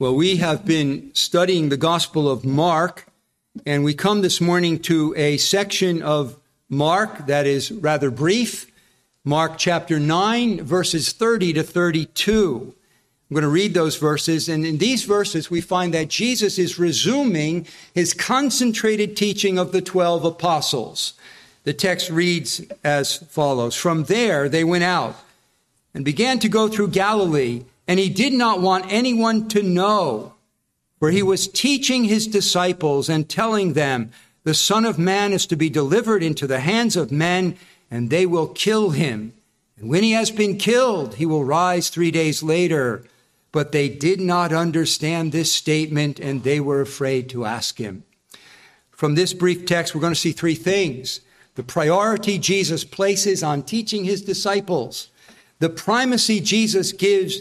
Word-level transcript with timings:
Well, 0.00 0.14
we 0.14 0.36
have 0.36 0.64
been 0.64 1.10
studying 1.12 1.70
the 1.70 1.76
Gospel 1.76 2.30
of 2.30 2.44
Mark, 2.44 3.08
and 3.66 3.82
we 3.82 3.94
come 3.94 4.22
this 4.22 4.40
morning 4.40 4.78
to 4.82 5.12
a 5.16 5.38
section 5.38 6.02
of 6.02 6.38
Mark 6.68 7.26
that 7.26 7.48
is 7.48 7.72
rather 7.72 8.08
brief. 8.08 8.70
Mark 9.24 9.58
chapter 9.58 9.98
9, 9.98 10.62
verses 10.62 11.10
30 11.10 11.54
to 11.54 11.64
32. 11.64 12.74
I'm 13.28 13.34
going 13.34 13.42
to 13.42 13.48
read 13.48 13.74
those 13.74 13.96
verses, 13.96 14.48
and 14.48 14.64
in 14.64 14.78
these 14.78 15.02
verses, 15.02 15.50
we 15.50 15.60
find 15.60 15.92
that 15.94 16.06
Jesus 16.06 16.60
is 16.60 16.78
resuming 16.78 17.66
his 17.92 18.14
concentrated 18.14 19.16
teaching 19.16 19.58
of 19.58 19.72
the 19.72 19.82
12 19.82 20.24
apostles. 20.24 21.14
The 21.64 21.74
text 21.74 22.08
reads 22.08 22.62
as 22.84 23.16
follows 23.16 23.74
From 23.74 24.04
there, 24.04 24.48
they 24.48 24.62
went 24.62 24.84
out 24.84 25.16
and 25.92 26.04
began 26.04 26.38
to 26.38 26.48
go 26.48 26.68
through 26.68 26.90
Galilee 26.90 27.64
and 27.88 27.98
he 27.98 28.10
did 28.10 28.34
not 28.34 28.60
want 28.60 28.92
anyone 28.92 29.48
to 29.48 29.62
know, 29.62 30.34
for 30.98 31.10
he 31.10 31.22
was 31.22 31.48
teaching 31.48 32.04
his 32.04 32.26
disciples 32.26 33.08
and 33.08 33.28
telling 33.28 33.72
them, 33.72 34.12
The 34.44 34.52
Son 34.52 34.84
of 34.84 34.98
Man 34.98 35.32
is 35.32 35.46
to 35.46 35.56
be 35.56 35.70
delivered 35.70 36.22
into 36.22 36.46
the 36.46 36.60
hands 36.60 36.96
of 36.96 37.10
men, 37.10 37.56
and 37.90 38.10
they 38.10 38.26
will 38.26 38.48
kill 38.48 38.90
him. 38.90 39.32
And 39.78 39.88
when 39.88 40.02
he 40.02 40.12
has 40.12 40.30
been 40.30 40.58
killed, 40.58 41.14
he 41.14 41.24
will 41.24 41.44
rise 41.44 41.88
three 41.88 42.10
days 42.10 42.42
later. 42.42 43.04
But 43.52 43.72
they 43.72 43.88
did 43.88 44.20
not 44.20 44.52
understand 44.52 45.32
this 45.32 45.50
statement, 45.50 46.20
and 46.20 46.42
they 46.42 46.60
were 46.60 46.82
afraid 46.82 47.30
to 47.30 47.46
ask 47.46 47.78
him. 47.78 48.04
From 48.90 49.14
this 49.14 49.32
brief 49.32 49.64
text, 49.64 49.94
we're 49.94 50.02
going 50.02 50.12
to 50.12 50.20
see 50.20 50.32
three 50.32 50.54
things 50.54 51.20
the 51.54 51.62
priority 51.64 52.38
Jesus 52.38 52.84
places 52.84 53.42
on 53.42 53.62
teaching 53.62 54.04
his 54.04 54.22
disciples, 54.22 55.08
the 55.58 55.68
primacy 55.68 56.38
Jesus 56.38 56.92
gives 56.92 57.40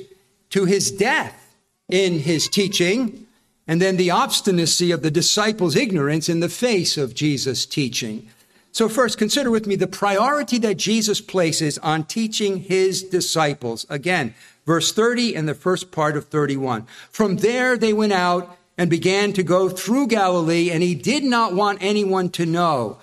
to 0.50 0.66
his 0.66 0.92
death 0.92 1.56
in 1.90 2.20
his 2.20 2.48
teaching, 2.48 3.26
and 3.67 3.81
then 3.81 3.98
the 3.98 4.12
obstinacy 4.12 4.92
of 4.92 5.02
the 5.02 5.12
disciples' 5.12 5.76
ignorance 5.76 6.30
in 6.30 6.39
the 6.39 6.50
face 6.50 6.98
of 6.98 7.14
Jesus' 7.14 7.66
teaching. 7.66 8.28
So, 8.72 8.88
first, 8.88 9.17
consider 9.17 9.50
with 9.50 9.66
me 9.66 9.76
the 9.76 9.88
priority 9.88 10.58
that 10.59 10.78
Jesus 10.78 11.20
places 11.20 11.78
on 11.80 12.04
teaching 12.04 12.58
his 12.58 13.04
disciples. 13.04 13.86
Again, 13.89 14.36
verse 14.66 14.92
30 14.92 15.36
and 15.36 15.48
the 15.48 15.56
first 15.56 15.92
part 15.92 16.16
of 16.16 16.28
31. 16.28 16.86
From 17.09 17.38
there 17.38 17.78
they 17.78 17.94
went 17.94 18.14
out 18.14 18.58
and 18.78 18.89
began 18.89 19.34
to 19.34 19.44
go 19.44 19.67
through 19.67 20.08
Galilee, 20.08 20.70
and 20.70 20.84
he 20.84 20.94
did 20.94 21.23
not 21.23 21.54
want 21.54 21.80
anyone 21.82 22.30
to 22.30 22.45
know, 22.45 23.00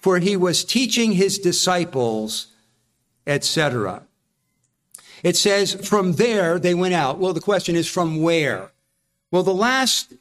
for 0.00 0.18
he 0.18 0.36
was 0.36 0.64
teaching 0.64 1.12
his 1.12 1.38
disciples, 1.38 2.46
etc. 3.26 4.02
It 5.26 5.36
says, 5.36 5.74
from 5.74 6.12
there 6.12 6.56
they 6.56 6.72
went 6.72 6.94
out. 6.94 7.18
Well, 7.18 7.32
the 7.32 7.40
question 7.40 7.74
is, 7.74 7.88
from 7.88 8.22
where? 8.22 8.70
Well, 9.32 9.42
the 9.42 9.52
last 9.52 10.14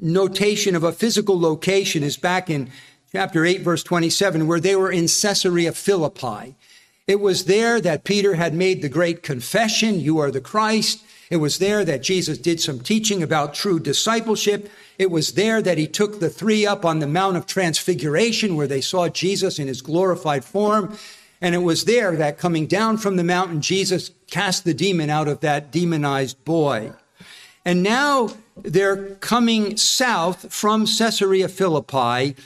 notation 0.00 0.76
of 0.76 0.84
a 0.84 0.92
physical 0.92 1.40
location 1.40 2.04
is 2.04 2.16
back 2.16 2.48
in 2.48 2.70
chapter 3.10 3.44
8, 3.44 3.62
verse 3.62 3.82
27, 3.82 4.46
where 4.46 4.60
they 4.60 4.76
were 4.76 4.92
in 4.92 5.08
Caesarea 5.08 5.72
Philippi. 5.72 6.54
It 7.08 7.18
was 7.18 7.46
there 7.46 7.80
that 7.80 8.04
Peter 8.04 8.36
had 8.36 8.54
made 8.54 8.82
the 8.82 8.88
great 8.88 9.24
confession, 9.24 9.98
You 9.98 10.20
are 10.20 10.30
the 10.30 10.40
Christ. 10.40 11.02
It 11.28 11.38
was 11.38 11.58
there 11.58 11.84
that 11.84 12.04
Jesus 12.04 12.38
did 12.38 12.60
some 12.60 12.78
teaching 12.78 13.24
about 13.24 13.52
true 13.52 13.80
discipleship. 13.80 14.70
It 14.96 15.10
was 15.10 15.32
there 15.32 15.60
that 15.60 15.76
he 15.76 15.88
took 15.88 16.20
the 16.20 16.30
three 16.30 16.64
up 16.64 16.84
on 16.84 17.00
the 17.00 17.08
Mount 17.08 17.36
of 17.36 17.46
Transfiguration, 17.46 18.54
where 18.54 18.68
they 18.68 18.80
saw 18.80 19.08
Jesus 19.08 19.58
in 19.58 19.66
his 19.66 19.82
glorified 19.82 20.44
form. 20.44 20.96
And 21.40 21.56
it 21.56 21.64
was 21.64 21.84
there 21.84 22.14
that 22.14 22.38
coming 22.38 22.68
down 22.68 22.96
from 22.96 23.16
the 23.16 23.24
mountain, 23.24 23.60
Jesus 23.60 24.12
cast 24.30 24.64
the 24.64 24.74
demon 24.74 25.10
out 25.10 25.28
of 25.28 25.40
that 25.40 25.70
demonized 25.70 26.44
boy. 26.44 26.92
And 27.64 27.82
now 27.82 28.30
they're 28.56 29.16
coming 29.16 29.76
south 29.76 30.52
from 30.52 30.86
Caesarea 30.86 31.48
Philippi, 31.48 32.36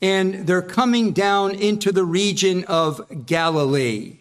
and 0.00 0.46
they're 0.46 0.62
coming 0.62 1.12
down 1.12 1.54
into 1.54 1.90
the 1.90 2.04
region 2.04 2.64
of 2.64 3.26
Galilee. 3.26 4.18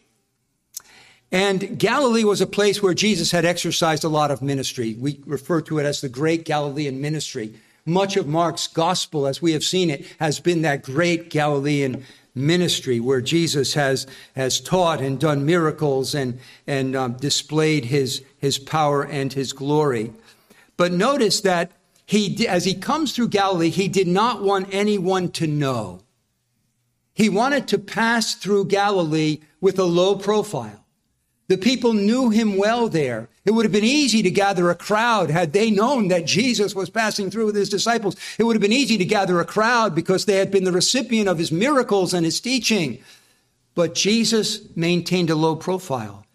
And 1.32 1.78
Galilee 1.78 2.24
was 2.24 2.42
a 2.42 2.48
place 2.48 2.82
where 2.82 2.94
Jesus 2.94 3.32
had 3.32 3.46
exercised 3.46 4.04
a 4.04 4.10
lot 4.10 4.32
of 4.32 4.42
ministry. 4.42 4.96
We 4.98 5.20
refer 5.26 5.62
to 5.62 5.78
it 5.80 5.86
as 5.86 6.02
the 6.02 6.10
great 6.10 6.46
Galilean 6.46 7.02
ministry. 7.02 7.54
Much 7.86 8.18
of 8.18 8.28
Mark's 8.28 8.68
gospel, 8.68 9.28
as 9.28 9.42
we 9.42 9.52
have 9.52 9.64
seen 9.64 9.90
it, 9.90 10.06
has 10.20 10.40
been 10.40 10.62
that 10.62 10.84
great 10.84 11.30
Galilean 11.30 12.04
ministry 12.38 13.00
where 13.00 13.22
Jesus 13.22 13.74
has, 13.74 14.08
has 14.36 14.60
taught 14.60 15.02
and 15.02 15.20
done 15.20 15.46
miracles 15.46 16.14
and, 16.14 16.40
and 16.66 16.96
um, 16.96 17.14
displayed 17.14 17.86
his, 17.86 18.24
his 18.38 18.60
power 18.60 19.04
and 19.04 19.34
his 19.34 19.54
glory. 19.54 20.14
But 20.78 20.92
notice 20.92 21.42
that 21.42 21.72
he, 22.06 22.48
as 22.48 22.66
he 22.66 22.74
comes 22.74 23.14
through 23.14 23.30
Galilee, 23.30 23.70
he 23.70 23.88
did 23.88 24.08
not 24.08 24.42
want 24.42 24.70
anyone 24.72 25.32
to 25.32 25.48
know. 25.48 26.02
He 27.14 27.30
wanted 27.30 27.68
to 27.70 27.80
pass 27.80 28.36
through 28.36 28.66
Galilee 28.66 29.40
with 29.60 29.80
a 29.80 29.84
low 29.84 30.16
profile. 30.16 30.86
The 31.48 31.58
people 31.58 31.94
knew 31.94 32.30
him 32.30 32.58
well 32.58 32.90
there. 32.90 33.30
It 33.46 33.52
would 33.52 33.64
have 33.64 33.72
been 33.72 33.86
easy 33.86 34.22
to 34.22 34.30
gather 34.30 34.70
a 34.70 34.76
crowd 34.76 35.30
had 35.30 35.54
they 35.54 35.72
known 35.72 36.10
that 36.10 36.26
Jesus 36.26 36.76
was 36.76 36.90
passing 36.90 37.32
through 37.32 37.46
with 37.46 37.56
his 37.56 37.70
disciples. 37.70 38.18
It 38.38 38.44
would 38.44 38.56
have 38.56 38.62
been 38.62 38.74
easy 38.74 38.98
to 38.98 39.06
gather 39.06 39.40
a 39.40 39.46
crowd 39.46 39.96
because 39.96 40.26
they 40.26 40.38
had 40.38 40.52
been 40.52 40.66
the 40.66 40.74
recipient 40.74 41.30
of 41.30 41.38
his 41.38 41.52
miracles 41.52 42.14
and 42.14 42.26
his 42.26 42.42
teaching. 42.42 43.00
But 43.76 43.96
Jesus 43.96 44.62
maintained 44.76 45.30
a 45.30 45.36
low 45.36 45.56
profile. 45.56 46.26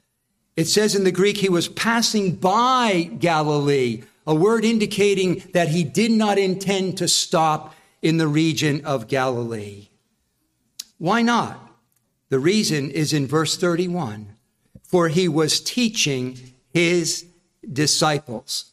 It 0.57 0.67
says 0.67 0.95
in 0.95 1.05
the 1.05 1.13
Greek, 1.13 1.39
he 1.39 1.49
was 1.51 1.69
passing 1.69 2.37
by 2.37 3.11
Galilee, 3.19 4.05
a 4.27 4.35
word 4.35 4.65
indicating 4.65 5.43
that 5.53 5.69
he 5.69 5.85
did 5.85 6.11
not 6.11 6.39
intend 6.39 6.97
to 6.99 7.09
stop 7.09 7.75
in 8.01 8.17
the 8.17 8.29
region 8.29 8.83
of 8.87 9.09
Galilee. 9.09 9.89
Why 10.97 11.21
not? 11.21 11.59
The 12.31 12.39
reason 12.39 12.91
is 12.91 13.13
in 13.13 13.27
verse 13.27 13.57
31 13.59 14.32
for 14.93 15.09
he 15.09 15.27
was 15.27 15.61
teaching 15.61 16.39
his 16.73 17.25
disciples. 17.73 18.67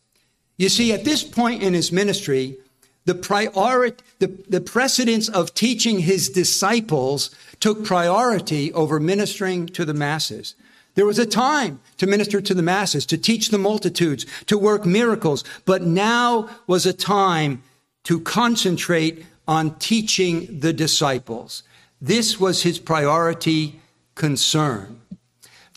You 0.58 0.68
see, 0.70 0.92
at 0.92 1.06
this 1.06 1.24
point 1.24 1.64
in 1.64 1.74
his 1.74 1.92
ministry, 1.92 2.58
the 3.06 3.16
priority, 3.16 4.04
the, 4.20 4.28
the 4.50 4.60
precedence 4.60 5.30
of 5.30 5.54
teaching 5.54 6.00
his 6.00 6.30
disciples 6.30 7.34
took 7.62 7.86
priority 7.86 8.72
over 8.74 9.00
ministering 9.00 9.68
to 9.68 9.86
the 9.86 9.94
masses. 9.94 10.56
There 10.96 11.06
was 11.06 11.20
a 11.20 11.26
time 11.26 11.80
to 11.98 12.06
minister 12.06 12.42
to 12.42 12.54
the 12.54 12.62
masses, 12.62 13.06
to 13.06 13.18
teach 13.18 13.50
the 13.50 13.58
multitudes, 13.58 14.26
to 14.48 14.58
work 14.58 14.86
miracles, 14.86 15.46
but 15.64 15.84
now 15.84 16.50
was 16.68 16.86
a 16.86 16.94
time 16.94 17.64
to 18.04 18.20
concentrate 18.20 19.26
on 19.48 19.76
teaching 19.76 20.60
the 20.60 20.74
disciples. 20.74 21.64
This 22.02 22.40
was 22.40 22.64
his 22.64 22.80
priority 22.80 23.80
concern. 24.16 25.00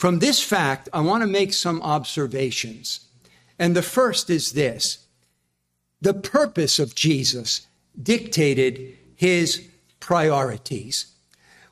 From 0.02 0.18
this 0.18 0.42
fact, 0.42 0.88
I 0.92 0.98
want 0.98 1.22
to 1.22 1.28
make 1.28 1.52
some 1.52 1.80
observations. 1.80 3.06
And 3.56 3.76
the 3.76 3.82
first 3.82 4.30
is 4.30 4.50
this 4.50 5.06
the 6.00 6.12
purpose 6.12 6.80
of 6.80 6.96
Jesus 6.96 7.68
dictated 8.02 8.98
his 9.14 9.68
priorities. 10.00 11.06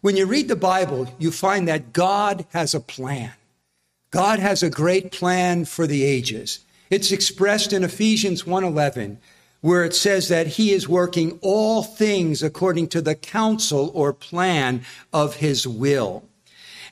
When 0.00 0.16
you 0.16 0.26
read 0.26 0.46
the 0.46 0.54
Bible, 0.54 1.12
you 1.18 1.32
find 1.32 1.66
that 1.66 1.92
God 1.92 2.46
has 2.50 2.72
a 2.72 2.78
plan. 2.78 3.32
God 4.12 4.38
has 4.38 4.62
a 4.62 4.70
great 4.70 5.10
plan 5.10 5.64
for 5.64 5.88
the 5.88 6.04
ages. 6.04 6.60
It's 6.88 7.10
expressed 7.10 7.72
in 7.72 7.82
Ephesians 7.82 8.46
1:11 8.46 9.18
where 9.60 9.84
it 9.84 9.96
says 9.96 10.28
that 10.28 10.46
he 10.46 10.70
is 10.70 10.88
working 10.88 11.36
all 11.42 11.82
things 11.82 12.44
according 12.44 12.90
to 12.90 13.02
the 13.02 13.16
counsel 13.16 13.90
or 13.92 14.12
plan 14.12 14.84
of 15.12 15.42
his 15.42 15.66
will. 15.66 16.22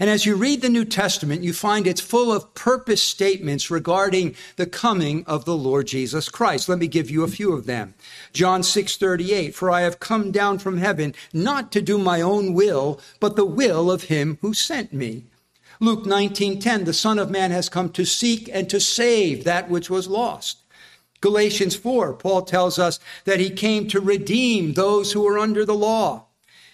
And 0.01 0.09
as 0.09 0.25
you 0.25 0.37
read 0.37 0.63
the 0.63 0.69
New 0.69 0.85
Testament, 0.85 1.43
you 1.43 1.53
find 1.53 1.87
it's 1.87 2.01
full 2.01 2.33
of 2.33 2.55
purpose 2.55 3.03
statements 3.03 3.71
regarding 3.71 4.37
the 4.57 4.67
coming 4.67 5.25
of 5.27 5.45
the 5.45 5.57
Lord 5.57 5.89
Jesus 5.89 6.29
Christ. 6.29 6.69
Let 6.69 6.79
me 6.79 6.87
give 6.87 7.11
you 7.11 7.25
a 7.25 7.29
few 7.29 7.53
of 7.53 7.67
them. 7.67 7.95
John 8.33 8.63
6 8.63 8.97
38, 8.97 9.55
for 9.55 9.71
I 9.71 9.81
have 9.81 9.99
come 9.99 10.31
down 10.31 10.59
from 10.59 10.79
heaven 10.79 11.15
not 11.33 11.73
to 11.73 11.83
do 11.83 11.99
my 11.99 12.21
own 12.21 12.55
will, 12.55 13.01
but 13.19 13.35
the 13.35 13.45
will 13.45 13.91
of 13.91 14.05
him 14.05 14.39
who 14.41 14.55
sent 14.55 14.93
me. 14.93 15.25
Luke 15.81 16.05
19:10 16.05 16.85
the 16.85 16.93
son 16.93 17.19
of 17.19 17.31
man 17.31 17.51
has 17.51 17.69
come 17.69 17.91
to 17.91 18.05
seek 18.05 18.49
and 18.53 18.69
to 18.69 18.81
save 18.81 19.45
that 19.45 19.71
which 19.71 19.89
was 19.89 20.09
lost. 20.09 20.59
Galatians 21.21 21.75
4 21.75 22.15
Paul 22.15 22.43
tells 22.43 22.79
us 22.79 23.01
that 23.25 23.41
he 23.41 23.51
came 23.51 23.89
to 23.89 24.01
redeem 24.01 24.75
those 24.75 25.13
who 25.13 25.23
were 25.23 25.39
under 25.39 25.65
the 25.65 25.75
law. 25.75 26.28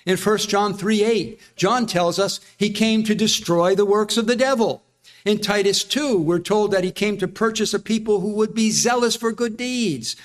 In 0.07 0.17
1 0.17 0.39
John 0.39 0.75
3 0.75 1.03
8, 1.03 1.41
John 1.57 1.87
tells 1.87 2.19
us 2.19 2.41
he 2.57 2.71
came 2.71 3.05
to 3.05 3.15
destroy 3.15 3.75
the 3.75 3.87
works 3.87 4.17
of 4.17 4.27
the 4.27 4.37
devil. 4.37 4.83
In 5.25 5.39
Titus 5.39 5.85
2, 5.85 6.19
we're 6.19 6.39
told 6.39 6.71
that 6.73 6.85
he 6.85 6.91
came 6.91 7.17
to 7.17 7.27
purchase 7.27 7.73
a 7.73 7.79
people 7.79 8.21
who 8.21 8.35
would 8.35 8.55
be 8.55 8.71
zealous 8.71 9.17
for 9.17 9.33
good 9.33 9.57
deeds. 9.57 10.17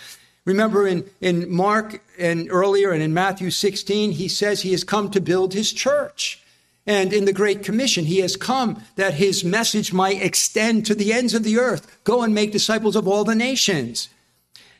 Remember 0.43 0.85
in, 0.87 1.09
in 1.21 1.49
Mark 1.49 2.01
and 2.17 2.49
earlier 2.51 2.91
and 2.91 3.01
in 3.01 3.13
Matthew 3.13 3.51
16, 3.51 4.11
he 4.11 4.27
says 4.27 4.61
he 4.61 4.71
has 4.71 4.83
come 4.83 5.09
to 5.11 5.21
build 5.21 5.53
his 5.53 5.71
church. 5.71 6.43
And 6.85 7.13
in 7.13 7.25
the 7.25 7.33
Great 7.33 7.63
Commission, 7.63 8.05
he 8.05 8.19
has 8.19 8.35
come 8.35 8.83
that 8.95 9.13
his 9.13 9.43
message 9.43 9.93
might 9.93 10.21
extend 10.21 10.85
to 10.87 10.95
the 10.95 11.13
ends 11.13 11.33
of 11.33 11.43
the 11.43 11.59
earth. 11.59 11.99
Go 12.03 12.23
and 12.23 12.33
make 12.33 12.51
disciples 12.51 12.95
of 12.95 13.07
all 13.07 13.23
the 13.23 13.35
nations. 13.35 14.09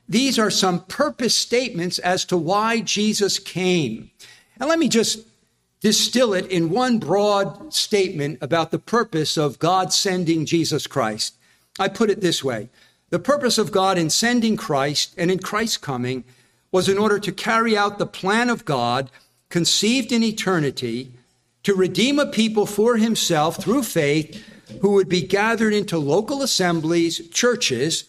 these 0.08 0.40
are 0.40 0.50
some 0.50 0.82
purpose 0.86 1.36
statements 1.36 2.00
as 2.00 2.26
to 2.26 2.36
why 2.36 2.82
Jesus 2.82 3.38
came. 3.38 4.10
And 4.60 4.70
let 4.70 4.80
me 4.80 4.90
just 4.90 5.20
distill 5.82 6.34
it 6.34 6.46
in 6.48 6.70
one 6.70 7.00
broad 7.00 7.74
statement 7.74 8.40
about 8.42 8.72
the 8.72 8.80
purpose 8.80 9.38
of 9.38 9.60
God 9.60 9.94
sending 9.94 10.46
Jesus 10.46 10.88
Christ. 10.88 11.36
I 11.80 11.88
put 11.88 12.10
it 12.10 12.22
this 12.22 12.44
way 12.44 12.70
The 13.10 13.20
purpose 13.20 13.58
of 13.58 13.72
God 13.72 13.98
in 13.98 14.10
sending 14.10 14.58
Christ 14.58 15.14
and 15.18 15.32
in 15.32 15.40
Christ's 15.40 15.78
coming 15.78 16.24
was 16.72 16.90
in 16.90 16.98
order 16.98 17.20
to 17.20 17.32
carry 17.32 17.78
out 17.78 17.98
the 17.98 18.06
plan 18.06 18.50
of 18.50 18.66
God 18.66 19.10
conceived 19.50 20.12
in 20.12 20.24
eternity 20.24 21.12
to 21.64 21.74
redeem 21.74 22.20
a 22.20 22.26
people 22.26 22.66
for 22.66 22.98
himself 22.98 23.58
through 23.58 23.84
faith 23.84 24.44
who 24.82 24.92
would 24.92 25.10
be 25.10 25.22
gathered 25.22 25.74
into 25.74 25.98
local 25.98 26.44
assemblies, 26.44 27.28
churches, 27.30 28.06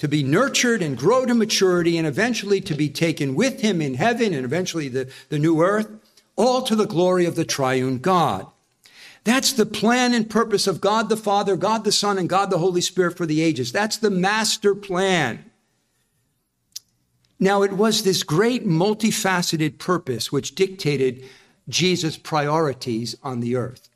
to 0.00 0.08
be 0.08 0.22
nurtured 0.22 0.80
and 0.80 0.96
grow 0.96 1.26
to 1.26 1.34
maturity 1.34 1.98
and 1.98 2.06
eventually 2.06 2.58
to 2.62 2.74
be 2.74 2.88
taken 2.88 3.34
with 3.34 3.60
him 3.60 3.82
in 3.82 3.94
heaven 3.94 4.32
and 4.32 4.46
eventually 4.46 4.88
the, 4.88 5.12
the 5.28 5.38
new 5.38 5.62
earth, 5.62 5.90
all 6.36 6.62
to 6.62 6.74
the 6.74 6.86
glory 6.86 7.26
of 7.26 7.36
the 7.36 7.44
triune 7.44 7.98
God. 7.98 8.46
That's 9.24 9.52
the 9.52 9.66
plan 9.66 10.14
and 10.14 10.28
purpose 10.28 10.66
of 10.66 10.80
God 10.80 11.10
the 11.10 11.18
Father, 11.18 11.54
God 11.54 11.84
the 11.84 11.92
Son, 11.92 12.16
and 12.16 12.30
God 12.30 12.48
the 12.48 12.56
Holy 12.56 12.80
Spirit 12.80 13.18
for 13.18 13.26
the 13.26 13.42
ages. 13.42 13.72
That's 13.72 13.98
the 13.98 14.08
master 14.08 14.74
plan. 14.74 15.44
Now, 17.38 17.62
it 17.62 17.74
was 17.74 18.02
this 18.02 18.22
great 18.22 18.66
multifaceted 18.66 19.76
purpose 19.76 20.32
which 20.32 20.54
dictated 20.54 21.28
Jesus' 21.68 22.16
priorities 22.16 23.16
on 23.22 23.40
the 23.40 23.54
earth. 23.54 23.90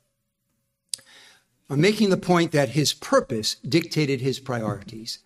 I'm 1.67 1.81
making 1.81 2.11
the 2.11 2.17
point 2.17 2.51
that 2.51 2.69
his 2.69 2.93
purpose 2.93 3.55
dictated 3.55 4.21
his 4.21 4.39
priorities. 4.39 5.17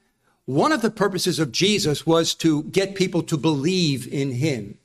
One 0.50 0.72
of 0.72 0.82
the 0.82 0.90
purposes 0.90 1.38
of 1.38 1.52
Jesus 1.52 2.08
was 2.08 2.34
to 2.34 2.64
get 2.64 2.96
people 2.96 3.22
to 3.22 3.38
believe 3.38 4.12
in 4.12 4.32
him 4.32 4.80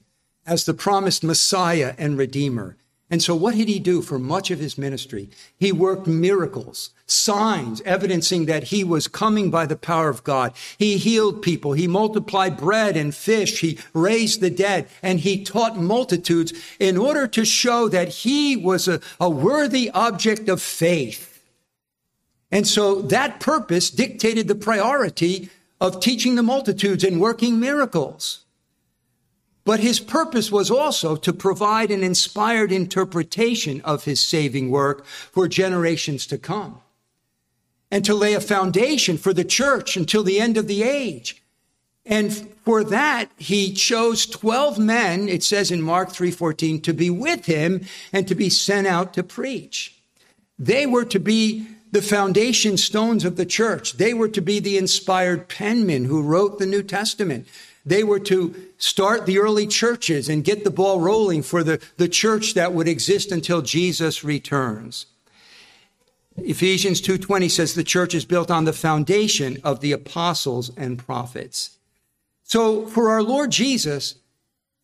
as 0.46 0.66
the 0.66 0.74
promised 0.74 1.24
Messiah 1.24 1.94
and 1.96 2.18
Redeemer. 2.18 2.76
And 3.08 3.22
so, 3.22 3.34
what 3.34 3.54
did 3.54 3.68
he 3.68 3.78
do 3.78 4.02
for 4.02 4.18
much 4.18 4.50
of 4.50 4.58
his 4.58 4.76
ministry? 4.76 5.30
He 5.58 5.72
worked 5.72 6.06
miracles, 6.06 6.90
signs 7.06 7.80
evidencing 7.86 8.44
that 8.44 8.64
he 8.64 8.84
was 8.84 9.08
coming 9.08 9.50
by 9.50 9.64
the 9.64 9.74
power 9.74 10.10
of 10.10 10.22
God. 10.22 10.52
He 10.76 10.98
healed 10.98 11.40
people. 11.40 11.72
He 11.72 11.88
multiplied 11.88 12.58
bread 12.58 12.94
and 12.94 13.14
fish. 13.14 13.60
He 13.60 13.78
raised 13.94 14.42
the 14.42 14.50
dead 14.50 14.86
and 15.02 15.20
he 15.20 15.44
taught 15.44 15.78
multitudes 15.78 16.52
in 16.78 16.98
order 16.98 17.26
to 17.28 17.46
show 17.46 17.88
that 17.88 18.08
he 18.08 18.54
was 18.54 18.86
a, 18.86 19.00
a 19.18 19.30
worthy 19.30 19.90
object 19.92 20.50
of 20.50 20.60
faith. 20.60 21.33
And 22.54 22.68
so 22.68 23.02
that 23.02 23.40
purpose 23.40 23.90
dictated 23.90 24.46
the 24.46 24.54
priority 24.54 25.50
of 25.80 25.98
teaching 25.98 26.36
the 26.36 26.42
multitudes 26.42 27.02
and 27.02 27.20
working 27.20 27.58
miracles. 27.58 28.44
But 29.64 29.80
his 29.80 29.98
purpose 29.98 30.52
was 30.52 30.70
also 30.70 31.16
to 31.16 31.32
provide 31.32 31.90
an 31.90 32.04
inspired 32.04 32.70
interpretation 32.70 33.80
of 33.80 34.04
his 34.04 34.20
saving 34.20 34.70
work 34.70 35.04
for 35.04 35.48
generations 35.48 36.28
to 36.28 36.38
come 36.38 36.80
and 37.90 38.04
to 38.04 38.14
lay 38.14 38.34
a 38.34 38.40
foundation 38.40 39.18
for 39.18 39.32
the 39.32 39.44
church 39.44 39.96
until 39.96 40.22
the 40.22 40.38
end 40.38 40.56
of 40.56 40.68
the 40.68 40.84
age. 40.84 41.42
And 42.06 42.32
for 42.64 42.84
that, 42.84 43.32
he 43.36 43.72
chose 43.72 44.26
12 44.26 44.78
men, 44.78 45.28
it 45.28 45.42
says 45.42 45.72
in 45.72 45.82
Mark 45.82 46.12
3:14, 46.12 46.80
to 46.82 46.92
be 46.92 47.10
with 47.10 47.46
him 47.46 47.80
and 48.12 48.28
to 48.28 48.36
be 48.36 48.48
sent 48.48 48.86
out 48.86 49.12
to 49.14 49.24
preach. 49.24 49.96
They 50.56 50.86
were 50.86 51.06
to 51.06 51.18
be 51.18 51.66
the 51.94 52.02
foundation 52.02 52.76
stones 52.76 53.24
of 53.24 53.36
the 53.36 53.46
church. 53.46 53.92
They 53.92 54.12
were 54.12 54.28
to 54.28 54.42
be 54.42 54.58
the 54.58 54.76
inspired 54.76 55.48
penmen 55.48 56.06
who 56.06 56.22
wrote 56.22 56.58
the 56.58 56.66
New 56.66 56.82
Testament. 56.82 57.46
They 57.86 58.02
were 58.02 58.18
to 58.20 58.52
start 58.78 59.26
the 59.26 59.38
early 59.38 59.68
churches 59.68 60.28
and 60.28 60.42
get 60.42 60.64
the 60.64 60.70
ball 60.70 60.98
rolling 60.98 61.44
for 61.44 61.62
the, 61.62 61.80
the 61.96 62.08
church 62.08 62.54
that 62.54 62.72
would 62.72 62.88
exist 62.88 63.30
until 63.30 63.62
Jesus 63.62 64.24
returns. 64.24 65.06
Ephesians 66.36 67.00
2:20 67.00 67.48
says 67.48 67.74
the 67.74 67.84
church 67.84 68.12
is 68.12 68.24
built 68.24 68.50
on 68.50 68.64
the 68.64 68.72
foundation 68.72 69.58
of 69.62 69.78
the 69.78 69.92
apostles 69.92 70.72
and 70.76 70.98
prophets. 70.98 71.78
So 72.42 72.86
for 72.86 73.08
our 73.10 73.22
Lord 73.22 73.52
Jesus, 73.52 74.16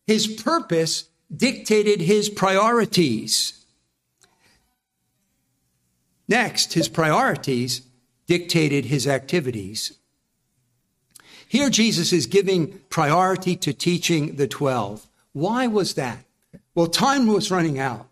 his 0.07 0.27
purpose 0.27 1.09
dictated 1.35 1.99
his 1.99 2.29
priorities. 2.29 3.60
Next, 6.27 6.73
his 6.73 6.87
priorities 6.87 7.81
dictated 8.27 8.85
his 8.85 9.07
activities. 9.07 9.97
Here, 11.47 11.69
Jesus 11.69 12.13
is 12.13 12.27
giving 12.27 12.79
priority 12.89 13.57
to 13.57 13.73
teaching 13.73 14.37
the 14.37 14.47
12. 14.47 15.07
Why 15.33 15.67
was 15.67 15.95
that? 15.95 16.23
Well, 16.73 16.87
time 16.87 17.27
was 17.27 17.51
running 17.51 17.77
out. 17.77 18.07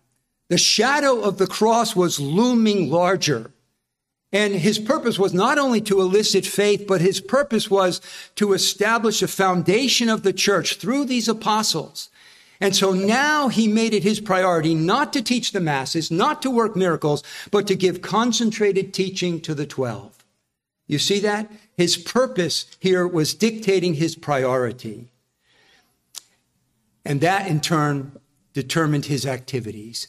The 0.48 0.58
shadow 0.58 1.20
of 1.20 1.38
the 1.38 1.46
cross 1.46 1.96
was 1.96 2.20
looming 2.20 2.90
larger. 2.90 3.52
And 4.32 4.54
his 4.54 4.78
purpose 4.78 5.18
was 5.18 5.32
not 5.32 5.58
only 5.58 5.80
to 5.82 6.00
elicit 6.00 6.46
faith, 6.46 6.84
but 6.86 7.00
his 7.00 7.20
purpose 7.20 7.70
was 7.70 8.00
to 8.36 8.52
establish 8.52 9.22
a 9.22 9.28
foundation 9.28 10.08
of 10.08 10.22
the 10.22 10.32
church 10.32 10.76
through 10.76 11.06
these 11.06 11.28
apostles. 11.28 12.10
And 12.60 12.76
so 12.76 12.92
now 12.92 13.48
he 13.48 13.66
made 13.66 13.94
it 13.94 14.02
his 14.02 14.20
priority 14.20 14.74
not 14.74 15.12
to 15.14 15.22
teach 15.22 15.52
the 15.52 15.60
masses, 15.60 16.10
not 16.10 16.42
to 16.42 16.50
work 16.50 16.76
miracles, 16.76 17.22
but 17.50 17.66
to 17.68 17.74
give 17.74 18.02
concentrated 18.02 18.92
teaching 18.92 19.40
to 19.40 19.54
the 19.54 19.66
12. 19.66 20.24
You 20.86 20.98
see 20.98 21.20
that? 21.20 21.50
His 21.76 21.96
purpose 21.96 22.66
here 22.78 23.06
was 23.06 23.32
dictating 23.32 23.94
his 23.94 24.14
priority. 24.14 25.08
And 27.04 27.20
that 27.22 27.46
in 27.46 27.60
turn 27.60 28.18
determined 28.52 29.06
his 29.06 29.24
activities. 29.24 30.08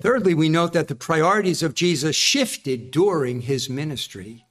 Thirdly, 0.00 0.32
we 0.32 0.48
note 0.48 0.72
that 0.72 0.88
the 0.88 0.94
priorities 0.94 1.62
of 1.62 1.74
Jesus 1.74 2.16
shifted 2.16 2.90
during 2.90 3.42
his 3.42 3.68
ministry. 3.68 4.46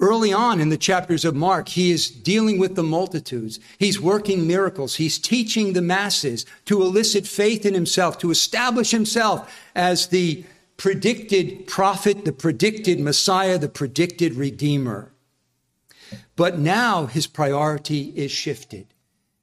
Early 0.00 0.32
on 0.32 0.60
in 0.60 0.68
the 0.68 0.76
chapters 0.76 1.24
of 1.24 1.34
Mark, 1.34 1.70
he 1.70 1.90
is 1.90 2.08
dealing 2.08 2.58
with 2.58 2.76
the 2.76 2.84
multitudes. 2.84 3.58
He's 3.78 4.00
working 4.00 4.46
miracles. 4.46 4.94
He's 4.96 5.18
teaching 5.18 5.72
the 5.72 5.82
masses 5.82 6.46
to 6.66 6.82
elicit 6.82 7.26
faith 7.26 7.66
in 7.66 7.74
himself, 7.74 8.16
to 8.18 8.30
establish 8.30 8.92
himself 8.92 9.52
as 9.74 10.06
the 10.08 10.44
predicted 10.76 11.66
prophet, 11.66 12.24
the 12.24 12.32
predicted 12.32 13.00
Messiah, 13.00 13.58
the 13.58 13.68
predicted 13.68 14.34
Redeemer. 14.34 15.10
But 16.36 16.60
now 16.60 17.06
his 17.06 17.26
priority 17.26 18.12
is 18.14 18.30
shifted. 18.30 18.86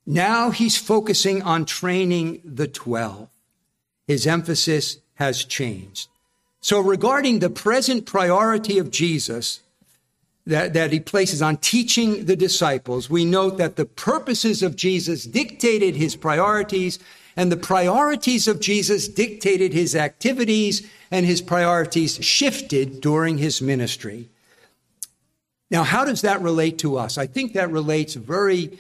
Now 0.05 0.51
he's 0.51 0.77
focusing 0.77 1.41
on 1.41 1.65
training 1.65 2.41
the 2.45 2.69
12. 2.69 3.27
His 4.07 4.25
emphasis 4.25 4.99
has 5.15 5.43
changed. 5.43 6.07
So 6.61 6.79
regarding 6.79 7.39
the 7.39 7.49
present 7.49 8.05
priority 8.05 8.77
of 8.77 8.89
Jesus, 8.89 9.59
that, 10.45 10.73
that 10.73 10.91
he 10.91 10.99
places 10.99 11.41
on 11.41 11.57
teaching 11.57 12.25
the 12.25 12.35
disciples, 12.35 13.09
we 13.09 13.25
note 13.25 13.57
that 13.57 13.75
the 13.75 13.85
purposes 13.85 14.61
of 14.61 14.75
Jesus 14.75 15.25
dictated 15.25 15.95
his 15.95 16.15
priorities, 16.15 16.99
and 17.35 17.51
the 17.51 17.57
priorities 17.57 18.47
of 18.47 18.59
Jesus 18.59 19.07
dictated 19.07 19.73
his 19.73 19.95
activities, 19.95 20.87
and 21.09 21.25
his 21.25 21.41
priorities 21.41 22.23
shifted 22.23 23.01
during 23.01 23.37
his 23.37 23.61
ministry. 23.61 24.29
Now, 25.71 25.83
how 25.83 26.05
does 26.05 26.21
that 26.21 26.41
relate 26.41 26.77
to 26.79 26.97
us? 26.97 27.17
I 27.17 27.25
think 27.25 27.53
that 27.53 27.71
relates 27.71 28.13
very 28.13 28.77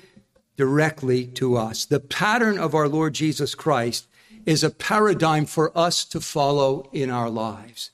directly 0.55 1.25
to 1.27 1.57
us. 1.57 1.85
The 1.85 1.99
pattern 1.99 2.57
of 2.57 2.75
our 2.75 2.87
Lord 2.87 3.13
Jesus 3.13 3.55
Christ 3.55 4.07
is 4.45 4.63
a 4.63 4.69
paradigm 4.69 5.45
for 5.45 5.75
us 5.77 6.05
to 6.05 6.21
follow 6.21 6.87
in 6.93 7.09
our 7.09 7.29
lives. 7.29 7.89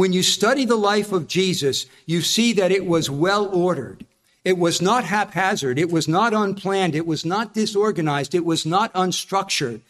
When 0.00 0.14
you 0.14 0.22
study 0.22 0.64
the 0.64 0.76
life 0.76 1.12
of 1.12 1.26
Jesus, 1.26 1.84
you 2.06 2.22
see 2.22 2.54
that 2.54 2.72
it 2.72 2.86
was 2.86 3.10
well 3.10 3.54
ordered. 3.54 4.06
It 4.46 4.56
was 4.56 4.80
not 4.80 5.04
haphazard. 5.04 5.78
It 5.78 5.92
was 5.92 6.08
not 6.08 6.32
unplanned. 6.32 6.94
It 6.94 7.06
was 7.06 7.26
not 7.26 7.52
disorganized. 7.52 8.34
It 8.34 8.46
was 8.46 8.64
not 8.64 8.90
unstructured. 8.94 9.82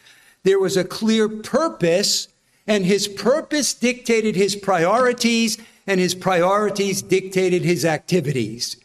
There 0.43 0.59
was 0.59 0.75
a 0.75 0.83
clear 0.83 1.29
purpose, 1.29 2.27
and 2.67 2.85
his 2.85 3.07
purpose 3.07 3.73
dictated 3.73 4.35
his 4.35 4.57
priorities, 4.57 5.57
and 5.87 5.97
his 6.01 6.13
priorities 6.13 7.01
dictated 7.01 7.63
his 7.63 7.85
activities. 7.85 8.75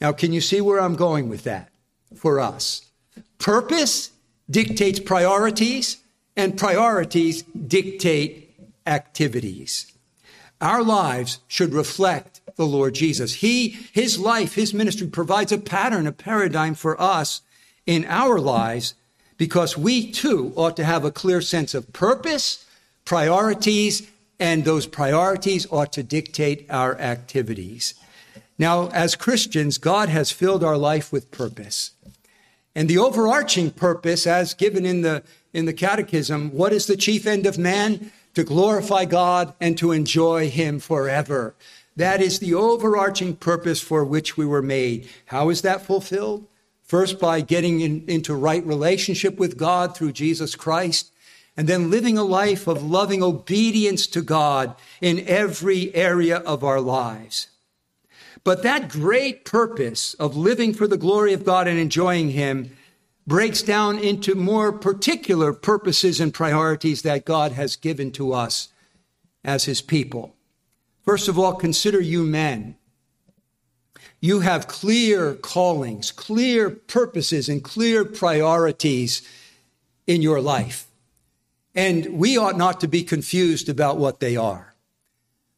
Now, 0.00 0.10
can 0.10 0.32
you 0.32 0.40
see 0.40 0.60
where 0.60 0.80
I'm 0.80 0.96
going 0.96 1.28
with 1.28 1.44
that 1.44 1.70
for 2.16 2.40
us? 2.40 2.84
Purpose 3.38 4.10
dictates 4.50 4.98
priorities, 4.98 5.98
and 6.36 6.58
priorities 6.58 7.42
dictate 7.42 8.52
activities. 8.84 9.92
Our 10.60 10.82
lives 10.82 11.40
should 11.48 11.74
reflect 11.74 12.40
the 12.56 12.66
Lord 12.66 12.94
Jesus. 12.94 13.34
He, 13.34 13.68
his 13.92 14.18
life, 14.18 14.54
his 14.54 14.72
ministry 14.72 15.06
provides 15.06 15.52
a 15.52 15.58
pattern, 15.58 16.06
a 16.06 16.12
paradigm 16.12 16.74
for 16.74 17.00
us 17.00 17.42
in 17.84 18.04
our 18.06 18.38
lives 18.38 18.94
because 19.36 19.76
we 19.76 20.10
too 20.10 20.52
ought 20.56 20.76
to 20.76 20.84
have 20.84 21.04
a 21.04 21.10
clear 21.10 21.40
sense 21.40 21.74
of 21.74 21.92
purpose, 21.92 22.64
priorities, 23.04 24.10
and 24.40 24.64
those 24.64 24.86
priorities 24.86 25.66
ought 25.70 25.92
to 25.92 26.02
dictate 26.02 26.66
our 26.70 26.98
activities. 26.98 27.94
Now, 28.58 28.88
as 28.88 29.14
Christians, 29.14 29.76
God 29.78 30.08
has 30.08 30.30
filled 30.30 30.64
our 30.64 30.78
life 30.78 31.12
with 31.12 31.30
purpose. 31.30 31.90
And 32.74 32.88
the 32.88 32.98
overarching 32.98 33.70
purpose, 33.70 34.26
as 34.26 34.54
given 34.54 34.84
in 34.86 35.02
the, 35.02 35.22
in 35.52 35.66
the 35.66 35.72
Catechism, 35.72 36.50
what 36.52 36.72
is 36.72 36.86
the 36.86 36.96
chief 36.96 37.26
end 37.26 37.46
of 37.46 37.58
man? 37.58 38.12
To 38.36 38.44
glorify 38.44 39.06
God 39.06 39.54
and 39.62 39.78
to 39.78 39.92
enjoy 39.92 40.50
Him 40.50 40.78
forever. 40.78 41.54
That 41.96 42.20
is 42.20 42.38
the 42.38 42.52
overarching 42.52 43.34
purpose 43.36 43.80
for 43.80 44.04
which 44.04 44.36
we 44.36 44.44
were 44.44 44.60
made. 44.60 45.08
How 45.24 45.48
is 45.48 45.62
that 45.62 45.86
fulfilled? 45.86 46.46
First, 46.82 47.18
by 47.18 47.40
getting 47.40 47.80
in, 47.80 48.04
into 48.06 48.34
right 48.34 48.64
relationship 48.64 49.38
with 49.38 49.56
God 49.56 49.96
through 49.96 50.12
Jesus 50.12 50.54
Christ, 50.54 51.12
and 51.56 51.66
then 51.66 51.90
living 51.90 52.18
a 52.18 52.24
life 52.24 52.66
of 52.66 52.82
loving 52.84 53.22
obedience 53.22 54.06
to 54.08 54.20
God 54.20 54.74
in 55.00 55.26
every 55.26 55.94
area 55.94 56.36
of 56.36 56.62
our 56.62 56.82
lives. 56.82 57.48
But 58.44 58.62
that 58.64 58.90
great 58.90 59.46
purpose 59.46 60.12
of 60.12 60.36
living 60.36 60.74
for 60.74 60.86
the 60.86 60.98
glory 60.98 61.32
of 61.32 61.46
God 61.46 61.66
and 61.66 61.78
enjoying 61.78 62.32
Him 62.32 62.76
breaks 63.26 63.62
down 63.62 63.98
into 63.98 64.34
more 64.34 64.72
particular 64.72 65.52
purposes 65.52 66.20
and 66.20 66.32
priorities 66.32 67.02
that 67.02 67.24
God 67.24 67.52
has 67.52 67.76
given 67.76 68.12
to 68.12 68.32
us 68.32 68.68
as 69.44 69.64
His 69.64 69.82
people. 69.82 70.34
First 71.04 71.28
of 71.28 71.38
all, 71.38 71.54
consider 71.54 72.00
you 72.00 72.22
men. 72.22 72.76
You 74.20 74.40
have 74.40 74.68
clear 74.68 75.34
callings, 75.34 76.10
clear 76.10 76.70
purposes, 76.70 77.48
and 77.48 77.62
clear 77.62 78.04
priorities 78.04 79.22
in 80.06 80.22
your 80.22 80.40
life. 80.40 80.86
And 81.74 82.18
we 82.18 82.38
ought 82.38 82.56
not 82.56 82.80
to 82.80 82.88
be 82.88 83.02
confused 83.02 83.68
about 83.68 83.98
what 83.98 84.20
they 84.20 84.36
are. 84.36 84.74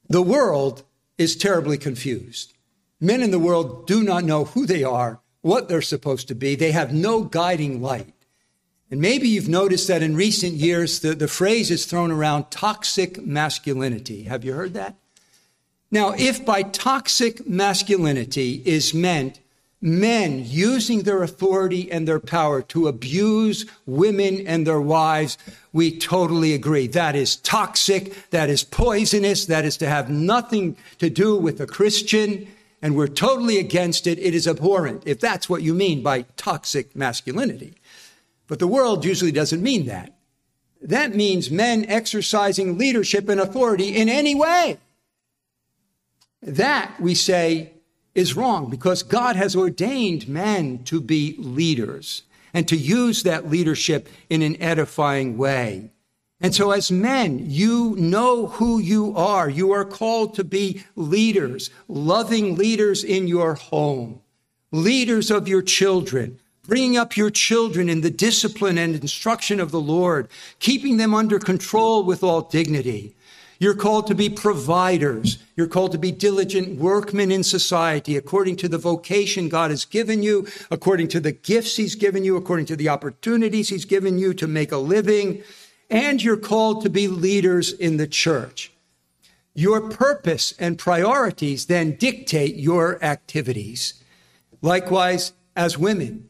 The 0.09 0.23
world 0.23 0.85
is 1.17 1.37
terribly 1.37 1.79
confused. 1.79 2.55
Men 3.01 3.23
in 3.23 3.31
the 3.31 3.39
world 3.39 3.87
do 3.87 4.03
not 4.03 4.25
know 4.25 4.45
who 4.45 4.67
they 4.67 4.83
are, 4.83 5.21
what 5.43 5.69
they're 5.69 5.83
supposed 5.83 6.29
to 6.29 6.35
be. 6.35 6.55
They 6.55 6.73
have 6.73 6.93
no 6.93 7.23
guiding 7.23 7.81
light. 7.81 8.13
And 8.91 9.01
maybe 9.01 9.29
you've 9.29 9.49
noticed 9.49 9.87
that 9.89 10.03
in 10.03 10.17
recent 10.17 10.55
years, 10.55 11.01
the, 11.01 11.15
the 11.15 11.29
phrase 11.29 11.71
is 11.71 11.85
thrown 11.85 12.11
around 12.11 12.51
toxic 12.51 13.23
masculinity. 13.25 14.23
Have 14.25 14.45
you 14.45 14.55
heard 14.55 14.75
that? 14.75 14.97
Now, 15.91 16.15
if 16.17 16.45
by 16.45 16.63
toxic 16.63 17.47
masculinity 17.47 18.63
is 18.65 18.95
meant 18.95 19.41
men 19.81 20.43
using 20.45 21.03
their 21.03 21.23
authority 21.23 21.91
and 21.93 22.09
their 22.09 22.19
power 22.19 22.61
to 22.63 22.89
abuse 22.89 23.65
women 23.87 24.47
and 24.47 24.67
their 24.67 24.81
wives, 24.81 25.39
we 25.73 25.97
totally 25.97 26.53
agree. 26.53 26.87
That 26.89 27.15
is 27.15 27.37
toxic. 27.37 28.31
That 28.31 28.51
is 28.51 28.65
poisonous. 28.65 29.47
That 29.47 29.65
is 29.65 29.77
to 29.79 29.87
have 29.87 30.11
nothing 30.11 30.77
to 30.99 31.09
do 31.09 31.37
with 31.37 31.61
a 31.61 31.67
Christian 31.67 32.49
and 32.81 32.97
we're 32.97 33.09
totally 33.09 33.59
against 33.59 34.07
it. 34.07 34.19
It 34.19 34.35
is 34.35 34.47
abhorrent, 34.47 35.03
if 35.07 35.21
that's 35.21 35.49
what 35.49 35.63
you 35.63 35.75
mean 35.75 36.03
by 36.03 36.23
toxic 36.37 36.95
masculinity. 36.95 37.75
But 38.47 38.59
the 38.59 38.67
world 38.67 39.05
usually 39.05 39.33
doesn't 39.33 39.63
mean 39.63 39.87
that. 39.87 40.15
That 40.81 41.15
means 41.15 41.51
men 41.51 41.85
exercising 41.87 42.79
leadership 42.79 43.29
and 43.29 43.41
authority 43.41 43.97
in 43.97 44.09
any 44.09 44.35
way. 44.35 44.79
That, 46.41 47.01
we 47.01 47.15
say, 47.15 47.73
is 48.15 48.37
wrong 48.37 48.71
because 48.71 49.03
God 49.03 49.37
has 49.37 49.57
ordained 49.57 50.29
men 50.29 50.85
to 50.85 51.01
be 51.01 51.35
leaders 51.39 52.23
and 52.55 52.67
to 52.69 52.77
use 52.77 53.23
that 53.25 53.51
leadership 53.51 54.09
in 54.31 54.43
an 54.43 54.61
edifying 54.63 55.37
way. 55.37 55.91
And 56.41 56.55
so, 56.55 56.71
as 56.71 56.93
men, 56.93 57.41
you 57.51 57.97
know 57.99 58.47
who 58.47 58.79
you 58.79 59.17
are. 59.17 59.51
You 59.51 59.73
are 59.73 59.85
called 59.85 60.35
to 60.35 60.45
be 60.45 60.85
leaders, 60.95 61.71
loving 61.89 62.55
leaders 62.55 63.03
in 63.03 63.27
your 63.27 63.55
home, 63.55 64.21
leaders 64.71 65.33
of 65.33 65.49
your 65.49 65.63
children, 65.63 66.39
bringing 66.63 66.97
up 66.97 67.17
your 67.17 67.31
children 67.31 67.89
in 67.89 68.03
the 68.03 68.11
discipline 68.11 68.79
and 68.79 68.95
instruction 68.95 69.59
of 69.59 69.73
the 69.73 69.81
Lord, 69.81 70.29
keeping 70.61 70.97
them 70.97 71.13
under 71.13 71.41
control 71.41 72.05
with 72.05 72.23
all 72.23 72.43
dignity. 72.43 73.17
You're 73.61 73.75
called 73.75 74.07
to 74.07 74.15
be 74.15 74.31
providers. 74.31 75.39
You're 75.57 75.67
called 75.67 75.91
to 75.91 75.99
be 75.99 76.13
diligent 76.13 76.79
workmen 76.79 77.33
in 77.33 77.43
society 77.43 78.17
according 78.17 78.55
to 78.59 78.69
the 78.69 78.79
vocation 78.79 79.49
God 79.49 79.73
has 79.73 79.85
given 79.85 80.23
you, 80.23 80.47
according 80.71 81.09
to 81.09 81.19
the 81.19 81.33
gifts 81.33 81.75
He's 81.75 81.97
given 81.97 82.23
you, 82.23 82.37
according 82.37 82.67
to 82.67 82.77
the 82.77 82.89
opportunities 82.89 83.71
He's 83.71 83.85
given 83.85 84.19
you 84.19 84.33
to 84.35 84.47
make 84.47 84.71
a 84.71 84.77
living 84.77 85.43
and 85.91 86.23
you're 86.23 86.37
called 86.37 86.83
to 86.83 86.91
be 86.91 87.09
leaders 87.09 87.73
in 87.73 87.97
the 87.97 88.07
church. 88.07 88.73
Your 89.55 89.89
purpose 89.89 90.55
and 90.59 90.79
priorities 90.79 91.67
then 91.67 91.97
dictate 91.97 92.57
your 92.57 93.03
activities. 93.03 93.95
Likewise, 94.63 95.33
as 95.57 95.77
women, 95.77 96.29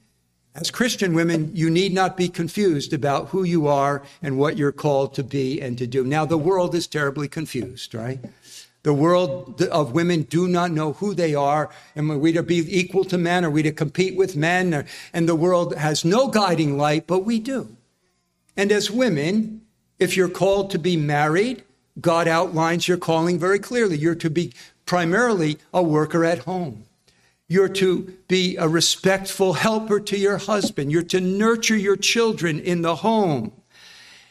as 0.55 0.71
Christian 0.71 1.15
women, 1.15 1.51
you 1.55 1.71
need 1.71 1.93
not 1.93 2.17
be 2.17 2.29
confused 2.29 2.93
about 2.93 3.29
who 3.29 3.43
you 3.43 3.67
are 3.67 4.03
and 4.23 4.39
what 4.39 4.57
you're 4.57 4.73
called 4.73 5.15
to 5.15 5.23
be 5.23 5.61
and 5.61 5.77
to 5.79 5.87
do. 5.87 6.05
Now, 6.05 6.25
the 6.25 6.39
world 6.39 6.75
is 6.75 6.87
terribly 6.87 7.29
confused, 7.29 7.95
right? 7.95 8.19
The 8.83 8.95
world 8.95 9.61
of 9.63 9.93
women 9.93 10.23
do 10.23 10.49
not 10.49 10.71
know 10.71 10.95
who 10.95 11.13
they 11.13 11.35
are. 11.35 11.69
And 11.95 12.11
are 12.11 12.19
we 12.19 12.33
to 12.33 12.43
be 12.43 12.65
equal 12.67 13.05
to 13.07 13.19
men? 13.19 13.45
Are 13.45 13.51
we 13.51 13.63
to 13.63 13.73
compete 13.73 14.17
with 14.17 14.37
men? 14.37 14.87
And 15.13 15.29
the 15.29 15.35
world 15.35 15.77
has 15.77 16.05
no 16.05 16.29
guiding 16.29 16.79
light, 16.79 17.07
but 17.07 17.21
we 17.21 17.39
do. 17.39 17.77
And 18.59 18.73
as 18.73 18.91
women, 18.91 19.63
if 20.01 20.17
you're 20.17 20.29
called 20.29 20.73
to 20.73 20.81
be 20.81 20.97
married, 20.97 21.63
God 22.01 22.27
outlines 22.27 22.89
your 22.89 22.99
calling 22.99 23.39
very 23.39 23.61
clearly. 23.61 23.97
You're 23.97 24.17
to 24.17 24.29
be 24.29 24.53
primarily 24.85 25.59
a 25.73 25.81
worker 25.81 26.25
at 26.25 26.41
home. 26.41 26.83
You're 27.47 27.69
to 27.69 28.17
be 28.27 28.57
a 28.57 28.69
respectful 28.69 29.53
helper 29.55 30.01
to 30.01 30.19
your 30.19 30.39
husband. 30.39 30.91
You're 30.91 31.03
to 31.05 31.21
nurture 31.21 31.77
your 31.77 31.97
children 31.97 32.59
in 32.59 32.83
the 32.83 32.97
home. 32.97 33.53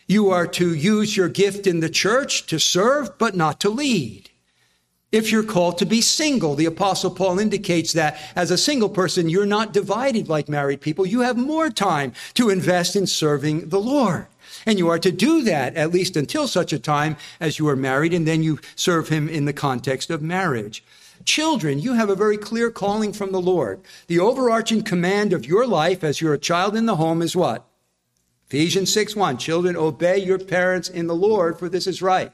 You 0.07 0.29
are 0.29 0.47
to 0.47 0.75
use 0.75 1.15
your 1.15 1.29
gift 1.29 1.65
in 1.65 1.79
the 1.79 1.89
church 1.89 2.47
to 2.47 2.59
serve, 2.59 3.17
but 3.17 3.33
not 3.33 3.61
to 3.61 3.69
lead. 3.69 4.29
If 5.09 5.31
you're 5.31 5.43
called 5.43 5.77
to 5.77 5.85
be 5.85 6.01
single, 6.01 6.55
the 6.55 6.65
apostle 6.65 7.11
Paul 7.11 7.39
indicates 7.39 7.93
that 7.93 8.19
as 8.35 8.51
a 8.51 8.57
single 8.57 8.89
person, 8.89 9.29
you're 9.29 9.45
not 9.45 9.71
divided 9.71 10.27
like 10.27 10.49
married 10.49 10.81
people. 10.81 11.05
You 11.05 11.21
have 11.21 11.37
more 11.37 11.69
time 11.69 12.11
to 12.33 12.49
invest 12.49 12.95
in 12.95 13.07
serving 13.07 13.69
the 13.69 13.79
Lord. 13.79 14.27
And 14.65 14.77
you 14.77 14.89
are 14.89 14.99
to 14.99 15.11
do 15.11 15.43
that 15.43 15.75
at 15.77 15.93
least 15.93 16.17
until 16.17 16.45
such 16.45 16.73
a 16.73 16.79
time 16.79 17.15
as 17.39 17.57
you 17.57 17.69
are 17.69 17.75
married, 17.75 18.13
and 18.13 18.27
then 18.27 18.43
you 18.43 18.59
serve 18.75 19.07
him 19.07 19.29
in 19.29 19.45
the 19.45 19.53
context 19.53 20.09
of 20.09 20.21
marriage. 20.21 20.83
Children, 21.23 21.79
you 21.79 21.93
have 21.93 22.09
a 22.09 22.15
very 22.15 22.37
clear 22.37 22.69
calling 22.69 23.13
from 23.13 23.31
the 23.31 23.41
Lord. 23.41 23.79
The 24.07 24.19
overarching 24.19 24.81
command 24.81 25.31
of 25.31 25.45
your 25.45 25.65
life 25.65 26.03
as 26.03 26.19
you're 26.19 26.33
a 26.33 26.39
child 26.39 26.75
in 26.75 26.85
the 26.85 26.97
home 26.97 27.21
is 27.21 27.35
what? 27.35 27.65
Ephesians 28.47 28.91
6 28.93 29.15
1. 29.15 29.37
Children, 29.37 29.77
obey 29.77 30.17
your 30.17 30.39
parents 30.39 30.89
in 30.89 31.07
the 31.07 31.15
Lord, 31.15 31.59
for 31.59 31.69
this 31.69 31.87
is 31.87 32.01
right. 32.01 32.31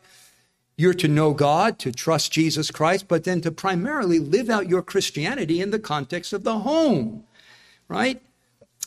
You're 0.75 0.94
to 0.96 1.08
know 1.08 1.34
God, 1.34 1.77
to 1.80 1.92
trust 1.92 2.32
Jesus 2.32 2.72
Christ, 2.72 3.08
but 3.08 3.24
then 3.24 3.42
to 3.42 3.51
primarily 3.51 4.20
live 4.20 4.50
out 4.50 4.70
your 4.70 4.82
Christianity 4.82 5.62
in 5.62 5.72
the 5.72 5.80
context 5.80 6.34
of 6.34 6.44
the 6.44 6.60
home, 6.60 7.24
right? 7.88 8.22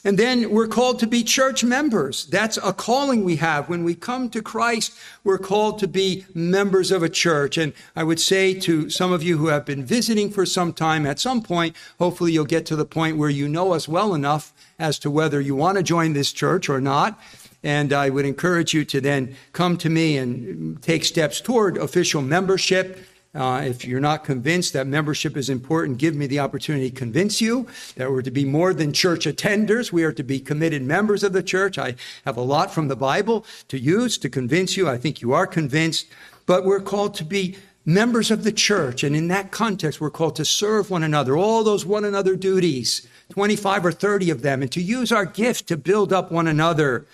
And 0.07 0.19
then 0.19 0.51
we're 0.53 0.69
called 0.69 1.01
to 1.01 1.07
be 1.09 1.25
church 1.25 1.65
members. 1.65 2.27
That's 2.27 2.59
a 2.59 2.73
calling 2.73 3.25
we 3.25 3.37
have. 3.37 3.69
When 3.69 3.83
we 3.83 3.97
come 3.97 4.31
to 4.31 4.41
Christ, 4.41 4.97
we're 5.25 5.37
called 5.37 5.81
to 5.81 5.89
be 5.89 6.25
members 6.33 6.93
of 6.93 7.03
a 7.03 7.09
church. 7.09 7.59
And 7.59 7.73
I 7.97 8.05
would 8.05 8.21
say 8.21 8.55
to 8.61 8.89
some 8.89 9.11
of 9.11 9.25
you 9.25 9.39
who 9.39 9.49
have 9.49 9.65
been 9.65 9.85
visiting 9.85 10.31
for 10.31 10.47
some 10.47 10.73
time, 10.73 11.07
at 11.07 11.19
some 11.19 11.43
point, 11.43 11.75
hopefully 11.99 12.31
you'll 12.31 12.45
get 12.45 12.67
to 12.67 12.77
the 12.77 12.85
point 12.85 13.17
where 13.17 13.31
you 13.31 13.49
know 13.49 13.73
us 13.73 13.89
well 13.89 14.15
enough 14.15 14.53
as 14.79 14.97
to 15.01 15.11
whether 15.11 15.41
you 15.41 15.57
want 15.57 15.77
to 15.77 15.83
join 15.83 16.13
this 16.13 16.33
church 16.33 16.69
or 16.69 16.81
not. 16.81 17.19
And 17.67 17.93
I 17.93 18.11
would 18.11 18.25
encourage 18.25 18.73
you 18.73 18.85
to 18.85 19.01
then 19.01 19.35
come 19.53 19.77
to 19.79 19.91
me 19.91 20.19
and 20.19 20.81
take 20.81 21.05
steps 21.05 21.41
toward 21.41 21.77
official 21.77 22.23
membership. 22.23 23.05
Uh, 23.35 23.65
if 23.67 23.85
you're 23.85 23.99
not 23.99 24.23
convinced 24.23 24.73
that 24.75 24.87
membership 24.87 25.37
is 25.37 25.51
important, 25.51 25.99
give 25.99 26.15
me 26.15 26.29
the 26.29 26.39
opportunity 26.39 26.89
to 26.89 26.97
convince 26.97 27.41
you 27.41 27.67
that 27.97 28.09
we're 28.09 28.23
to 28.23 28.31
be 28.31 28.45
more 28.45 28.73
than 28.73 28.93
church 28.93 29.27
attenders. 29.27 29.91
We 29.91 30.05
are 30.05 30.13
to 30.13 30.23
be 30.23 30.39
committed 30.39 30.83
members 30.83 31.25
of 31.25 31.33
the 31.33 31.43
church. 31.43 31.77
I 31.77 31.97
have 32.25 32.37
a 32.37 32.41
lot 32.41 32.73
from 32.73 32.87
the 32.87 32.95
Bible 32.95 33.45
to 33.67 33.81
use 33.81 34.17
to 34.19 34.29
convince 34.29 34.77
you. 34.77 34.89
I 34.89 34.97
think 34.97 35.21
you 35.21 35.33
are 35.33 35.45
convinced. 35.45 36.07
But 36.47 36.65
we're 36.65 36.79
called 36.79 37.17
to 37.17 37.25
be 37.25 37.57
members 37.85 38.31
of 38.31 38.45
the 38.45 38.53
church. 38.53 39.03
And 39.03 39.17
in 39.17 39.27
that 39.27 39.51
context, 39.51 40.01
we're 40.01 40.11
called 40.11 40.37
to 40.37 40.45
serve 40.45 40.89
one 40.89 41.03
another, 41.03 41.37
all 41.37 41.65
those 41.65 41.85
one 41.85 42.05
another 42.05 42.37
duties, 42.37 43.09
25 43.31 43.87
or 43.87 43.93
30 43.93 44.31
of 44.31 44.43
them, 44.43 44.63
and 44.63 44.71
to 44.71 44.81
use 44.81 45.11
our 45.11 45.27
gift 45.27 45.67
to 45.67 45.77
build 45.77 46.13
up 46.13 46.31
one 46.31 46.47
another. 46.47 47.09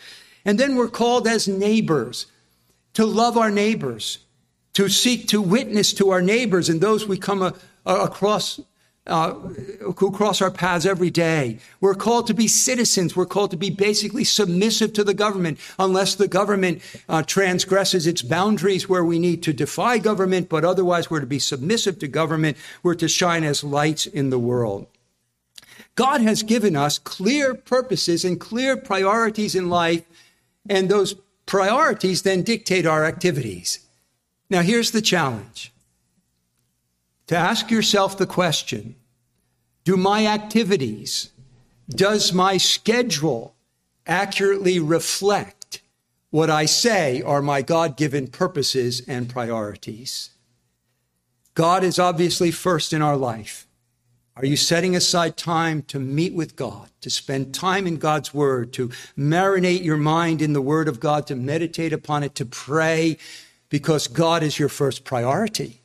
And 0.45 0.59
then 0.59 0.77
we're 0.77 0.89
called 0.89 1.27
as 1.27 1.47
neighbors 1.49 2.27
to 2.95 3.07
love 3.07 3.37
our 3.39 3.51
neighbors, 3.51 4.19
to 4.75 4.89
seek 4.89 5.29
to 5.29 5.41
witness 5.41 5.93
to 5.95 6.11
our 6.11 6.23
neighbors 6.23 6.69
and 6.69 6.81
those 6.81 7.07
we 7.07 7.17
come 7.17 7.43
a, 7.43 7.55
a, 7.87 7.95
across 8.05 8.61
uh, 9.05 9.33
who 9.97 10.13
cross 10.13 10.41
our 10.41 10.51
paths 10.51 10.87
every 10.87 11.11
day. 11.11 11.59
We're 11.81 11.97
called 11.97 12.29
to 12.29 12.35
be 12.35 12.47
citizens. 12.47 13.17
We're 13.17 13.27
called 13.27 13.51
to 13.51 13.57
be 13.57 13.69
basically 13.69 14.23
submissive 14.23 14.93
to 14.93 15.03
the 15.03 15.13
government, 15.13 15.59
unless 15.77 16.15
the 16.15 16.29
government 16.29 16.83
uh, 17.09 17.25
transgresses 17.25 18.07
its 18.07 18.23
boundaries 18.23 18.89
where 18.89 19.05
we 19.05 19.19
need 19.19 19.43
to 19.43 19.53
defy 19.53 19.99
government, 19.99 20.49
but 20.49 20.65
otherwise 20.65 21.11
we're 21.11 21.19
to 21.19 21.27
be 21.27 21.41
submissive 21.41 21.99
to 21.99 22.07
government. 22.07 22.57
We're 22.85 22.95
to 22.95 23.09
shine 23.09 23.43
as 23.43 23.65
lights 23.65 24.07
in 24.07 24.31
the 24.31 24.39
world. 24.39 24.87
God 25.95 26.21
has 26.21 26.43
given 26.43 26.77
us 26.77 26.99
clear 26.99 27.55
purposes 27.55 28.25
and 28.25 28.41
clear 28.41 28.77
priorities 28.77 29.55
in 29.55 29.69
life, 29.69 30.05
and 30.69 30.89
those 30.89 31.15
priorities 31.47 32.23
then 32.23 32.43
dictate 32.43 32.87
our 32.87 33.05
activities. 33.05 33.81
Now, 34.49 34.63
here's 34.63 34.91
the 34.91 35.03
challenge 35.03 35.73
to 37.27 37.37
ask 37.37 37.71
yourself 37.71 38.19
the 38.19 38.27
question 38.27 38.97
Do 39.85 39.97
my 39.97 40.27
activities, 40.27 41.31
does 41.89 42.33
my 42.33 42.57
schedule 42.57 43.55
accurately 44.07 44.79
reflect 44.79 45.81
what 46.31 46.51
I 46.51 46.65
say 46.65 47.23
are 47.23 47.43
my 47.43 47.63
God 47.63 47.97
given 47.97 48.27
purposes 48.27 49.03
and 49.07 49.29
priorities? 49.29 50.31
God 51.55 51.85
is 51.85 51.99
obviously 51.99 52.51
first 52.51 52.93
in 52.93 53.03
our 53.03 53.17
life. 53.17 53.67
Are 54.35 54.47
you 54.47 54.57
setting 54.57 54.97
aside 54.97 55.37
time 55.37 55.83
to 55.89 55.99
meet 55.99 56.33
with 56.33 56.57
God, 56.57 56.89
to 57.03 57.11
spend 57.11 57.55
time 57.55 57.87
in 57.87 57.99
God's 57.99 58.33
Word, 58.33 58.73
to 58.73 58.89
marinate 59.17 59.85
your 59.85 59.99
mind 59.99 60.41
in 60.41 60.55
the 60.55 60.63
Word 60.63 60.89
of 60.89 61.01
God, 61.01 61.27
to 61.27 61.37
meditate 61.37 61.93
upon 61.93 62.23
it, 62.23 62.35
to 62.37 62.47
pray, 62.47 63.19
because 63.69 64.09
God 64.09 64.43
is 64.43 64.59
your 64.59 64.71
first 64.71 65.05
priority? 65.05 65.83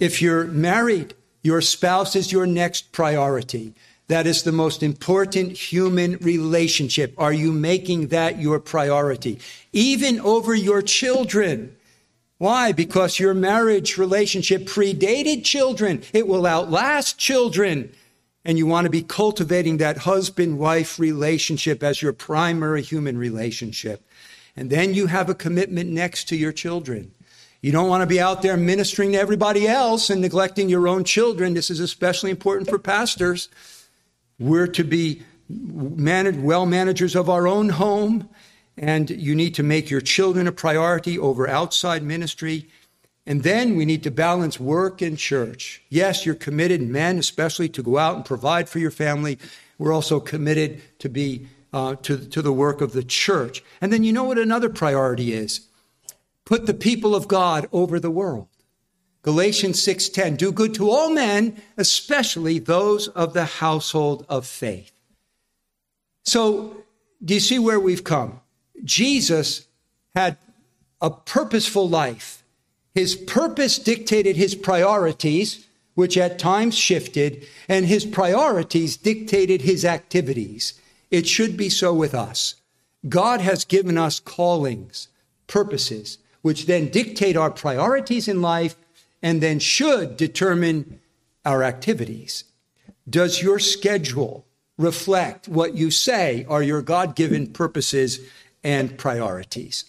If 0.00 0.20
you're 0.20 0.46
married, 0.46 1.14
your 1.42 1.60
spouse 1.60 2.16
is 2.16 2.32
your 2.32 2.46
next 2.46 2.90
priority. 2.90 3.74
That 4.08 4.26
is 4.26 4.42
the 4.42 4.50
most 4.50 4.82
important 4.82 5.52
human 5.52 6.16
relationship. 6.16 7.14
Are 7.18 7.32
you 7.32 7.52
making 7.52 8.08
that 8.08 8.40
your 8.40 8.58
priority? 8.58 9.38
Even 9.72 10.18
over 10.20 10.56
your 10.56 10.82
children. 10.82 11.76
Why? 12.40 12.72
Because 12.72 13.18
your 13.18 13.34
marriage 13.34 13.98
relationship 13.98 14.62
predated 14.62 15.44
children. 15.44 16.02
It 16.14 16.26
will 16.26 16.46
outlast 16.46 17.18
children. 17.18 17.92
And 18.46 18.56
you 18.56 18.66
want 18.66 18.86
to 18.86 18.90
be 18.90 19.02
cultivating 19.02 19.76
that 19.76 19.98
husband 19.98 20.58
wife 20.58 20.98
relationship 20.98 21.82
as 21.82 22.00
your 22.00 22.14
primary 22.14 22.80
human 22.80 23.18
relationship. 23.18 24.02
And 24.56 24.70
then 24.70 24.94
you 24.94 25.08
have 25.08 25.28
a 25.28 25.34
commitment 25.34 25.90
next 25.90 26.30
to 26.30 26.36
your 26.36 26.50
children. 26.50 27.12
You 27.60 27.72
don't 27.72 27.90
want 27.90 28.00
to 28.00 28.06
be 28.06 28.18
out 28.18 28.40
there 28.40 28.56
ministering 28.56 29.12
to 29.12 29.20
everybody 29.20 29.68
else 29.68 30.08
and 30.08 30.22
neglecting 30.22 30.70
your 30.70 30.88
own 30.88 31.04
children. 31.04 31.52
This 31.52 31.68
is 31.68 31.78
especially 31.78 32.30
important 32.30 32.70
for 32.70 32.78
pastors. 32.78 33.50
We're 34.38 34.66
to 34.68 34.82
be 34.82 35.24
well 35.46 36.64
managers 36.64 37.14
of 37.14 37.28
our 37.28 37.46
own 37.46 37.68
home, 37.68 38.30
and 38.76 39.10
you 39.10 39.34
need 39.34 39.54
to 39.56 39.62
make 39.62 39.90
your 39.90 40.00
children 40.00 40.46
a 40.46 40.52
priority 40.52 41.18
over 41.18 41.48
outside 41.48 42.02
ministry. 42.02 42.68
And 43.26 43.42
then 43.42 43.76
we 43.76 43.84
need 43.84 44.02
to 44.04 44.10
balance 44.10 44.58
work 44.58 45.02
and 45.02 45.18
church. 45.18 45.82
Yes, 45.88 46.24
you're 46.24 46.34
committed, 46.34 46.80
men 46.82 47.18
especially, 47.18 47.68
to 47.70 47.82
go 47.82 47.98
out 47.98 48.16
and 48.16 48.24
provide 48.24 48.68
for 48.68 48.78
your 48.78 48.90
family. 48.90 49.38
We're 49.78 49.92
also 49.92 50.20
committed 50.20 50.80
to 51.00 51.08
be 51.08 51.46
uh, 51.72 51.94
to, 52.02 52.16
to 52.16 52.42
the 52.42 52.52
work 52.52 52.80
of 52.80 52.92
the 52.92 53.04
church. 53.04 53.62
And 53.80 53.92
then 53.92 54.02
you 54.02 54.12
know 54.12 54.24
what 54.24 54.38
another 54.38 54.68
priority 54.68 55.32
is? 55.32 55.68
put 56.50 56.66
the 56.66 56.74
people 56.74 57.14
of 57.14 57.28
God 57.28 57.68
over 57.72 58.00
the 58.00 58.10
world. 58.10 58.48
Galatians 59.22 59.80
6:10 59.80 60.36
do 60.36 60.50
good 60.50 60.74
to 60.74 60.90
all 60.90 61.10
men 61.10 61.62
especially 61.76 62.58
those 62.58 63.06
of 63.08 63.34
the 63.34 63.44
household 63.44 64.26
of 64.28 64.46
faith. 64.46 64.90
So, 66.24 66.84
do 67.24 67.34
you 67.34 67.40
see 67.40 67.60
where 67.60 67.78
we've 67.78 68.02
come? 68.02 68.40
Jesus 68.84 69.66
had 70.14 70.36
a 71.00 71.10
purposeful 71.10 71.88
life. 71.88 72.42
His 72.94 73.14
purpose 73.14 73.78
dictated 73.78 74.36
his 74.36 74.54
priorities, 74.54 75.66
which 75.94 76.18
at 76.18 76.38
times 76.38 76.76
shifted, 76.76 77.46
and 77.68 77.86
his 77.86 78.04
priorities 78.04 78.96
dictated 78.96 79.62
his 79.62 79.84
activities. 79.84 80.74
It 81.10 81.26
should 81.26 81.56
be 81.56 81.68
so 81.68 81.92
with 81.94 82.14
us. 82.14 82.56
God 83.08 83.40
has 83.40 83.64
given 83.64 83.96
us 83.96 84.20
callings, 84.20 85.08
purposes, 85.46 86.18
which 86.42 86.66
then 86.66 86.88
dictate 86.88 87.36
our 87.36 87.50
priorities 87.50 88.28
in 88.28 88.42
life 88.42 88.76
and 89.22 89.40
then 89.40 89.58
should 89.58 90.16
determine 90.16 91.00
our 91.44 91.62
activities. 91.62 92.44
Does 93.08 93.42
your 93.42 93.58
schedule 93.58 94.46
reflect 94.78 95.48
what 95.48 95.74
you 95.74 95.90
say 95.90 96.46
are 96.48 96.62
your 96.62 96.82
God 96.82 97.14
given 97.14 97.52
purposes 97.52 98.20
and 98.62 98.98
priorities? 98.98 99.84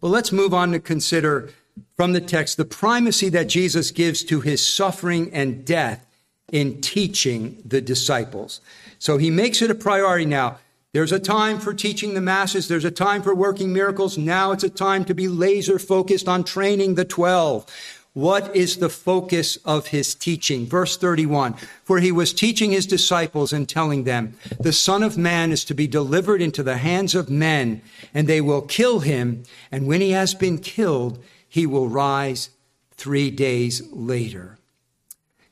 Well, 0.00 0.12
let's 0.12 0.32
move 0.32 0.54
on 0.54 0.72
to 0.72 0.80
consider 0.80 1.50
from 1.96 2.12
the 2.12 2.20
text 2.20 2.56
the 2.56 2.64
primacy 2.64 3.28
that 3.30 3.48
Jesus 3.48 3.90
gives 3.90 4.22
to 4.24 4.40
his 4.40 4.66
suffering 4.66 5.32
and 5.32 5.64
death 5.64 6.06
in 6.52 6.80
teaching 6.80 7.60
the 7.64 7.80
disciples. 7.80 8.60
So 8.98 9.18
he 9.18 9.30
makes 9.30 9.60
it 9.62 9.70
a 9.70 9.74
priority 9.74 10.24
now. 10.24 10.58
There's 10.92 11.12
a 11.12 11.18
time 11.18 11.58
for 11.58 11.74
teaching 11.74 12.14
the 12.14 12.20
masses. 12.20 12.66
There's 12.66 12.84
a 12.84 12.90
time 12.90 13.22
for 13.22 13.34
working 13.34 13.72
miracles. 13.72 14.16
Now 14.16 14.52
it's 14.52 14.64
a 14.64 14.70
time 14.70 15.04
to 15.04 15.14
be 15.14 15.28
laser 15.28 15.78
focused 15.78 16.28
on 16.28 16.44
training 16.44 16.94
the 16.94 17.04
12. 17.04 17.66
What 18.18 18.56
is 18.56 18.78
the 18.78 18.88
focus 18.88 19.58
of 19.64 19.86
his 19.86 20.12
teaching? 20.12 20.66
Verse 20.66 20.96
31 20.96 21.54
For 21.84 22.00
he 22.00 22.10
was 22.10 22.32
teaching 22.32 22.72
his 22.72 22.84
disciples 22.84 23.52
and 23.52 23.68
telling 23.68 24.02
them, 24.02 24.36
The 24.58 24.72
Son 24.72 25.04
of 25.04 25.16
Man 25.16 25.52
is 25.52 25.64
to 25.66 25.72
be 25.72 25.86
delivered 25.86 26.42
into 26.42 26.64
the 26.64 26.78
hands 26.78 27.14
of 27.14 27.30
men, 27.30 27.80
and 28.12 28.26
they 28.26 28.40
will 28.40 28.62
kill 28.62 28.98
him. 28.98 29.44
And 29.70 29.86
when 29.86 30.00
he 30.00 30.10
has 30.10 30.34
been 30.34 30.58
killed, 30.58 31.22
he 31.48 31.64
will 31.64 31.88
rise 31.88 32.50
three 32.90 33.30
days 33.30 33.88
later 33.92 34.58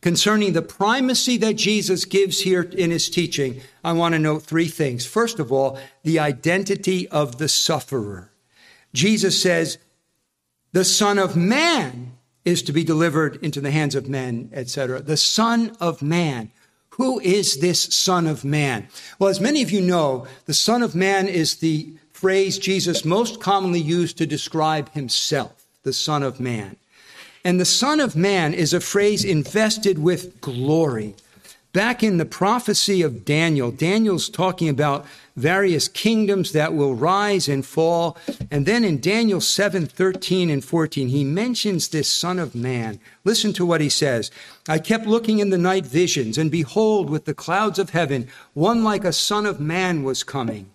concerning 0.00 0.52
the 0.52 0.62
primacy 0.62 1.36
that 1.36 1.54
Jesus 1.54 2.04
gives 2.04 2.40
here 2.40 2.62
in 2.62 2.90
his 2.90 3.08
teaching, 3.08 3.60
I 3.82 3.92
want 3.92 4.14
to 4.14 4.20
note 4.20 4.42
three 4.42 4.68
things. 4.68 5.06
First 5.06 5.38
of 5.38 5.50
all, 5.52 5.78
the 6.04 6.18
identity 6.20 7.08
of 7.08 7.38
the 7.38 7.48
sufferer. 7.48 8.30
Jesus 8.92 9.40
says, 9.40 9.78
the 10.72 10.84
Son 10.84 11.18
of 11.18 11.36
Man 11.36 12.15
is 12.46 12.62
to 12.62 12.72
be 12.72 12.84
delivered 12.84 13.36
into 13.44 13.60
the 13.60 13.72
hands 13.72 13.94
of 13.94 14.08
men, 14.08 14.48
etc. 14.54 15.02
The 15.02 15.18
Son 15.18 15.76
of 15.80 16.00
Man. 16.00 16.50
Who 16.90 17.20
is 17.20 17.58
this 17.60 17.82
Son 17.94 18.26
of 18.26 18.42
Man? 18.42 18.88
Well, 19.18 19.28
as 19.28 19.40
many 19.40 19.62
of 19.62 19.70
you 19.70 19.82
know, 19.82 20.26
the 20.46 20.54
Son 20.54 20.82
of 20.82 20.94
Man 20.94 21.28
is 21.28 21.56
the 21.56 21.92
phrase 22.12 22.56
Jesus 22.56 23.04
most 23.04 23.40
commonly 23.40 23.80
used 23.80 24.16
to 24.16 24.26
describe 24.26 24.90
himself, 24.92 25.66
the 25.82 25.92
Son 25.92 26.22
of 26.22 26.40
Man. 26.40 26.76
And 27.44 27.60
the 27.60 27.66
Son 27.66 28.00
of 28.00 28.16
Man 28.16 28.54
is 28.54 28.72
a 28.72 28.80
phrase 28.80 29.24
invested 29.24 29.98
with 29.98 30.40
glory. 30.40 31.14
Back 31.76 32.02
in 32.02 32.16
the 32.16 32.24
prophecy 32.24 33.02
of 33.02 33.26
Daniel, 33.26 33.70
Daniel's 33.70 34.30
talking 34.30 34.70
about 34.70 35.04
various 35.36 35.88
kingdoms 35.88 36.52
that 36.52 36.72
will 36.72 36.94
rise 36.94 37.48
and 37.48 37.66
fall. 37.66 38.16
And 38.50 38.64
then 38.64 38.82
in 38.82 38.98
Daniel 38.98 39.42
7 39.42 39.84
13 39.84 40.48
and 40.48 40.64
14, 40.64 41.08
he 41.08 41.22
mentions 41.22 41.88
this 41.88 42.10
Son 42.10 42.38
of 42.38 42.54
Man. 42.54 42.98
Listen 43.24 43.52
to 43.52 43.66
what 43.66 43.82
he 43.82 43.90
says. 43.90 44.30
I 44.66 44.78
kept 44.78 45.04
looking 45.04 45.38
in 45.38 45.50
the 45.50 45.58
night 45.58 45.84
visions, 45.84 46.38
and 46.38 46.50
behold, 46.50 47.10
with 47.10 47.26
the 47.26 47.34
clouds 47.34 47.78
of 47.78 47.90
heaven, 47.90 48.26
one 48.54 48.82
like 48.82 49.04
a 49.04 49.12
Son 49.12 49.44
of 49.44 49.60
Man 49.60 50.02
was 50.02 50.22
coming. 50.22 50.70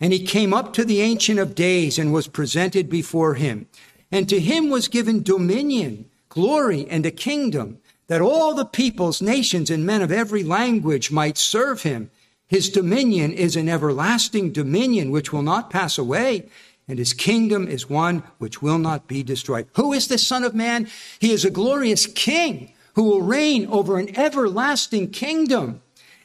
And 0.00 0.12
he 0.12 0.24
came 0.24 0.54
up 0.54 0.72
to 0.74 0.84
the 0.84 1.00
Ancient 1.00 1.40
of 1.40 1.56
Days 1.56 1.98
and 1.98 2.12
was 2.12 2.28
presented 2.28 2.88
before 2.88 3.34
him. 3.34 3.66
And 4.12 4.28
to 4.28 4.38
him 4.38 4.70
was 4.70 4.86
given 4.86 5.24
dominion 5.24 6.08
glory 6.28 6.86
and 6.88 7.04
a 7.04 7.10
kingdom 7.10 7.78
that 8.06 8.20
all 8.20 8.54
the 8.54 8.64
peoples, 8.64 9.22
nations, 9.22 9.70
and 9.70 9.86
men 9.86 10.02
of 10.02 10.12
every 10.12 10.42
language 10.42 11.10
might 11.10 11.38
serve 11.38 11.82
him. 11.82 12.10
His 12.46 12.68
dominion 12.68 13.32
is 13.32 13.56
an 13.56 13.68
everlasting 13.68 14.52
dominion 14.52 15.10
which 15.10 15.32
will 15.32 15.42
not 15.42 15.70
pass 15.70 15.96
away, 15.96 16.48
and 16.86 16.98
his 16.98 17.14
kingdom 17.14 17.66
is 17.66 17.88
one 17.88 18.22
which 18.38 18.60
will 18.60 18.78
not 18.78 19.06
be 19.08 19.22
destroyed. 19.22 19.66
Who 19.76 19.92
is 19.92 20.08
the 20.08 20.18
Son 20.18 20.44
of 20.44 20.54
Man? 20.54 20.88
He 21.18 21.32
is 21.32 21.44
a 21.44 21.50
glorious 21.50 22.06
king 22.06 22.72
who 22.94 23.04
will 23.04 23.22
reign 23.22 23.66
over 23.68 23.98
an 23.98 24.16
everlasting 24.16 25.10
kingdom. 25.10 25.80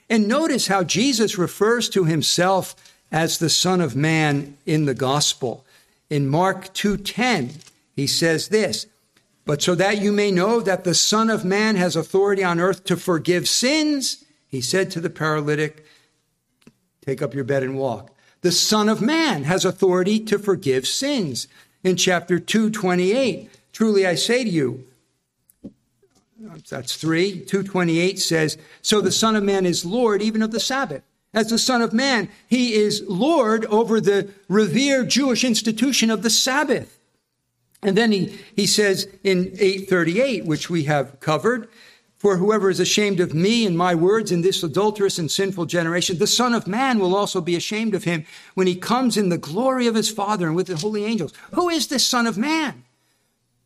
And 0.10 0.28
notice 0.28 0.68
how 0.68 0.84
Jesus 0.84 1.38
refers 1.38 1.88
to 1.90 2.04
himself 2.04 2.76
as 3.12 3.38
the 3.38 3.50
Son 3.50 3.80
of 3.80 3.96
Man 3.96 4.58
in 4.66 4.86
the 4.86 4.94
gospel. 4.94 5.66
In 6.10 6.28
Mark 6.28 6.74
2:10, 6.74 7.62
he 7.96 8.08
says 8.08 8.50
this, 8.50 8.88
but 9.46 9.62
so 9.62 9.76
that 9.76 10.02
you 10.02 10.12
may 10.12 10.32
know 10.32 10.60
that 10.60 10.84
the 10.84 10.94
Son 10.94 11.30
of 11.30 11.44
Man 11.44 11.76
has 11.76 11.96
authority 11.96 12.44
on 12.44 12.60
earth 12.60 12.84
to 12.86 12.96
forgive 12.96 13.48
sins, 13.48 14.24
he 14.48 14.62
said 14.62 14.92
to 14.92 15.02
the 15.02 15.10
paralytic, 15.10 15.86
Take 17.02 17.22
up 17.22 17.34
your 17.34 17.44
bed 17.44 17.64
and 17.64 17.78
walk. 17.78 18.16
The 18.42 18.52
Son 18.52 18.88
of 18.88 19.02
Man 19.02 19.44
has 19.46 19.66
authority 19.66 20.20
to 20.22 20.40
forgive 20.40 20.88
sins. 20.88 21.48
In 21.84 21.96
chapter 21.96 22.40
2, 22.40 22.70
28, 22.70 23.50
truly 23.72 24.06
I 24.06 24.16
say 24.16 24.44
to 24.44 24.50
you, 24.50 24.86
that's 26.70 26.96
3, 26.96 27.42
228 27.42 28.20
says, 28.20 28.58
So 28.82 29.02
the 29.02 29.12
Son 29.12 29.36
of 29.36 29.44
Man 29.44 29.66
is 29.66 29.86
Lord 29.86 30.22
even 30.22 30.42
of 30.42 30.52
the 30.52 30.60
Sabbath. 30.60 31.04
As 31.34 31.50
the 31.50 31.60
Son 31.60 31.82
of 31.82 31.94
Man, 31.94 32.30
he 32.48 32.74
is 32.74 33.04
Lord 33.08 33.66
over 33.66 34.02
the 34.02 34.30
revered 34.48 35.10
Jewish 35.10 35.44
institution 35.44 36.10
of 36.10 36.24
the 36.24 36.30
Sabbath. 36.30 36.99
And 37.82 37.98
then 37.98 38.12
he, 38.12 38.38
he 38.56 38.68
says 38.68 39.08
in 39.24 39.52
838, 39.60 40.46
which 40.46 40.70
we 40.70 40.84
have 40.84 41.20
covered, 41.20 41.70
for 42.18 42.36
whoever 42.36 42.70
is 42.70 42.82
ashamed 42.82 43.22
of 43.22 43.34
me 43.34 43.66
and 43.66 43.78
my 43.78 43.96
words 43.96 44.30
in 44.30 44.42
this 44.42 44.62
adulterous 44.62 45.18
and 45.18 45.32
sinful 45.32 45.68
generation, 45.68 46.18
the 46.18 46.28
Son 46.28 46.54
of 46.54 46.68
Man 46.68 47.00
will 47.00 47.16
also 47.16 47.40
be 47.40 47.56
ashamed 47.56 47.96
of 47.96 48.04
him 48.04 48.26
when 48.56 48.68
he 48.68 48.76
comes 48.76 49.16
in 49.16 49.30
the 49.30 49.38
glory 49.38 49.88
of 49.88 49.96
his 49.96 50.10
Father 50.10 50.48
and 50.48 50.56
with 50.56 50.68
the 50.68 50.76
holy 50.76 51.06
angels. 51.06 51.34
Who 51.54 51.70
is 51.70 51.88
this 51.88 52.06
Son 52.06 52.28
of 52.28 52.38
Man? 52.38 52.84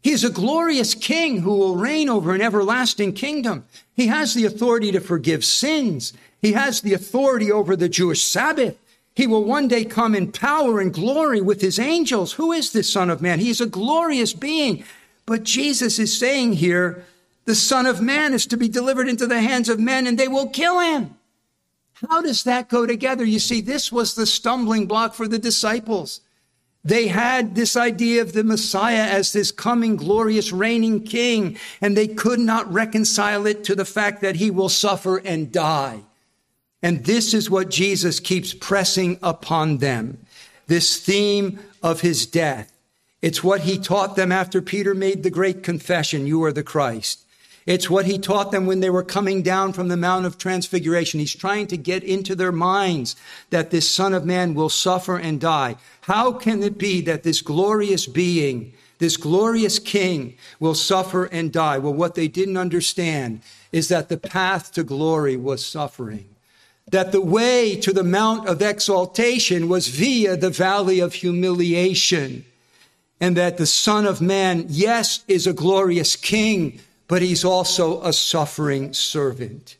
He 0.03 0.11
is 0.11 0.23
a 0.23 0.29
glorious 0.29 0.93
king 0.93 1.39
who 1.39 1.55
will 1.55 1.77
reign 1.77 2.09
over 2.09 2.35
an 2.35 2.41
everlasting 2.41 3.13
kingdom. 3.13 3.65
He 3.95 4.07
has 4.07 4.35
the 4.35 4.45
authority 4.45 4.91
to 4.91 4.99
forgive 4.99 5.43
sins. 5.43 6.13
He 6.39 6.51
has 6.51 6.81
the 6.81 6.93
authority 6.93 7.51
over 7.51 7.75
the 7.75 7.89
Jewish 7.89 8.21
Sabbath. 8.21 8.77
He 9.15 9.27
will 9.27 9.43
one 9.43 9.67
day 9.67 9.85
come 9.85 10.15
in 10.15 10.31
power 10.31 10.79
and 10.79 10.93
glory 10.93 11.39
with 11.39 11.61
his 11.61 11.77
angels. 11.77 12.33
Who 12.33 12.51
is 12.51 12.71
this 12.71 12.91
Son 12.91 13.09
of 13.09 13.21
Man? 13.21 13.39
He 13.39 13.49
is 13.49 13.61
a 13.61 13.67
glorious 13.67 14.33
being. 14.33 14.83
But 15.25 15.43
Jesus 15.43 15.99
is 15.99 16.17
saying 16.17 16.53
here, 16.53 17.05
the 17.45 17.55
Son 17.55 17.85
of 17.85 18.01
Man 18.01 18.33
is 18.33 18.45
to 18.47 18.57
be 18.57 18.67
delivered 18.67 19.07
into 19.07 19.27
the 19.27 19.41
hands 19.41 19.69
of 19.69 19.79
men 19.79 20.07
and 20.07 20.17
they 20.17 20.27
will 20.27 20.47
kill 20.47 20.79
him. 20.79 21.15
How 22.09 22.21
does 22.21 22.43
that 22.43 22.69
go 22.69 22.85
together? 22.85 23.23
You 23.23 23.39
see, 23.39 23.61
this 23.61 23.91
was 23.91 24.15
the 24.15 24.25
stumbling 24.25 24.87
block 24.87 25.13
for 25.13 25.27
the 25.27 25.39
disciples. 25.39 26.21
They 26.83 27.07
had 27.07 27.55
this 27.55 27.77
idea 27.77 28.21
of 28.21 28.33
the 28.33 28.43
Messiah 28.43 29.05
as 29.05 29.31
this 29.31 29.51
coming 29.51 29.95
glorious 29.95 30.51
reigning 30.51 31.03
king, 31.03 31.57
and 31.79 31.95
they 31.95 32.07
could 32.07 32.39
not 32.39 32.71
reconcile 32.71 33.45
it 33.47 33.63
to 33.65 33.75
the 33.75 33.85
fact 33.85 34.21
that 34.21 34.35
he 34.35 34.51
will 34.51 34.67
suffer 34.67 35.17
and 35.17 35.49
die. 35.49 36.01
And 36.83 37.05
this 37.05 37.33
is 37.33 37.49
what 37.49 37.71
Jesus 37.71 38.19
keeps 38.19 38.53
pressing 38.53 39.17
upon 39.23 39.77
them. 39.77 40.17
This 40.67 40.99
theme 40.99 41.59
of 41.81 42.01
his 42.01 42.25
death. 42.25 42.71
It's 43.21 43.41
what 43.41 43.61
he 43.61 43.77
taught 43.79 44.17
them 44.17 44.33
after 44.33 44.61
Peter 44.61 44.93
made 44.93 45.23
the 45.23 45.29
great 45.29 45.63
confession, 45.63 46.27
you 46.27 46.43
are 46.43 46.51
the 46.51 46.61
Christ. 46.61 47.21
It's 47.65 47.89
what 47.89 48.05
he 48.05 48.17
taught 48.17 48.51
them 48.51 48.65
when 48.65 48.81
they 48.81 48.89
were 48.89 49.03
coming 49.03 49.41
down 49.41 49.71
from 49.71 49.87
the 49.87 49.95
Mount 49.95 50.25
of 50.25 50.37
Transfiguration. 50.37 51.21
He's 51.21 51.33
trying 51.33 51.67
to 51.67 51.77
get 51.77 52.03
into 52.03 52.35
their 52.35 52.51
minds 52.51 53.15
that 53.49 53.71
this 53.71 53.89
Son 53.89 54.13
of 54.13 54.25
Man 54.25 54.53
will 54.53 54.67
suffer 54.67 55.15
and 55.17 55.39
die. 55.39 55.77
How 56.01 56.33
can 56.33 56.61
it 56.61 56.77
be 56.77 56.99
that 57.01 57.23
this 57.23 57.41
glorious 57.41 58.05
being, 58.05 58.73
this 58.97 59.15
glorious 59.15 59.79
King, 59.79 60.35
will 60.59 60.75
suffer 60.75 61.23
and 61.25 61.53
die? 61.53 61.77
Well, 61.77 61.93
what 61.93 62.15
they 62.15 62.27
didn't 62.27 62.57
understand 62.57 63.39
is 63.71 63.87
that 63.87 64.09
the 64.09 64.17
path 64.17 64.73
to 64.73 64.83
glory 64.83 65.37
was 65.37 65.65
suffering. 65.65 66.32
That 66.91 67.11
the 67.11 67.21
way 67.21 67.75
to 67.77 67.93
the 67.93 68.03
Mount 68.03 68.47
of 68.47 68.61
Exaltation 68.61 69.69
was 69.69 69.87
via 69.87 70.35
the 70.35 70.49
valley 70.49 70.99
of 70.99 71.13
humiliation. 71.13 72.45
And 73.19 73.37
that 73.37 73.57
the 73.57 73.65
Son 73.65 74.05
of 74.05 74.21
Man, 74.21 74.65
yes, 74.67 75.23
is 75.27 75.47
a 75.47 75.53
glorious 75.53 76.15
King, 76.15 76.79
but 77.07 77.21
he's 77.21 77.45
also 77.45 78.01
a 78.01 78.11
suffering 78.11 78.93
servant. 78.93 79.77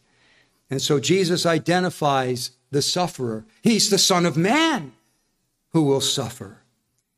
And 0.69 0.81
so 0.81 0.99
Jesus 0.99 1.45
identifies 1.45 2.51
the 2.71 2.81
sufferer. 2.81 3.45
He's 3.61 3.89
the 3.89 3.97
Son 3.97 4.25
of 4.25 4.37
Man 4.37 4.93
who 5.71 5.83
will 5.83 6.01
suffer. 6.01 6.59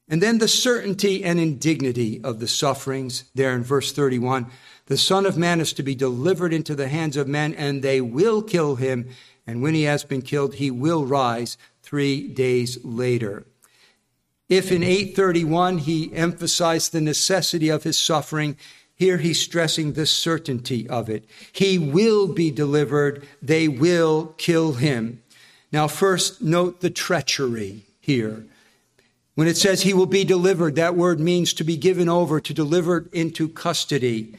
And 0.08 0.22
then 0.22 0.38
the 0.38 0.48
certainty 0.48 1.24
and 1.24 1.40
indignity 1.40 2.22
of 2.24 2.40
the 2.40 2.48
sufferings 2.48 3.26
there 3.34 3.54
in 3.54 3.64
verse 3.64 3.92
31. 3.92 4.48
The 4.86 4.98
Son 4.98 5.26
of 5.26 5.38
Man 5.38 5.60
is 5.60 5.74
to 5.74 5.84
be 5.84 5.96
delivered 5.96 6.54
into 6.54 6.76
the 6.76 6.88
hands 6.88 7.18
of 7.18 7.28
men, 7.28 7.56
and 7.56 7.82
they 7.82 8.02
will 8.02 8.44
kill 8.44 8.76
him. 8.76 9.10
And 9.48 9.62
when 9.62 9.74
he 9.74 9.84
has 9.84 10.04
been 10.04 10.22
killed, 10.22 10.56
he 10.56 10.72
will 10.72 11.06
rise 11.06 11.58
three 11.84 12.28
days 12.28 12.84
later. 12.84 13.46
If 14.50 14.72
in 14.72 14.84
831 14.84 15.80
he 15.80 16.14
emphasized 16.14 16.92
the 16.92 17.02
necessity 17.02 17.70
of 17.70 17.84
his 17.84 17.98
suffering, 17.98 18.58
here 18.96 19.18
he's 19.18 19.42
stressing 19.42 19.94
the 19.94 20.06
certainty 20.06 20.88
of 20.88 21.10
it. 21.10 21.26
He 21.52 21.78
will 21.78 22.28
be 22.28 22.52
delivered. 22.52 23.28
They 23.42 23.68
will 23.68 24.34
kill 24.38 24.74
him. 24.74 25.22
Now, 25.72 25.88
first, 25.88 26.42
note 26.42 26.80
the 26.82 26.90
treachery 26.90 27.86
here. 28.00 28.46
When 29.34 29.48
it 29.48 29.58
says 29.58 29.82
he 29.82 29.94
will 29.94 30.06
be 30.06 30.24
delivered, 30.24 30.76
that 30.76 30.96
word 30.96 31.20
means 31.20 31.54
to 31.54 31.66
be 31.66 31.76
given 31.76 32.08
over, 32.08 32.40
to 32.40 32.54
deliver 32.54 33.10
into 33.12 33.50
custody. 33.50 34.36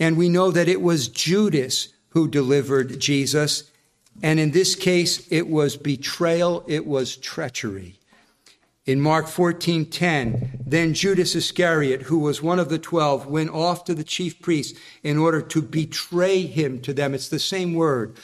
And 0.00 0.16
we 0.16 0.30
know 0.30 0.50
that 0.50 0.68
it 0.68 0.80
was 0.80 1.08
Judas 1.08 1.88
who 2.10 2.26
delivered 2.26 2.98
Jesus. 2.98 3.70
And 4.20 4.38
in 4.38 4.50
this 4.50 4.74
case, 4.74 5.26
it 5.30 5.48
was 5.48 5.76
betrayal, 5.76 6.64
it 6.66 6.86
was 6.86 7.16
treachery. 7.16 7.98
In 8.84 9.00
Mark 9.00 9.26
14:10, 9.26 10.58
then 10.66 10.92
Judas 10.92 11.36
Iscariot, 11.36 12.02
who 12.02 12.18
was 12.18 12.42
one 12.42 12.58
of 12.58 12.68
the 12.68 12.78
12, 12.78 13.26
went 13.26 13.50
off 13.50 13.84
to 13.84 13.94
the 13.94 14.02
chief 14.04 14.40
priests 14.40 14.78
in 15.04 15.18
order 15.18 15.40
to 15.40 15.62
betray 15.62 16.42
him 16.46 16.80
to 16.80 16.92
them. 16.92 17.14
It's 17.14 17.28
the 17.28 17.38
same 17.38 17.74
word. 17.74 18.16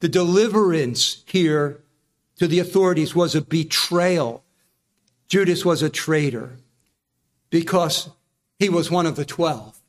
The 0.00 0.08
deliverance 0.10 1.22
here 1.26 1.80
to 2.38 2.46
the 2.46 2.58
authorities 2.58 3.14
was 3.14 3.34
a 3.34 3.40
betrayal. 3.40 4.44
Judas 5.26 5.64
was 5.64 5.82
a 5.82 5.88
traitor 5.88 6.58
because 7.48 8.10
he 8.58 8.68
was 8.68 8.90
one 8.90 9.06
of 9.06 9.16
the 9.16 9.24
12. 9.24 9.80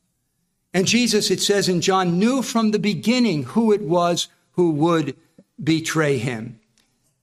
And 0.73 0.87
Jesus, 0.87 1.29
it 1.29 1.41
says 1.41 1.67
in 1.67 1.81
John, 1.81 2.17
knew 2.17 2.41
from 2.41 2.71
the 2.71 2.79
beginning 2.79 3.43
who 3.43 3.73
it 3.73 3.81
was 3.81 4.29
who 4.57 4.71
would 4.71 5.15
betray 5.63 6.17
him. 6.17 6.59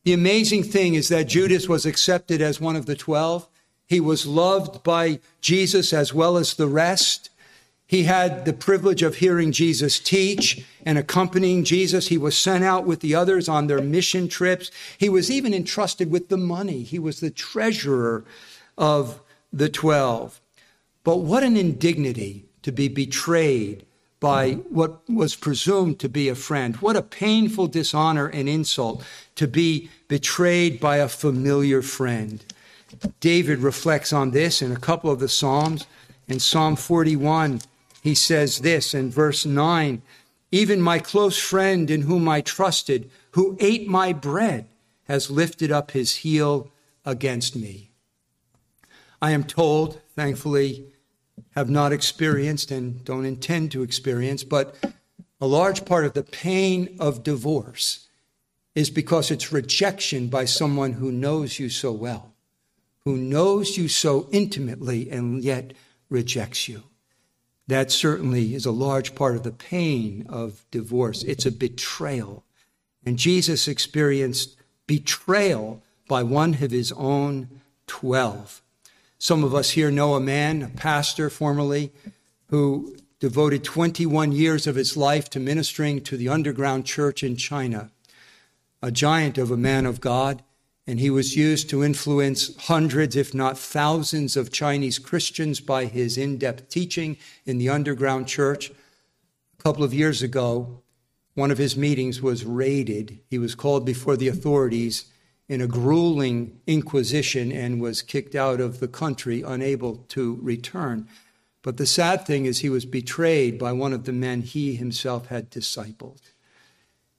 The 0.05 0.13
amazing 0.13 0.63
thing 0.63 0.95
is 0.95 1.09
that 1.09 1.29
Judas 1.29 1.69
was 1.69 1.85
accepted 1.85 2.41
as 2.41 2.61
one 2.61 2.77
of 2.77 2.87
the 2.87 2.95
12. 2.95 3.47
He 3.87 4.01
was 4.01 4.27
loved 4.27 4.83
by 4.83 5.19
Jesus 5.41 5.93
as 5.93 6.15
well 6.15 6.37
as 6.37 6.55
the 6.55 6.69
rest. 6.69 7.31
He 7.87 8.05
had 8.05 8.45
the 8.45 8.53
privilege 8.53 9.03
of 9.03 9.17
hearing 9.17 9.51
Jesus 9.51 9.99
teach 9.99 10.65
and 10.87 10.97
accompanying 10.97 11.65
Jesus. 11.65 12.09
He 12.09 12.19
was 12.19 12.37
sent 12.37 12.65
out 12.65 12.87
with 12.87 13.01
the 13.01 13.15
others 13.15 13.49
on 13.49 13.67
their 13.67 13.83
mission 13.83 14.29
trips. 14.29 14.71
He 14.97 15.09
was 15.09 15.31
even 15.31 15.53
entrusted 15.53 16.11
with 16.11 16.29
the 16.29 16.37
money. 16.37 16.83
He 16.83 16.99
was 16.99 17.21
the 17.21 17.31
treasurer 17.31 18.25
of 18.79 19.21
the 19.53 19.69
12. 19.69 20.41
But 21.03 21.19
what 21.19 21.43
an 21.43 21.57
indignity 21.57 22.45
to 22.63 22.71
be 22.73 22.89
betrayed 22.89 23.85
by 24.25 24.53
mm-hmm. 24.53 24.75
what 24.75 25.07
was 25.07 25.37
presumed 25.37 26.01
to 26.01 26.09
be 26.09 26.31
a 26.31 26.35
friend. 26.35 26.77
What 26.77 26.97
a 26.97 27.03
painful 27.03 27.67
dishonor 27.67 28.27
and 28.27 28.49
insult 28.49 29.05
to 29.35 29.47
be 29.47 29.91
betrayed 30.09 30.81
by 30.81 30.97
a 30.97 31.11
familiar 31.11 31.83
friend. 31.83 32.43
David 33.21 33.59
reflects 33.59 34.15
on 34.15 34.31
this 34.31 34.63
in 34.63 34.73
a 34.73 34.81
couple 34.81 35.11
of 35.11 35.21
the 35.21 35.29
Psalms. 35.29 35.87
In 36.27 36.41
Psalm 36.41 36.75
41, 36.75 37.61
he 38.01 38.15
says 38.15 38.61
this 38.61 38.95
in 38.95 39.11
verse 39.11 39.45
9 39.45 40.01
Even 40.51 40.81
my 40.81 40.99
close 41.01 41.39
friend 41.39 41.91
in 41.91 42.01
whom 42.01 42.27
I 42.27 42.41
trusted, 42.41 43.11
who 43.33 43.59
ate 43.61 43.87
my 43.87 44.15
bread, 44.15 44.65
has 45.03 45.31
lifted 45.31 45.71
up 45.71 45.91
his 45.91 46.17
heel 46.17 46.71
against 47.05 47.55
me. 47.57 47.91
I 49.21 49.33
am 49.33 49.45
told, 49.45 50.01
thankfully, 50.17 50.87
have 51.55 51.71
not 51.71 51.93
experienced 51.93 52.71
and 52.71 53.05
don't 53.05 53.25
intend 53.25 53.71
to 53.73 53.83
experience, 53.83 54.43
but 54.45 54.75
a 55.41 55.47
large 55.47 55.85
part 55.85 56.05
of 56.05 56.15
the 56.15 56.23
pain 56.23 56.97
of 56.99 57.23
divorce 57.23 58.09
is 58.75 58.91
because 58.91 59.31
it's 59.31 59.53
rejection 59.53 60.29
by 60.29 60.45
someone 60.45 60.95
who 60.95 61.13
knows 61.13 61.59
you 61.59 61.69
so 61.69 61.93
well, 61.93 62.33
who 63.05 63.17
knows 63.17 63.77
you 63.77 63.87
so 63.87 64.29
intimately 64.33 65.11
and 65.11 65.43
yet 65.45 65.73
rejects 66.09 66.69
you. 66.69 66.83
That 67.67 67.91
certainly 67.91 68.55
is 68.55 68.67
a 68.67 68.73
large 68.73 69.15
part 69.15 69.37
of 69.37 69.43
the 69.43 69.53
pain 69.53 70.27
of 70.29 70.67
divorce. 70.71 71.23
It's 71.23 71.47
a 71.47 71.53
betrayal. 71.53 72.45
And 73.07 73.17
Jesus 73.19 73.69
experienced 73.69 74.57
betrayal 74.87 75.83
by 76.09 76.23
one 76.23 76.55
of 76.55 76.71
his 76.71 76.93
own 76.93 77.61
12. 77.87 78.63
Some 79.19 79.45
of 79.45 79.55
us 79.55 79.71
here 79.71 79.91
know 79.91 80.15
a 80.15 80.21
man, 80.21 80.63
a 80.63 80.69
pastor 80.69 81.31
formerly, 81.31 81.93
who 82.49 82.97
devoted 83.21 83.65
21 83.65 84.33
years 84.33 84.67
of 84.67 84.77
his 84.77 84.97
life 84.97 85.31
to 85.31 85.41
ministering 85.41 86.03
to 86.03 86.17
the 86.17 86.29
underground 86.29 86.85
church 86.85 87.23
in 87.23 87.37
China, 87.37 87.91
a 88.83 88.91
giant 88.91 89.39
of 89.39 89.51
a 89.51 89.57
man 89.57 89.87
of 89.87 90.01
God, 90.01 90.43
and 90.87 91.01
he 91.01 91.09
was 91.09 91.37
used 91.37 91.71
to 91.71 91.83
influence 91.83 92.55
hundreds, 92.65 93.17
if 93.17 93.33
not 93.33 93.59
thousands, 93.59 94.37
of 94.37 94.53
Chinese 94.53 94.99
Christians 94.99 95.61
by 95.61 95.87
his 95.87 96.19
in 96.19 96.37
depth 96.37 96.69
teaching 96.69 97.17
in 97.47 97.57
the 97.57 97.71
underground 97.71 98.29
church. 98.29 98.71
A 99.59 99.63
couple 99.63 99.85
of 99.85 99.95
years 99.95 100.23
ago, 100.23 100.83
one 101.33 101.51
of 101.51 101.57
his 101.57 101.77
meetings 101.77 102.21
was 102.21 102.45
raided. 102.45 103.21
He 103.31 103.39
was 103.39 103.55
called 103.55 103.87
before 103.87 104.17
the 104.17 104.29
authorities 104.29 105.07
in 105.49 105.61
a 105.61 105.67
grueling 105.67 106.59
inquisition 106.67 107.53
and 107.53 107.81
was 107.81 108.03
kicked 108.03 108.35
out 108.35 108.61
of 108.61 108.81
the 108.81 108.89
country, 108.89 109.43
unable 109.43 109.97
to 110.09 110.39
return. 110.41 111.07
But 111.63 111.77
the 111.77 111.87
sad 111.87 112.27
thing 112.27 112.47
is, 112.47 112.59
he 112.59 112.71
was 112.71 112.87
betrayed 112.87 113.59
by 113.59 113.73
one 113.73 113.93
of 113.93 114.05
the 114.05 114.13
men 114.13 114.43
he 114.43 114.77
himself 114.77 115.27
had 115.27 115.51
discipled. 115.51 116.21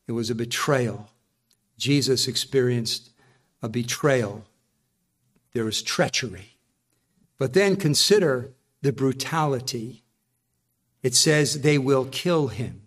It 0.07 0.11
was 0.11 0.29
a 0.29 0.35
betrayal. 0.35 1.09
Jesus 1.77 2.27
experienced 2.27 3.11
a 3.61 3.69
betrayal. 3.69 4.45
There 5.53 5.65
was 5.65 5.81
treachery. 5.81 6.57
But 7.37 7.53
then 7.53 7.75
consider 7.75 8.51
the 8.81 8.93
brutality. 8.93 10.03
It 11.01 11.15
says 11.15 11.61
they 11.61 11.77
will 11.77 12.05
kill 12.05 12.47
him. 12.47 12.83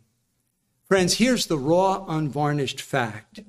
Friends, 0.84 1.14
here's 1.14 1.46
the 1.46 1.58
raw, 1.58 2.04
unvarnished 2.08 2.80
fact 2.80 3.40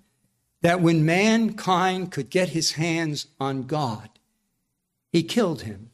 that 0.62 0.82
when 0.82 1.06
mankind 1.06 2.12
could 2.12 2.30
get 2.30 2.50
his 2.50 2.74
hands 2.74 3.28
on 3.40 3.64
God, 3.64 4.10
he 5.12 5.24
killed 5.24 5.62
him. 5.64 5.90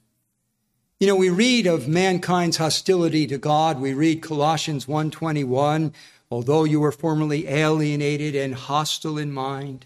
You 0.99 1.07
know, 1.07 1.15
we 1.15 1.29
read 1.29 1.67
of 1.67 1.87
mankind's 1.87 2.57
hostility 2.57 3.27
to 3.27 3.37
God. 3.37 3.79
We 3.79 3.93
read 3.93 4.21
Colossians 4.21 4.87
1:21, 4.87 5.93
although 6.31 6.63
you 6.63 6.79
were 6.79 6.91
formerly 6.91 7.47
alienated 7.47 8.35
and 8.35 8.55
hostile 8.55 9.17
in 9.17 9.31
mind. 9.31 9.85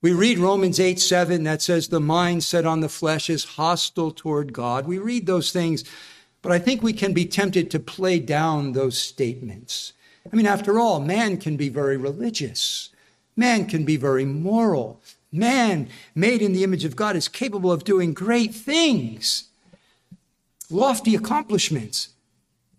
We 0.00 0.12
read 0.12 0.38
Romans 0.38 0.78
8 0.78 1.00
7 1.00 1.42
that 1.42 1.60
says 1.60 1.88
the 1.88 2.00
mind 2.00 2.44
set 2.44 2.64
on 2.64 2.80
the 2.80 2.88
flesh 2.88 3.28
is 3.28 3.44
hostile 3.44 4.10
toward 4.10 4.52
God. 4.52 4.86
We 4.86 4.98
read 4.98 5.26
those 5.26 5.50
things, 5.50 5.84
but 6.40 6.52
I 6.52 6.58
think 6.58 6.82
we 6.82 6.92
can 6.92 7.12
be 7.12 7.26
tempted 7.26 7.70
to 7.70 7.80
play 7.80 8.18
down 8.18 8.72
those 8.72 8.96
statements. 8.96 9.92
I 10.32 10.36
mean, 10.36 10.46
after 10.46 10.78
all, 10.78 11.00
man 11.00 11.36
can 11.36 11.56
be 11.56 11.68
very 11.68 11.96
religious, 11.96 12.90
man 13.38 13.66
can 13.66 13.84
be 13.84 13.96
very 13.96 14.24
moral. 14.24 15.00
Man, 15.32 15.88
made 16.14 16.42
in 16.42 16.52
the 16.52 16.64
image 16.64 16.84
of 16.84 16.96
God, 16.96 17.16
is 17.16 17.28
capable 17.28 17.72
of 17.72 17.84
doing 17.84 18.12
great 18.12 18.54
things 18.54 19.44
lofty 20.70 21.14
accomplishments. 21.14 22.10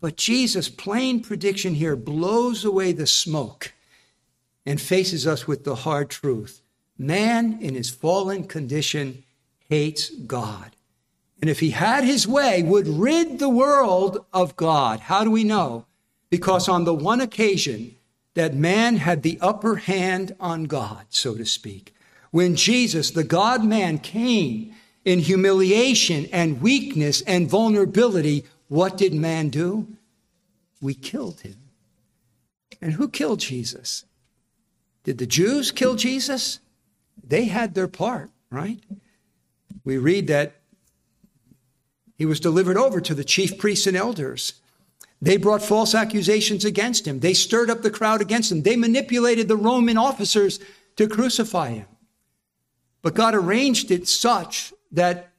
But 0.01 0.15
Jesus' 0.15 0.69
plain 0.69 1.21
prediction 1.21 1.75
here 1.75 1.95
blows 1.95 2.63
away 2.63 2.91
the 2.91 3.07
smoke 3.07 3.73
and 4.65 4.79
faces 4.79 5.25
us 5.25 5.47
with 5.47 5.63
the 5.63 5.75
hard 5.75 6.09
truth. 6.09 6.61
Man, 6.97 7.57
in 7.61 7.75
his 7.75 7.89
fallen 7.89 8.43
condition, 8.45 9.23
hates 9.67 10.09
God. 10.09 10.75
And 11.41 11.49
if 11.49 11.59
he 11.59 11.71
had 11.71 12.03
his 12.03 12.27
way, 12.27 12.63
would 12.63 12.87
rid 12.87 13.39
the 13.39 13.49
world 13.49 14.25
of 14.33 14.55
God. 14.55 15.01
How 15.01 15.23
do 15.23 15.31
we 15.31 15.43
know? 15.43 15.85
Because 16.29 16.67
on 16.67 16.83
the 16.83 16.93
one 16.93 17.21
occasion 17.21 17.95
that 18.35 18.53
man 18.53 18.97
had 18.97 19.23
the 19.23 19.37
upper 19.41 19.75
hand 19.75 20.35
on 20.39 20.65
God, 20.65 21.05
so 21.09 21.35
to 21.35 21.45
speak, 21.45 21.93
when 22.31 22.55
Jesus, 22.55 23.11
the 23.11 23.23
God 23.23 23.63
man, 23.63 23.97
came 23.97 24.73
in 25.03 25.19
humiliation 25.19 26.27
and 26.31 26.61
weakness 26.61 27.21
and 27.21 27.49
vulnerability, 27.49 28.45
what 28.67 28.97
did 28.97 29.13
man 29.13 29.49
do? 29.49 29.87
We 30.81 30.93
killed 30.93 31.41
him. 31.41 31.57
And 32.81 32.93
who 32.93 33.09
killed 33.09 33.39
Jesus? 33.39 34.05
Did 35.03 35.17
the 35.17 35.25
Jews 35.25 35.71
kill 35.71 35.95
Jesus? 35.95 36.59
They 37.23 37.45
had 37.45 37.73
their 37.73 37.87
part, 37.87 38.29
right? 38.49 38.79
We 39.83 39.97
read 39.97 40.27
that 40.27 40.55
he 42.15 42.25
was 42.25 42.39
delivered 42.39 42.77
over 42.77 43.01
to 43.01 43.15
the 43.15 43.23
chief 43.23 43.57
priests 43.57 43.87
and 43.87 43.97
elders. 43.97 44.53
They 45.21 45.37
brought 45.37 45.61
false 45.61 45.93
accusations 45.93 46.63
against 46.63 47.05
him. 47.05 47.19
They 47.19 47.33
stirred 47.33 47.69
up 47.69 47.81
the 47.81 47.91
crowd 47.91 48.21
against 48.21 48.51
him. 48.51 48.61
They 48.61 48.75
manipulated 48.75 49.47
the 49.47 49.57
Roman 49.57 49.97
officers 49.97 50.59
to 50.95 51.07
crucify 51.07 51.71
him. 51.71 51.87
But 53.01 53.15
God 53.15 53.35
arranged 53.35 53.91
it 53.91 54.07
such 54.07 54.73
that 54.91 55.31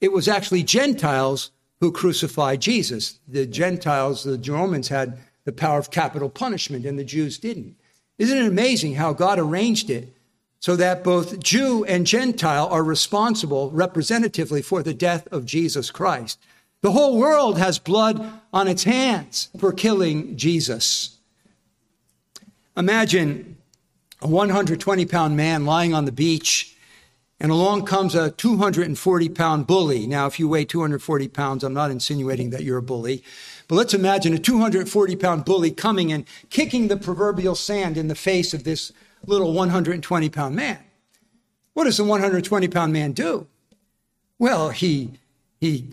it 0.00 0.12
was 0.12 0.28
actually 0.28 0.62
Gentiles 0.62 1.50
who 1.80 1.92
crucified 1.92 2.60
Jesus. 2.60 3.18
The 3.28 3.46
Gentiles, 3.46 4.24
the 4.24 4.40
Romans 4.52 4.88
had 4.88 5.18
the 5.44 5.52
power 5.52 5.78
of 5.78 5.90
capital 5.90 6.28
punishment, 6.28 6.84
and 6.84 6.98
the 6.98 7.04
Jews 7.04 7.38
didn't. 7.38 7.76
Isn't 8.18 8.38
it 8.38 8.46
amazing 8.46 8.94
how 8.96 9.12
God 9.12 9.38
arranged 9.38 9.88
it 9.88 10.14
so 10.58 10.76
that 10.76 11.02
both 11.02 11.40
Jew 11.40 11.84
and 11.86 12.06
Gentile 12.06 12.68
are 12.68 12.84
responsible 12.84 13.70
representatively 13.70 14.60
for 14.60 14.82
the 14.82 14.92
death 14.92 15.26
of 15.28 15.46
Jesus 15.46 15.90
Christ? 15.90 16.38
The 16.82 16.92
whole 16.92 17.18
world 17.18 17.58
has 17.58 17.78
blood 17.78 18.40
on 18.52 18.66
its 18.66 18.84
hands 18.84 19.48
for 19.58 19.72
killing 19.72 20.36
Jesus. 20.36 21.18
Imagine 22.76 23.58
a 24.22 24.28
120 24.28 25.06
pound 25.06 25.36
man 25.36 25.66
lying 25.66 25.92
on 25.92 26.04
the 26.06 26.12
beach 26.12 26.76
and 27.38 27.50
along 27.50 27.86
comes 27.86 28.14
a 28.14 28.30
240 28.30 29.28
pound 29.30 29.66
bully. 29.66 30.06
Now, 30.06 30.26
if 30.26 30.38
you 30.38 30.48
weigh 30.48 30.64
240 30.64 31.28
pounds, 31.28 31.64
I'm 31.64 31.74
not 31.74 31.90
insinuating 31.90 32.50
that 32.50 32.62
you're 32.62 32.78
a 32.78 32.82
bully, 32.82 33.24
but 33.66 33.76
let's 33.76 33.94
imagine 33.94 34.34
a 34.34 34.38
240 34.38 35.16
pound 35.16 35.44
bully 35.44 35.70
coming 35.70 36.12
and 36.12 36.24
kicking 36.50 36.88
the 36.88 36.96
proverbial 36.96 37.54
sand 37.54 37.96
in 37.96 38.08
the 38.08 38.14
face 38.14 38.52
of 38.52 38.64
this 38.64 38.92
little 39.26 39.52
120 39.52 40.28
pound 40.28 40.54
man. 40.54 40.78
What 41.72 41.84
does 41.84 41.96
the 41.96 42.04
120 42.04 42.68
pound 42.68 42.92
man 42.92 43.12
do? 43.12 43.46
Well, 44.38 44.70
he, 44.70 45.12
he 45.60 45.86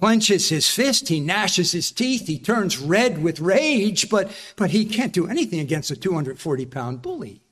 clenches 0.00 0.48
his 0.48 0.68
fist, 0.68 1.08
he 1.08 1.20
gnashes 1.20 1.72
his 1.72 1.90
teeth, 1.90 2.26
he 2.26 2.38
turns 2.38 2.78
red 2.78 3.22
with 3.22 3.40
rage, 3.40 4.08
but, 4.08 4.30
but 4.56 4.70
he 4.70 4.84
can't 4.84 5.12
do 5.12 5.26
anything 5.26 5.60
against 5.60 5.90
a 5.90 5.96
240 5.96 6.66
pound 6.66 7.02
bully. 7.02 7.42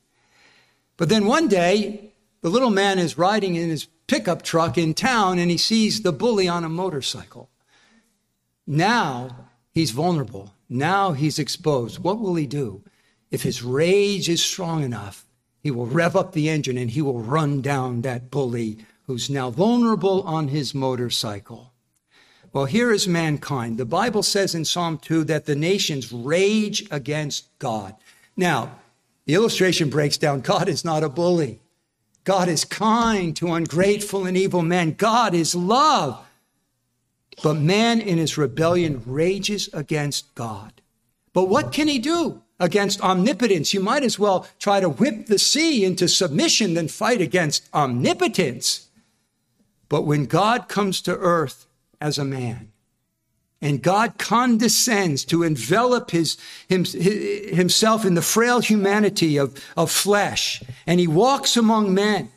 But 0.97 1.09
then 1.09 1.27
one 1.27 1.49
day, 1.49 2.13
the 2.41 2.49
little 2.51 2.71
man 2.71 2.99
is 2.99 3.19
riding 3.19 3.57
in 3.57 3.69
his 3.69 3.87
pickup 4.07 4.43
truck 4.43 4.79
in 4.79 4.95
town 4.95 5.39
and 5.39 5.51
he 5.51 5.59
sees 5.59 6.03
the 6.03 6.13
bully 6.13 6.49
on 6.49 6.65
a 6.65 6.69
motorcycle. 6.69 7.51
Now 8.67 9.49
he's 9.73 9.91
vulnerable. 9.91 10.55
Now 10.69 11.13
he's 11.13 11.39
exposed. 11.39 11.99
What 11.99 12.21
will 12.21 12.35
he 12.35 12.47
do? 12.47 12.83
If 13.31 13.43
his 13.43 13.63
rage 13.63 14.29
is 14.29 14.43
strong 14.43 14.83
enough, 14.83 15.27
he 15.61 15.71
will 15.71 15.87
rev 15.87 16.15
up 16.15 16.33
the 16.33 16.49
engine 16.49 16.79
and 16.79 16.91
he 16.91 17.03
will 17.03 17.21
run 17.21 17.61
down 17.61 18.03
that 18.03 18.31
bully 18.31 18.79
who's 19.07 19.31
now 19.31 19.51
vulnerable 19.51 20.23
on 20.23 20.49
his 20.49 20.75
motorcycle. 20.75 21.73
Well, 22.53 22.65
here 22.65 22.93
is 22.93 23.07
mankind. 23.07 23.79
The 23.79 23.85
Bible 23.85 24.23
says 24.23 24.55
in 24.55 24.65
Psalm 24.65 24.99
2 24.99 25.25
that 25.25 25.47
the 25.47 25.57
nations 25.57 26.13
rage 26.13 26.87
against 26.91 27.47
God. 27.59 27.95
Now, 28.37 28.79
the 29.27 29.35
illustration 29.35 29.91
breaks 29.91 30.17
down 30.17 30.41
God 30.41 30.69
is 30.69 30.85
not 30.85 31.03
a 31.03 31.09
bully. 31.09 31.61
God 32.25 32.49
is 32.49 32.65
kind 32.65 33.37
to 33.37 33.53
ungrateful 33.53 34.27
and 34.27 34.37
evil 34.37 34.63
men. 34.63 34.93
God 34.93 35.35
is 35.35 35.55
love. 35.55 36.25
But 37.43 37.55
man 37.55 38.01
in 38.01 38.19
his 38.19 38.39
rebellion 38.39 39.03
rages 39.05 39.69
against 39.73 40.35
God. 40.35 40.81
But 41.33 41.49
what 41.49 41.73
can 41.73 41.87
he 41.87 41.99
do 41.99 42.43
against 42.59 43.03
omnipotence? 43.03 43.75
You 43.75 43.81
might 43.81 44.03
as 44.03 44.19
well 44.19 44.47
try 44.59 44.81
to 44.81 44.89
whip 44.89 45.27
the 45.27 45.39
sea 45.39 45.85
into 45.85 46.09
submission 46.09 46.75
than 46.75 46.89
fight 46.89 47.21
against 47.21 47.69
omnipotence. 47.75 48.89
But 49.89 50.03
when 50.03 50.25
God 50.25 50.69
comes 50.69 51.01
to 51.03 51.17
earth 51.17 51.66
as 52.07 52.19
a 52.19 52.25
man, 52.25 52.73
and 53.61 53.83
God 53.83 54.19
condescends 54.19 55.25
to 55.27 55.43
envelop 55.43 56.11
his, 56.13 56.37
him, 56.69 56.85
himself 56.85 58.05
in 58.05 58.15
the 58.15 58.23
frail 58.23 58.61
humanity 58.61 59.39
of, 59.39 59.63
of 59.77 59.91
flesh. 59.91 60.63
And 60.87 61.01
he 61.01 61.09
walks 61.09 61.57
among 61.57 61.93
men, 61.93 62.31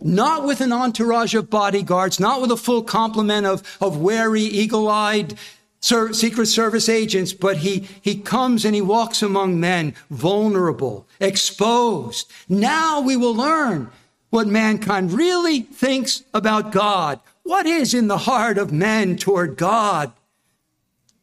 not 0.00 0.44
with 0.44 0.60
an 0.60 0.72
entourage 0.72 1.34
of 1.34 1.50
bodyguards, 1.50 2.20
not 2.20 2.40
with 2.40 2.52
a 2.52 2.56
full 2.56 2.82
complement 2.82 3.46
of, 3.46 3.78
of 3.80 3.98
wary, 3.98 4.42
eagle 4.42 4.88
eyed 4.88 5.36
Secret 5.80 6.46
Service 6.46 6.88
agents, 6.88 7.32
but 7.32 7.58
he, 7.58 7.88
he 8.02 8.16
comes 8.16 8.64
and 8.64 8.74
he 8.74 8.82
walks 8.82 9.22
among 9.22 9.60
men, 9.60 9.94
vulnerable, 10.10 11.06
exposed. 11.20 12.30
Now 12.48 13.00
we 13.00 13.16
will 13.16 13.34
learn 13.34 13.90
what 14.30 14.46
mankind 14.46 15.12
really 15.12 15.60
thinks 15.60 16.24
about 16.34 16.72
God. 16.72 17.20
What 17.48 17.64
is 17.64 17.94
in 17.94 18.08
the 18.08 18.18
heart 18.18 18.58
of 18.58 18.72
man 18.72 19.16
toward 19.16 19.56
God? 19.56 20.12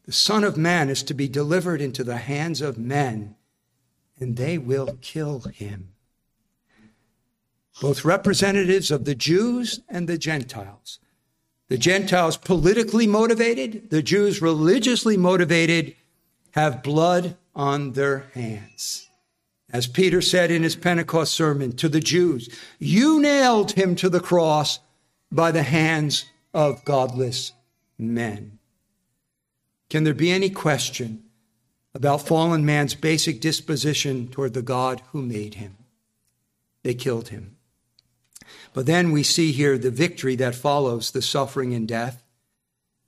The 0.06 0.12
Son 0.12 0.44
of 0.44 0.58
Man 0.58 0.90
is 0.90 1.04
to 1.04 1.14
be 1.14 1.28
delivered 1.28 1.82
into 1.82 2.04
the 2.04 2.18
hands 2.18 2.62
of 2.62 2.80
men, 2.80 3.36
and 4.20 4.36
they 4.36 4.58
will 4.58 4.98
kill 5.04 5.42
him. 5.42 5.90
Both 7.80 8.04
representatives 8.04 8.90
of 8.90 9.06
the 9.06 9.14
Jews 9.14 9.82
and 9.88 10.10
the 10.10 10.18
Gentiles. 10.18 10.98
The 11.68 11.78
Gentiles 11.78 12.38
politically 12.38 13.06
motivated, 13.06 13.92
the 13.92 14.02
Jews 14.02 14.42
religiously 14.42 15.18
motivated, 15.18 15.96
have 16.54 16.82
blood 16.82 17.38
on 17.54 17.92
their 17.92 18.32
hands. 18.34 19.12
As 19.72 19.86
Peter 19.86 20.24
said 20.24 20.50
in 20.50 20.64
his 20.64 20.76
Pentecost 20.76 21.36
sermon 21.36 21.76
to 21.76 21.88
the 21.88 22.00
Jews, 22.00 22.50
you 22.80 23.20
nailed 23.20 23.74
him 23.74 23.94
to 23.98 24.10
the 24.10 24.20
cross 24.20 24.80
by 25.36 25.52
the 25.52 25.64
hands 25.64 26.26
of 26.54 26.84
godless 26.86 27.52
men. 27.98 28.58
Can 29.90 30.04
there 30.04 30.14
be 30.14 30.32
any 30.32 30.50
question 30.50 31.24
about 31.94 32.26
fallen 32.26 32.66
man's 32.66 32.96
basic 32.96 33.42
disposition 33.42 34.28
toward 34.30 34.54
the 34.54 34.62
God 34.62 35.02
who 35.12 35.22
made 35.22 35.56
him? 35.56 35.78
They 36.84 36.94
killed 36.94 37.30
him. 37.30 37.58
But 38.74 38.86
then 38.86 39.12
we 39.12 39.24
see 39.24 39.52
here 39.52 39.78
the 39.78 39.92
victory 39.92 40.36
that 40.36 40.56
follows 40.56 41.12
the 41.12 41.22
suffering 41.22 41.74
and 41.74 41.88
death. 41.88 42.24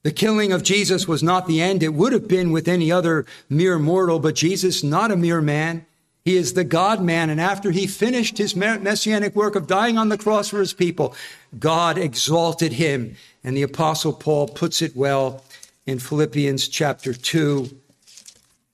The 0.03 0.11
killing 0.11 0.51
of 0.51 0.63
Jesus 0.63 1.07
was 1.07 1.23
not 1.23 1.47
the 1.47 1.61
end. 1.61 1.83
It 1.83 1.93
would 1.93 2.13
have 2.13 2.27
been 2.27 2.51
with 2.51 2.67
any 2.67 2.91
other 2.91 3.25
mere 3.49 3.79
mortal, 3.79 4.19
but 4.19 4.35
Jesus, 4.35 4.83
not 4.83 5.11
a 5.11 5.17
mere 5.17 5.41
man. 5.41 5.85
He 6.27 6.35
is 6.35 6.55
the 6.55 6.65
God 6.65 7.01
man. 7.01 7.29
And 7.29 7.39
after 7.39 7.71
he 7.71 7.87
finished 7.87 8.37
his 8.37 8.53
messianic 8.53 9.33
work 9.33 9.55
of 9.55 9.65
dying 9.65 9.97
on 9.97 10.09
the 10.09 10.17
cross 10.17 10.49
for 10.49 10.59
his 10.59 10.73
people, 10.73 11.15
God 11.57 11.97
exalted 11.97 12.73
him. 12.73 13.15
And 13.45 13.55
the 13.55 13.61
apostle 13.61 14.11
Paul 14.11 14.49
puts 14.49 14.81
it 14.81 14.93
well 14.93 15.45
in 15.85 15.99
Philippians 15.99 16.67
chapter 16.67 17.13
2, 17.13 17.69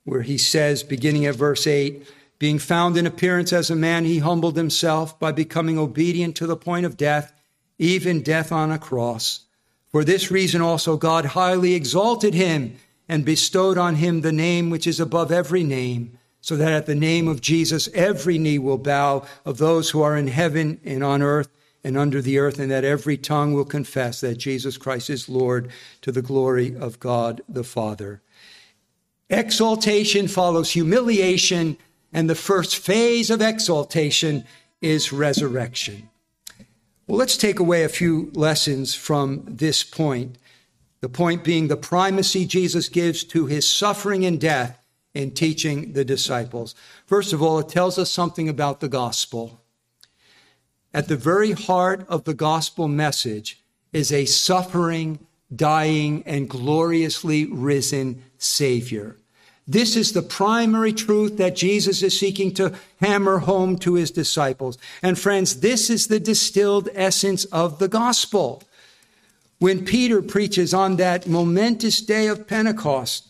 where 0.03 0.23
he 0.23 0.35
says, 0.35 0.81
beginning 0.81 1.27
at 1.27 1.35
verse 1.35 1.67
8, 1.67 2.07
being 2.39 2.57
found 2.57 2.97
in 2.97 3.05
appearance 3.05 3.53
as 3.53 3.69
a 3.69 3.75
man, 3.75 4.03
he 4.03 4.17
humbled 4.17 4.57
himself 4.57 5.19
by 5.19 5.31
becoming 5.31 5.77
obedient 5.77 6.35
to 6.37 6.47
the 6.47 6.57
point 6.57 6.87
of 6.87 6.97
death, 6.97 7.39
even 7.77 8.23
death 8.23 8.51
on 8.51 8.71
a 8.71 8.79
cross. 8.79 9.41
For 9.91 10.03
this 10.03 10.31
reason 10.31 10.61
also 10.61 10.97
God 10.97 11.25
highly 11.25 11.75
exalted 11.75 12.33
him 12.33 12.77
and 13.07 13.23
bestowed 13.23 13.77
on 13.77 13.93
him 13.93 14.21
the 14.21 14.31
name 14.31 14.71
which 14.71 14.87
is 14.87 14.99
above 14.99 15.31
every 15.31 15.63
name 15.63 16.17
so 16.43 16.57
that 16.57 16.73
at 16.73 16.85
the 16.85 16.93
name 16.93 17.29
of 17.29 17.39
Jesus 17.39 17.87
every 17.93 18.37
knee 18.37 18.59
will 18.59 18.77
bow 18.77 19.25
of 19.45 19.59
those 19.59 19.89
who 19.89 20.01
are 20.01 20.17
in 20.17 20.27
heaven 20.27 20.77
and 20.83 21.01
on 21.01 21.21
earth 21.21 21.47
and 21.85 21.97
under 21.97 22.21
the 22.21 22.37
earth, 22.37 22.59
and 22.59 22.69
that 22.69 22.83
every 22.83 23.17
tongue 23.17 23.53
will 23.53 23.65
confess 23.65 24.19
that 24.21 24.37
Jesus 24.37 24.77
Christ 24.77 25.09
is 25.09 25.29
Lord 25.29 25.71
to 26.01 26.11
the 26.11 26.21
glory 26.21 26.75
of 26.75 26.99
God 26.99 27.41
the 27.47 27.63
Father. 27.63 28.21
Exaltation 29.29 30.27
follows 30.27 30.71
humiliation, 30.71 31.77
and 32.11 32.29
the 32.29 32.35
first 32.35 32.77
phase 32.77 33.29
of 33.29 33.41
exaltation 33.41 34.43
is 34.81 35.13
resurrection. 35.13 36.09
Well, 37.07 37.17
let's 37.17 37.37
take 37.37 37.59
away 37.59 37.83
a 37.83 37.89
few 37.89 38.31
lessons 38.33 38.95
from 38.95 39.43
this 39.47 39.83
point. 39.83 40.37
The 40.99 41.09
point 41.09 41.43
being 41.43 41.67
the 41.67 41.77
primacy 41.77 42.45
Jesus 42.45 42.87
gives 42.87 43.23
to 43.25 43.45
his 43.45 43.69
suffering 43.69 44.25
and 44.25 44.39
death 44.39 44.77
in 45.13 45.31
teaching 45.31 45.93
the 45.93 46.05
disciples. 46.05 46.75
First 47.05 47.33
of 47.33 47.41
all, 47.41 47.59
it 47.59 47.69
tells 47.69 47.97
us 47.97 48.11
something 48.11 48.49
about 48.49 48.79
the 48.79 48.89
gospel. 48.89 49.61
At 50.93 51.07
the 51.07 51.17
very 51.17 51.51
heart 51.51 52.05
of 52.07 52.23
the 52.23 52.33
gospel 52.33 52.87
message 52.87 53.63
is 53.91 54.11
a 54.11 54.25
suffering, 54.25 55.19
dying, 55.55 56.23
and 56.25 56.49
gloriously 56.49 57.45
risen 57.45 58.23
Savior. 58.37 59.17
This 59.67 59.95
is 59.95 60.11
the 60.11 60.21
primary 60.21 60.91
truth 60.91 61.37
that 61.37 61.55
Jesus 61.55 62.03
is 62.03 62.19
seeking 62.19 62.53
to 62.55 62.73
hammer 62.99 63.39
home 63.39 63.77
to 63.79 63.93
his 63.93 64.11
disciples. 64.11 64.77
And 65.01 65.17
friends, 65.17 65.61
this 65.61 65.89
is 65.89 66.07
the 66.07 66.19
distilled 66.19 66.89
essence 66.93 67.45
of 67.45 67.79
the 67.79 67.87
gospel. 67.87 68.63
When 69.59 69.85
Peter 69.85 70.21
preaches 70.21 70.73
on 70.73 70.97
that 70.97 71.27
momentous 71.27 72.01
day 72.01 72.27
of 72.27 72.45
Pentecost, 72.45 73.29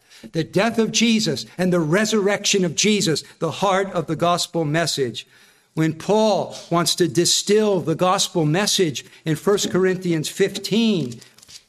the 0.31 0.43
death 0.43 0.77
of 0.77 0.91
Jesus 0.91 1.45
and 1.57 1.71
the 1.71 1.79
resurrection 1.79 2.63
of 2.63 2.75
Jesus, 2.75 3.23
the 3.39 3.51
heart 3.51 3.91
of 3.91 4.07
the 4.07 4.15
gospel 4.15 4.65
message. 4.65 5.27
When 5.73 5.93
Paul 5.93 6.55
wants 6.69 6.95
to 6.95 7.07
distill 7.07 7.79
the 7.79 7.95
gospel 7.95 8.45
message 8.45 9.05
in 9.25 9.35
1 9.35 9.57
Corinthians 9.69 10.27
15, 10.27 11.19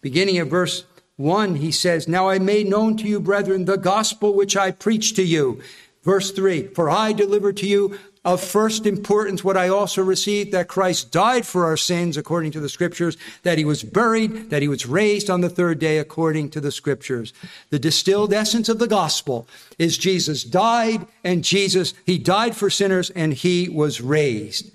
beginning 0.00 0.38
at 0.38 0.48
verse 0.48 0.84
1, 1.16 1.56
he 1.56 1.70
says, 1.70 2.08
Now 2.08 2.28
I 2.28 2.38
made 2.38 2.66
known 2.68 2.96
to 2.96 3.06
you, 3.06 3.20
brethren, 3.20 3.64
the 3.64 3.76
gospel 3.76 4.34
which 4.34 4.56
I 4.56 4.72
preached 4.72 5.16
to 5.16 5.22
you. 5.22 5.62
Verse 6.02 6.32
3 6.32 6.68
For 6.68 6.90
I 6.90 7.12
delivered 7.12 7.56
to 7.58 7.66
you 7.66 7.98
of 8.24 8.40
first 8.40 8.86
importance 8.86 9.42
what 9.42 9.56
I 9.56 9.68
also 9.68 10.02
received 10.02 10.52
that 10.52 10.68
Christ 10.68 11.10
died 11.10 11.44
for 11.44 11.64
our 11.64 11.76
sins 11.76 12.16
according 12.16 12.52
to 12.52 12.60
the 12.60 12.68
scriptures, 12.68 13.16
that 13.42 13.58
he 13.58 13.64
was 13.64 13.82
buried, 13.82 14.50
that 14.50 14.62
he 14.62 14.68
was 14.68 14.86
raised 14.86 15.28
on 15.28 15.40
the 15.40 15.50
third 15.50 15.80
day 15.80 15.98
according 15.98 16.50
to 16.50 16.60
the 16.60 16.70
scriptures. 16.70 17.32
The 17.70 17.80
distilled 17.80 18.32
essence 18.32 18.68
of 18.68 18.78
the 18.78 18.86
gospel 18.86 19.48
is 19.78 19.98
Jesus 19.98 20.44
died 20.44 21.06
and 21.24 21.42
Jesus, 21.42 21.94
he 22.06 22.16
died 22.16 22.54
for 22.54 22.70
sinners 22.70 23.10
and 23.10 23.34
he 23.34 23.68
was 23.68 24.00
raised. 24.00 24.70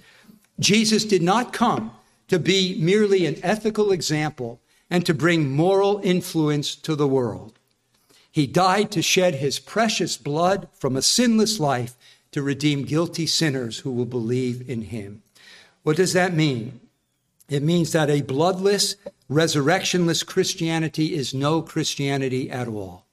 Jesus 0.59 1.05
did 1.05 1.21
not 1.21 1.53
come 1.53 1.91
to 2.27 2.39
be 2.39 2.77
merely 2.81 3.25
an 3.25 3.37
ethical 3.43 3.91
example 3.93 4.59
and 4.89 5.05
to 5.05 5.13
bring 5.13 5.55
moral 5.55 6.01
influence 6.03 6.75
to 6.75 6.95
the 6.95 7.07
world. 7.07 7.57
He 8.29 8.45
died 8.45 8.91
to 8.91 9.01
shed 9.01 9.35
his 9.35 9.57
precious 9.57 10.17
blood 10.17 10.67
from 10.73 10.95
a 10.95 11.01
sinless 11.01 11.59
life 11.59 11.95
to 12.31 12.41
redeem 12.41 12.83
guilty 12.83 13.25
sinners 13.25 13.79
who 13.79 13.91
will 13.91 14.05
believe 14.05 14.69
in 14.69 14.83
him. 14.83 15.23
What 15.83 15.97
does 15.97 16.13
that 16.13 16.33
mean? 16.33 16.79
It 17.49 17.63
means 17.63 17.93
that 17.93 18.09
a 18.09 18.21
bloodless, 18.21 18.95
resurrectionless 19.29 20.23
Christianity 20.23 21.13
is 21.13 21.33
no 21.33 21.61
Christianity 21.61 22.51
at 22.51 22.67
all. 22.67 23.05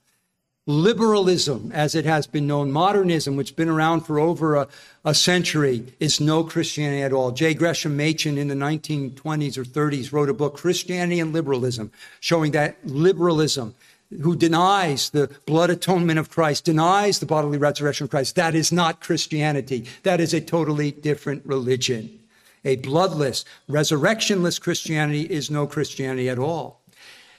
Liberalism, 0.66 1.70
as 1.72 1.94
it 1.94 2.07
has 2.07 2.27
been 2.27 2.46
known, 2.46 2.72
modernism, 2.72 3.37
which 3.37 3.50
has 3.50 3.55
been 3.55 3.68
around 3.68 4.00
for 4.00 4.18
over 4.18 4.57
a, 4.57 4.66
a 5.05 5.14
century, 5.14 5.92
is 6.00 6.20
no 6.20 6.42
Christianity 6.42 7.03
at 7.03 7.12
all. 7.12 7.33
J. 7.33 7.53
Gresham 7.53 7.98
Machen 7.98 8.38
in 8.38 8.48
the 8.48 8.55
1920s 8.55 9.59
or 9.59 9.64
30s 9.64 10.11
wrote 10.11 10.31
a 10.31 10.35
book, 10.35 10.57
Christianity 10.57 11.20
and 11.20 11.35
Liberalism, 11.35 11.92
showing 12.18 12.53
that 12.53 12.79
liberalism 12.83 13.74
who 14.22 14.36
denies 14.36 15.10
the 15.10 15.30
blood 15.46 15.70
atonement 15.70 16.18
of 16.18 16.30
Christ, 16.30 16.64
denies 16.64 17.18
the 17.18 17.26
bodily 17.26 17.58
resurrection 17.58 18.04
of 18.04 18.10
Christ. 18.10 18.36
That 18.36 18.54
is 18.54 18.70
not 18.70 19.00
Christianity. 19.00 19.86
That 20.02 20.20
is 20.20 20.32
a 20.34 20.40
totally 20.40 20.92
different 20.92 21.44
religion. 21.44 22.20
A 22.64 22.76
bloodless, 22.76 23.44
resurrectionless 23.68 24.58
Christianity 24.58 25.22
is 25.22 25.50
no 25.50 25.66
Christianity 25.66 26.28
at 26.28 26.38
all. 26.38 26.80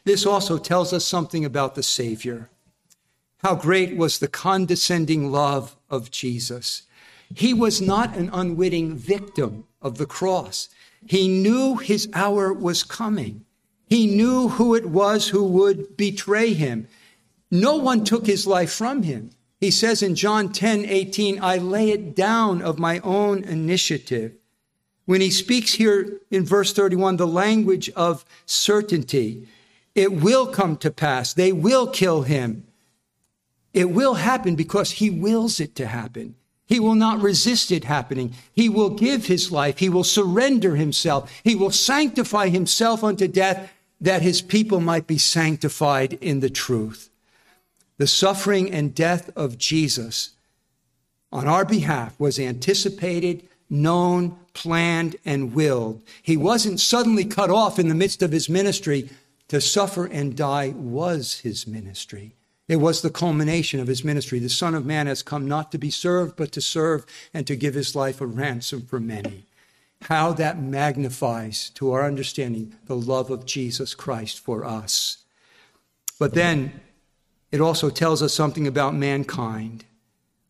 This 0.04 0.26
also 0.26 0.58
tells 0.58 0.94
us 0.94 1.06
something 1.06 1.44
about 1.44 1.76
the 1.76 1.84
Savior. 1.84 2.50
How 3.40 3.56
great 3.56 3.98
was 3.98 4.20
the 4.20 4.28
condescending 4.28 5.32
love 5.32 5.76
of 5.90 6.12
Jesus. 6.12 6.84
He 7.34 7.54
was 7.54 7.82
not 7.82 8.16
an 8.16 8.30
unwitting 8.32 8.96
victim 8.96 9.66
of 9.82 9.98
the 9.98 10.06
cross. 10.06 10.70
He 11.08 11.28
knew 11.28 11.78
his 11.78 12.08
hour 12.14 12.54
was 12.54 12.84
coming. 12.84 13.46
He 13.88 14.08
knew 14.08 14.50
who 14.50 14.76
it 14.76 14.88
was 14.88 15.30
who 15.30 15.44
would 15.46 15.96
betray 15.96 16.54
him. 16.54 16.88
No 17.52 17.76
one 17.78 18.04
took 18.04 18.26
his 18.26 18.48
life 18.48 18.72
from 18.72 19.04
him. 19.04 19.32
He 19.60 19.72
says 19.72 20.02
in 20.02 20.16
John 20.16 20.52
10 20.52 20.86
18, 20.86 21.40
I 21.42 21.58
lay 21.58 21.92
it 21.92 22.16
down 22.16 22.62
of 22.62 22.80
my 22.80 23.00
own 23.00 23.44
initiative. 23.44 24.34
When 25.06 25.22
he 25.22 25.30
speaks 25.30 25.74
here 25.74 26.20
in 26.32 26.46
verse 26.46 26.74
31, 26.74 27.18
the 27.18 27.28
language 27.28 27.90
of 27.92 28.26
certainty, 28.46 29.48
it 29.94 30.12
will 30.12 30.48
come 30.48 30.78
to 30.78 30.92
pass. 30.92 31.34
They 31.34 31.52
will 31.52 31.88
kill 31.88 32.24
him. 32.24 32.66
It 33.74 33.92
will 33.92 34.16
happen 34.16 34.56
because 34.56 34.92
he 34.92 35.10
wills 35.10 35.60
it 35.60 35.76
to 35.76 35.86
happen. 35.86 36.36
He 36.68 36.80
will 36.80 36.96
not 36.96 37.22
resist 37.22 37.72
it 37.72 37.84
happening. 37.84 38.34
He 38.52 38.70
will 38.70 38.90
give 38.90 39.28
his 39.28 39.52
life. 39.52 39.78
He 39.78 39.90
will 39.90 40.04
surrender 40.04 40.76
himself. 40.76 41.32
He 41.44 41.54
will 41.54 41.72
sanctify 41.72 42.50
himself 42.50 43.04
unto 43.04 43.28
death 43.28 43.72
that 44.06 44.22
his 44.22 44.42
people 44.42 44.80
might 44.80 45.08
be 45.08 45.18
sanctified 45.18 46.14
in 46.22 46.40
the 46.40 46.50
truth. 46.50 47.10
The 47.98 48.06
suffering 48.06 48.72
and 48.72 48.94
death 48.94 49.32
of 49.36 49.58
Jesus 49.58 50.32
on 51.32 51.48
our 51.48 51.66
behalf 51.66 52.20
was 52.20 52.38
anticipated, 52.40 53.50
known, 53.68 54.38
planned, 54.54 55.16
and 55.26 55.56
willed. 55.56 56.04
He 56.22 56.38
wasn't 56.38 56.80
suddenly 56.80 57.26
cut 57.26 57.50
off 57.50 57.80
in 57.80 57.90
the 57.90 57.96
midst 57.96 58.22
of 58.22 58.32
his 58.32 58.48
ministry. 58.48 59.10
To 59.50 59.60
suffer 59.60 60.06
and 60.06 60.36
die 60.36 60.74
was 60.76 61.40
his 61.40 61.66
ministry. 61.66 62.36
It 62.68 62.78
was 62.78 63.02
the 63.02 63.10
culmination 63.10 63.80
of 63.80 63.88
his 63.88 64.04
ministry. 64.04 64.38
The 64.38 64.50
Son 64.50 64.76
of 64.76 64.86
Man 64.86 65.08
has 65.08 65.24
come 65.24 65.48
not 65.48 65.72
to 65.72 65.78
be 65.78 65.92
served, 65.92 66.36
but 66.36 66.52
to 66.52 66.62
serve 66.62 67.06
and 67.34 67.46
to 67.48 67.56
give 67.56 67.74
his 67.74 67.96
life 67.96 68.22
a 68.22 68.28
ransom 68.28 68.82
for 68.84 69.00
many 69.00 69.46
how 70.08 70.32
that 70.34 70.62
magnifies 70.62 71.72
to 71.72 71.92
our 71.92 72.06
understanding 72.06 72.76
the 72.86 72.96
love 72.96 73.32
of 73.32 73.46
Jesus 73.46 73.96
Christ 73.96 74.40
for 74.40 74.64
us. 74.64 75.24
But 76.20 76.36
then 76.36 76.80
it 77.52 77.60
also 77.60 77.90
tells 77.90 78.22
us 78.22 78.32
something 78.32 78.68
about 78.68 78.94
mankind. 78.94 79.86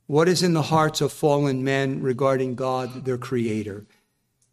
What 0.07 0.27
is 0.27 0.43
in 0.43 0.53
the 0.53 0.63
hearts 0.63 0.99
of 0.99 1.13
fallen 1.13 1.63
men 1.63 2.01
regarding 2.01 2.55
God, 2.55 3.05
their 3.05 3.17
creator? 3.17 3.85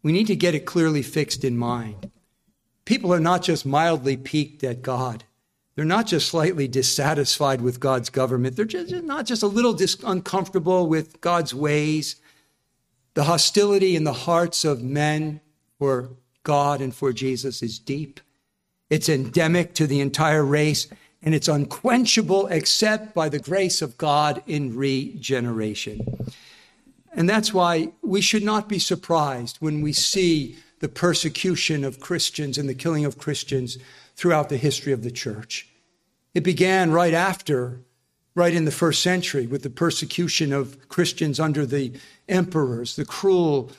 We 0.03 0.13
need 0.13 0.27
to 0.27 0.37
get 0.37 0.55
it 0.55 0.65
clearly 0.65 1.01
fixed 1.01 1.43
in 1.43 1.57
mind. 1.57 2.09
People 2.85 3.13
are 3.13 3.19
not 3.19 3.43
just 3.43 3.65
mildly 3.65 4.15
piqued 4.15 4.63
at 4.63 4.81
God. 4.81 5.25
They're 5.75 5.83
not 5.83 6.07
just 6.07 6.29
slightly 6.29 6.67
dissatisfied 6.67 7.59
with 7.59 7.81
God's 7.81 8.09
government. 8.09 8.55
They're 8.55 8.63
just, 8.63 8.93
not 9.03 9.25
just 9.25 9.43
a 9.43 9.47
little 9.47 9.73
dis- 9.73 9.97
uncomfortable 10.05 10.87
with 10.87 11.19
God's 11.19 11.53
ways. 11.53 12.15
The 13.13 13.25
hostility 13.25 13.95
in 13.95 14.03
the 14.03 14.13
hearts 14.13 14.65
of 14.65 14.83
men 14.83 15.41
for 15.77 16.09
God 16.43 16.81
and 16.81 16.93
for 16.93 17.13
Jesus 17.13 17.61
is 17.61 17.79
deep. 17.79 18.19
It's 18.89 19.09
endemic 19.09 19.73
to 19.75 19.87
the 19.87 20.01
entire 20.01 20.43
race, 20.43 20.87
and 21.21 21.33
it's 21.33 21.47
unquenchable 21.47 22.47
except 22.47 23.13
by 23.13 23.29
the 23.29 23.39
grace 23.39 23.81
of 23.81 23.97
God 23.97 24.43
in 24.45 24.75
regeneration. 24.75 26.01
And 27.13 27.29
that's 27.29 27.53
why 27.53 27.89
we 28.01 28.21
should 28.21 28.43
not 28.43 28.67
be 28.67 28.79
surprised 28.79 29.57
when 29.59 29.81
we 29.81 29.93
see 29.93 30.57
the 30.79 30.89
persecution 30.89 31.83
of 31.83 31.99
Christians 31.99 32.57
and 32.57 32.67
the 32.67 32.73
killing 32.73 33.05
of 33.05 33.17
Christians 33.17 33.77
throughout 34.15 34.49
the 34.49 34.57
history 34.57 34.91
of 34.91 35.03
the 35.03 35.11
church. 35.11 35.69
It 36.33 36.43
began 36.43 36.91
right 36.91 37.13
after, 37.13 37.79
right 38.35 38.53
in 38.53 38.65
the 38.65 38.71
first 38.71 39.01
century, 39.01 39.47
with 39.47 39.63
the 39.63 39.69
persecution 39.69 40.51
of 40.51 40.89
Christians 40.89 41.39
under 41.39 41.65
the 41.65 41.93
emperors, 42.27 42.95
the 42.95 43.05
cruel 43.05 43.71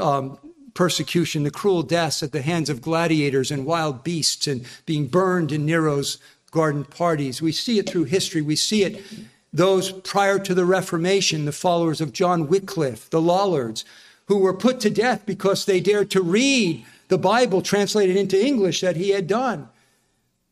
um, 0.00 0.38
persecution, 0.74 1.42
the 1.42 1.50
cruel 1.50 1.82
deaths 1.82 2.22
at 2.22 2.32
the 2.32 2.42
hands 2.42 2.70
of 2.70 2.80
gladiators 2.80 3.50
and 3.50 3.66
wild 3.66 4.04
beasts, 4.04 4.46
and 4.46 4.64
being 4.86 5.06
burned 5.06 5.52
in 5.52 5.66
Nero's 5.66 6.18
garden 6.50 6.84
parties. 6.84 7.42
We 7.42 7.52
see 7.52 7.78
it 7.78 7.88
through 7.88 8.04
history. 8.04 8.42
We 8.42 8.56
see 8.56 8.84
it 8.84 9.04
those 9.52 9.92
prior 9.92 10.38
to 10.38 10.54
the 10.54 10.64
Reformation, 10.64 11.44
the 11.44 11.52
followers 11.52 12.00
of 12.00 12.12
John 12.12 12.48
Wycliffe, 12.48 13.08
the 13.10 13.20
Lollards, 13.20 13.84
who 14.26 14.38
were 14.38 14.54
put 14.54 14.78
to 14.80 14.90
death 14.90 15.24
because 15.24 15.64
they 15.64 15.80
dared 15.80 16.10
to 16.10 16.22
read 16.22 16.84
the 17.08 17.18
Bible 17.18 17.62
translated 17.62 18.16
into 18.16 18.42
English 18.42 18.82
that 18.82 18.96
he 18.96 19.10
had 19.10 19.26
done. 19.26 19.68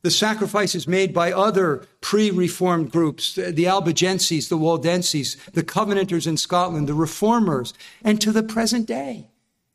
The 0.07 0.13
sacrifices 0.13 0.87
made 0.87 1.13
by 1.13 1.33
other 1.33 1.85
pre 2.01 2.31
reformed 2.31 2.93
groups, 2.93 3.35
the 3.35 3.67
Albigenses, 3.67 4.49
the 4.49 4.57
Waldenses, 4.57 5.37
the 5.53 5.65
Covenanters 5.65 6.29
in 6.29 6.37
Scotland, 6.37 6.89
the 6.89 6.95
Reformers, 6.95 7.75
and 8.05 8.21
to 8.21 8.31
the 8.31 8.45
present 8.45 8.87
day. 8.87 9.27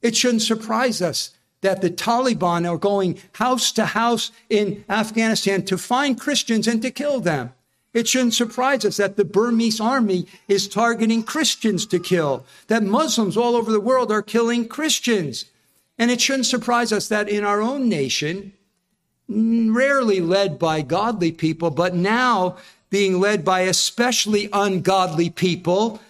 It 0.02 0.16
shouldn't 0.16 0.44
surprise 0.44 1.02
us 1.02 1.32
that 1.60 1.82
the 1.82 1.90
Taliban 1.90 2.66
are 2.66 2.78
going 2.78 3.20
house 3.34 3.74
to 3.74 3.88
house 3.88 4.32
in 4.50 4.86
Afghanistan 4.88 5.66
to 5.66 5.78
find 5.78 6.18
Christians 6.18 6.66
and 6.66 6.82
to 6.82 6.92
kill 6.92 7.20
them. 7.20 7.52
It 7.94 8.08
shouldn't 8.08 8.34
surprise 8.34 8.86
us 8.86 8.96
that 8.96 9.18
the 9.18 9.26
Burmese 9.26 9.82
army 9.82 10.28
is 10.48 10.70
targeting 10.70 11.24
Christians 11.24 11.86
to 11.88 12.00
kill, 12.00 12.46
that 12.68 12.84
Muslims 12.84 13.36
all 13.36 13.58
over 13.58 13.70
the 13.70 13.82
world 13.82 14.14
are 14.14 14.22
killing 14.22 14.70
Christians. 14.70 15.48
And 15.98 16.10
it 16.10 16.22
shouldn't 16.22 16.46
surprise 16.46 16.94
us 16.94 17.10
that 17.10 17.28
in 17.28 17.44
our 17.44 17.62
own 17.62 17.90
nation, 17.90 18.54
rarely 19.74 20.20
led 20.20 20.60
by 20.60 20.82
godly 20.82 21.32
people, 21.32 21.70
but 21.70 21.94
now 21.94 22.58
being 22.90 23.20
led 23.20 23.46
by 23.46 23.62
especially 23.62 24.50
ungodly 24.52 25.30
people 25.30 26.02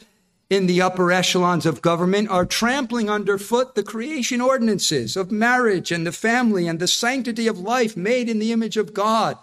in 0.49 0.67
the 0.67 0.81
upper 0.81 1.11
echelons 1.11 1.65
of 1.65 1.81
government, 1.81 2.29
are 2.29 2.45
trampling 2.45 3.09
underfoot 3.09 3.73
the 3.73 3.83
creation 3.83 4.41
ordinances 4.41 5.15
of 5.15 5.31
marriage 5.31 5.93
and 5.93 6.05
the 6.05 6.11
family 6.11 6.67
and 6.67 6.79
the 6.79 6.87
sanctity 6.87 7.47
of 7.47 7.57
life 7.57 7.95
made 7.95 8.27
in 8.27 8.39
the 8.39 8.51
image 8.51 8.75
of 8.75 8.93
God 8.93 9.37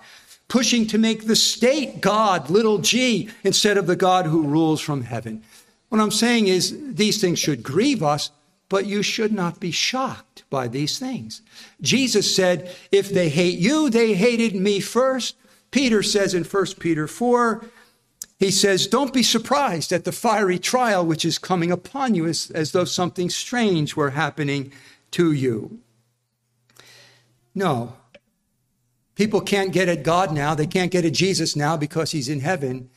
pushing 0.49 0.87
to 0.87 0.99
make 0.99 1.26
the 1.26 1.37
state 1.37 2.01
God, 2.01 2.51
little 2.51 2.79
g, 2.79 3.29
instead 3.45 3.76
of 3.76 3.87
the 3.87 3.97
God 3.97 4.26
who 4.26 4.47
rules 4.47 4.81
from 4.81 5.03
heaven. 5.03 5.43
What 5.91 6.01
I'm 6.01 6.11
saying 6.11 6.49
is 6.49 6.76
these 6.95 7.20
things 7.20 7.39
should 7.39 7.62
grieve 7.62 8.03
us, 8.03 8.31
but 8.69 8.87
you 8.87 9.03
should 9.03 9.33
not 9.33 9.61
be 9.61 9.71
shocked 9.71 10.45
by 10.51 10.69
these 10.69 10.99
things. 10.99 11.43
Jesus 11.81 12.35
said, 12.35 12.75
if 12.93 13.09
they 13.09 13.29
hate 13.29 13.59
you, 13.59 13.91
they 13.91 14.14
hated 14.14 14.55
me 14.55 14.81
first. 14.81 15.37
Peter 15.71 16.03
says 16.03 16.35
in 16.35 16.45
1 16.45 16.66
Peter 16.79 17.07
4, 17.07 17.64
he 18.39 18.51
says, 18.51 18.87
Don't 18.87 19.12
be 19.12 19.23
surprised 19.23 19.93
at 19.93 20.05
the 20.05 20.12
fiery 20.12 20.59
trial 20.59 21.05
which 21.05 21.25
is 21.25 21.39
coming 21.39 21.73
upon 21.73 22.14
you 22.14 22.27
as, 22.27 22.51
as 22.53 22.73
though 22.73 22.85
something 22.85 23.31
strange 23.31 23.97
were 23.97 24.11
happening 24.11 24.73
to 25.12 25.33
you. 25.33 25.81
No, 27.55 27.95
People 29.19 29.41
can't 29.41 29.73
get 29.73 29.89
at 29.89 30.05
God 30.05 30.33
now. 30.33 30.55
They 30.55 30.69
can't 30.69 30.93
get 30.93 31.05
at 31.05 31.12
Jesus 31.12 31.57
now 31.57 31.77
because 31.77 32.12
he's 32.12 32.29
in 32.29 32.39
heaven, 32.39 32.89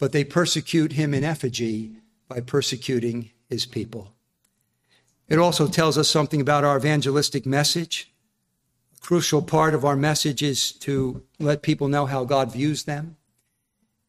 but 0.00 0.10
they 0.10 0.24
persecute 0.24 0.94
him 0.94 1.14
in 1.14 1.22
effigy 1.22 1.92
by 2.26 2.40
persecuting 2.40 3.30
his 3.48 3.64
people. 3.64 4.13
It 5.28 5.38
also 5.38 5.66
tells 5.66 5.96
us 5.96 6.08
something 6.08 6.40
about 6.40 6.64
our 6.64 6.76
evangelistic 6.76 7.46
message. 7.46 8.12
A 8.96 9.00
crucial 9.00 9.42
part 9.42 9.74
of 9.74 9.84
our 9.84 9.96
message 9.96 10.42
is 10.42 10.72
to 10.72 11.22
let 11.38 11.62
people 11.62 11.88
know 11.88 12.06
how 12.06 12.24
God 12.24 12.52
views 12.52 12.84
them. 12.84 13.16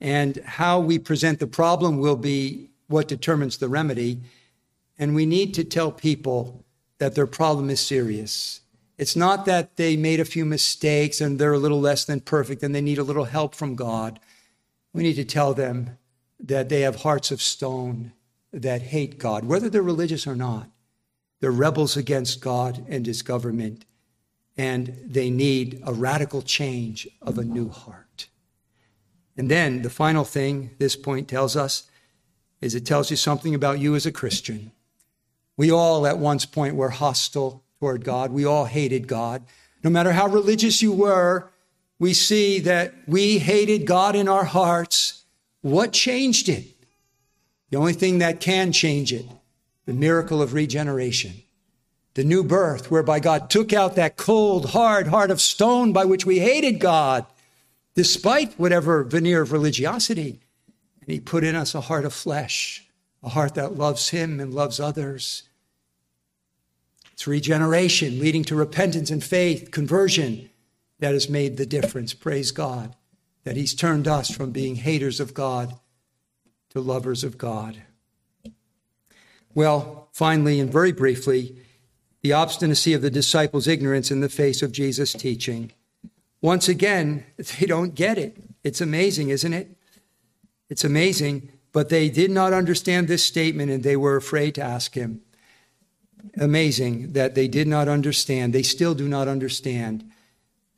And 0.02 0.38
how 0.46 0.80
we 0.80 1.00
present 1.00 1.40
the 1.40 1.48
problem 1.48 1.98
will 1.98 2.18
be 2.18 2.70
what 2.88 3.08
determines 3.08 3.58
the 3.58 3.70
remedy. 3.70 4.20
And 5.00 5.16
we 5.16 5.26
need 5.26 5.54
to 5.54 5.64
tell 5.64 5.92
people 5.92 6.66
that 6.98 7.16
their 7.16 7.28
problem 7.28 7.70
is 7.70 7.80
serious 7.80 8.62
it's 8.98 9.16
not 9.16 9.46
that 9.46 9.76
they 9.76 9.98
made 9.98 10.20
a 10.20 10.26
few 10.26 10.46
mistakes 10.46 11.20
and 11.20 11.38
they're 11.38 11.54
a 11.54 11.60
little 11.60 11.82
less 11.82 12.06
than 12.06 12.22
perfect 12.22 12.64
and 12.64 12.74
they 12.74 12.82
need 12.82 12.98
a 12.98 13.04
little 13.04 13.26
help 13.26 13.54
from 13.54 13.76
God. 13.76 14.20
We 14.94 15.04
need 15.04 15.16
to 15.16 15.26
tell 15.26 15.54
them 15.54 15.98
that 16.40 16.70
they 16.70 16.82
have 16.82 16.98
hearts 16.98 17.32
of 17.32 17.42
stone 17.42 18.14
that 18.54 18.82
hate 18.82 19.18
God, 19.18 19.44
whether 19.44 19.70
they're 19.70 19.82
religious 19.82 20.26
or 20.26 20.36
not. 20.36 20.70
They're 21.40 21.52
rebels 21.52 21.98
against 21.98 22.42
God 22.42 22.86
and 22.88 23.06
his 23.06 23.22
government, 23.22 23.86
and 24.58 24.98
they 25.06 25.30
need 25.30 25.82
a 25.86 25.94
radical 25.94 26.42
change 26.42 27.08
of 27.22 27.38
a 27.38 27.44
new 27.44 27.70
heart. 27.70 28.28
And 29.38 29.52
then 29.52 29.82
the 29.82 29.90
final 29.90 30.24
thing 30.24 30.72
this 30.80 30.96
point 30.96 31.28
tells 31.28 31.56
us 31.56 31.84
is 32.62 32.74
it 32.74 32.86
tells 32.86 33.12
you 33.12 33.18
something 33.18 33.54
about 33.54 33.80
you 33.80 33.96
as 33.96 34.06
a 34.06 34.12
Christian. 34.12 34.72
We 35.58 35.72
all 35.72 36.08
at 36.08 36.18
one 36.18 36.40
point 36.40 36.76
were 36.76 36.90
hostile 36.90 37.64
toward 37.80 38.04
God. 38.04 38.32
We 38.32 38.46
all 38.46 38.66
hated 38.66 39.08
God. 39.08 39.44
No 39.84 39.90
matter 39.90 40.14
how 40.14 40.28
religious 40.28 40.82
you 40.82 40.92
were, 40.92 41.52
we 42.00 42.14
see 42.14 42.60
that 42.60 42.94
we 43.08 43.38
hated 43.38 43.86
God 43.86 44.16
in 44.16 44.28
our 44.28 44.46
hearts. 44.46 45.24
What 45.62 45.94
changed 45.94 46.50
it? 46.50 46.66
The 47.70 47.78
only 47.78 47.94
thing 47.94 48.20
that 48.20 48.40
can 48.40 48.72
change 48.72 49.14
it, 49.14 49.26
the 49.86 49.94
miracle 49.94 50.42
of 50.42 50.54
regeneration, 50.54 51.44
the 52.14 52.24
new 52.24 52.44
birth, 52.44 52.90
whereby 52.90 53.20
God 53.20 53.50
took 53.50 53.74
out 53.74 53.96
that 53.96 54.18
cold, 54.18 54.72
hard 54.72 55.08
heart 55.08 55.32
of 55.32 55.42
stone 55.42 55.94
by 55.94 56.06
which 56.06 56.26
we 56.26 56.40
hated 56.40 56.80
God, 56.80 57.26
despite 57.94 58.60
whatever 58.60 59.04
veneer 59.04 59.42
of 59.42 59.52
religiosity. 59.52 60.40
And 61.02 61.10
He 61.10 61.20
put 61.20 61.44
in 61.44 61.56
us 61.56 61.76
a 61.76 61.82
heart 61.82 62.06
of 62.06 62.14
flesh, 62.14 62.86
a 63.24 63.30
heart 63.30 63.56
that 63.56 63.76
loves 63.76 64.10
Him 64.10 64.40
and 64.40 64.54
loves 64.54 64.80
others 64.80 65.44
it's 67.16 67.28
regeneration 67.28 68.20
leading 68.20 68.44
to 68.44 68.58
repentance 68.58 69.10
and 69.10 69.24
faith, 69.24 69.72
conversion 69.72 70.50
that 71.00 71.14
has 71.14 71.30
made 71.30 71.56
the 71.56 71.66
difference. 71.66 72.14
Praise 72.14 72.52
God 72.52 72.94
that 73.46 73.56
He's 73.56 73.74
turned 73.74 74.06
us 74.06 74.30
from 74.30 74.52
being 74.52 74.76
haters 74.76 75.22
of 75.22 75.34
God 75.34 75.80
to 76.72 76.82
lovers 76.82 77.24
of 77.24 77.38
God. 77.38 77.82
Well, 79.56 80.10
finally 80.12 80.60
and 80.60 80.72
very 80.72 80.92
briefly, 80.92 81.56
the 82.22 82.34
obstinacy 82.34 82.94
of 82.94 83.02
the 83.02 83.10
disciples' 83.10 83.68
ignorance 83.68 84.12
in 84.12 84.20
the 84.22 84.30
face 84.30 84.62
of 84.62 84.72
Jesus' 84.72 85.14
teaching. 85.14 85.72
Once 86.42 86.68
again, 86.68 87.26
they 87.38 87.66
don't 87.66 87.96
get 87.96 88.20
it. 88.20 88.38
It's 88.64 88.82
amazing, 88.82 89.30
isn't 89.30 89.54
it? 89.54 89.76
It's 90.70 90.84
amazing, 90.84 91.52
but 91.72 91.90
they 91.90 92.10
did 92.10 92.30
not 92.30 92.54
understand 92.54 93.08
this 93.08 93.24
statement 93.24 93.72
and 93.72 93.84
they 93.84 93.96
were 93.96 94.16
afraid 94.16 94.54
to 94.56 94.62
ask 94.62 94.94
him 94.94 95.22
amazing 96.38 97.14
that 97.14 97.36
they 97.36 97.48
did 97.48 97.68
not 97.68 97.88
understand. 97.88 98.54
They 98.54 98.64
still 98.64 98.94
do 98.94 99.08
not 99.08 99.28
understand. 99.28 100.10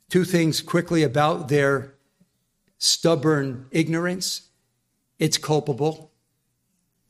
Two 0.08 0.24
things 0.24 0.60
quickly 0.60 1.02
about 1.02 1.48
their 1.48 1.94
stubborn 2.78 3.66
ignorance 3.70 4.42
it's 5.18 5.36
culpable. 5.36 6.07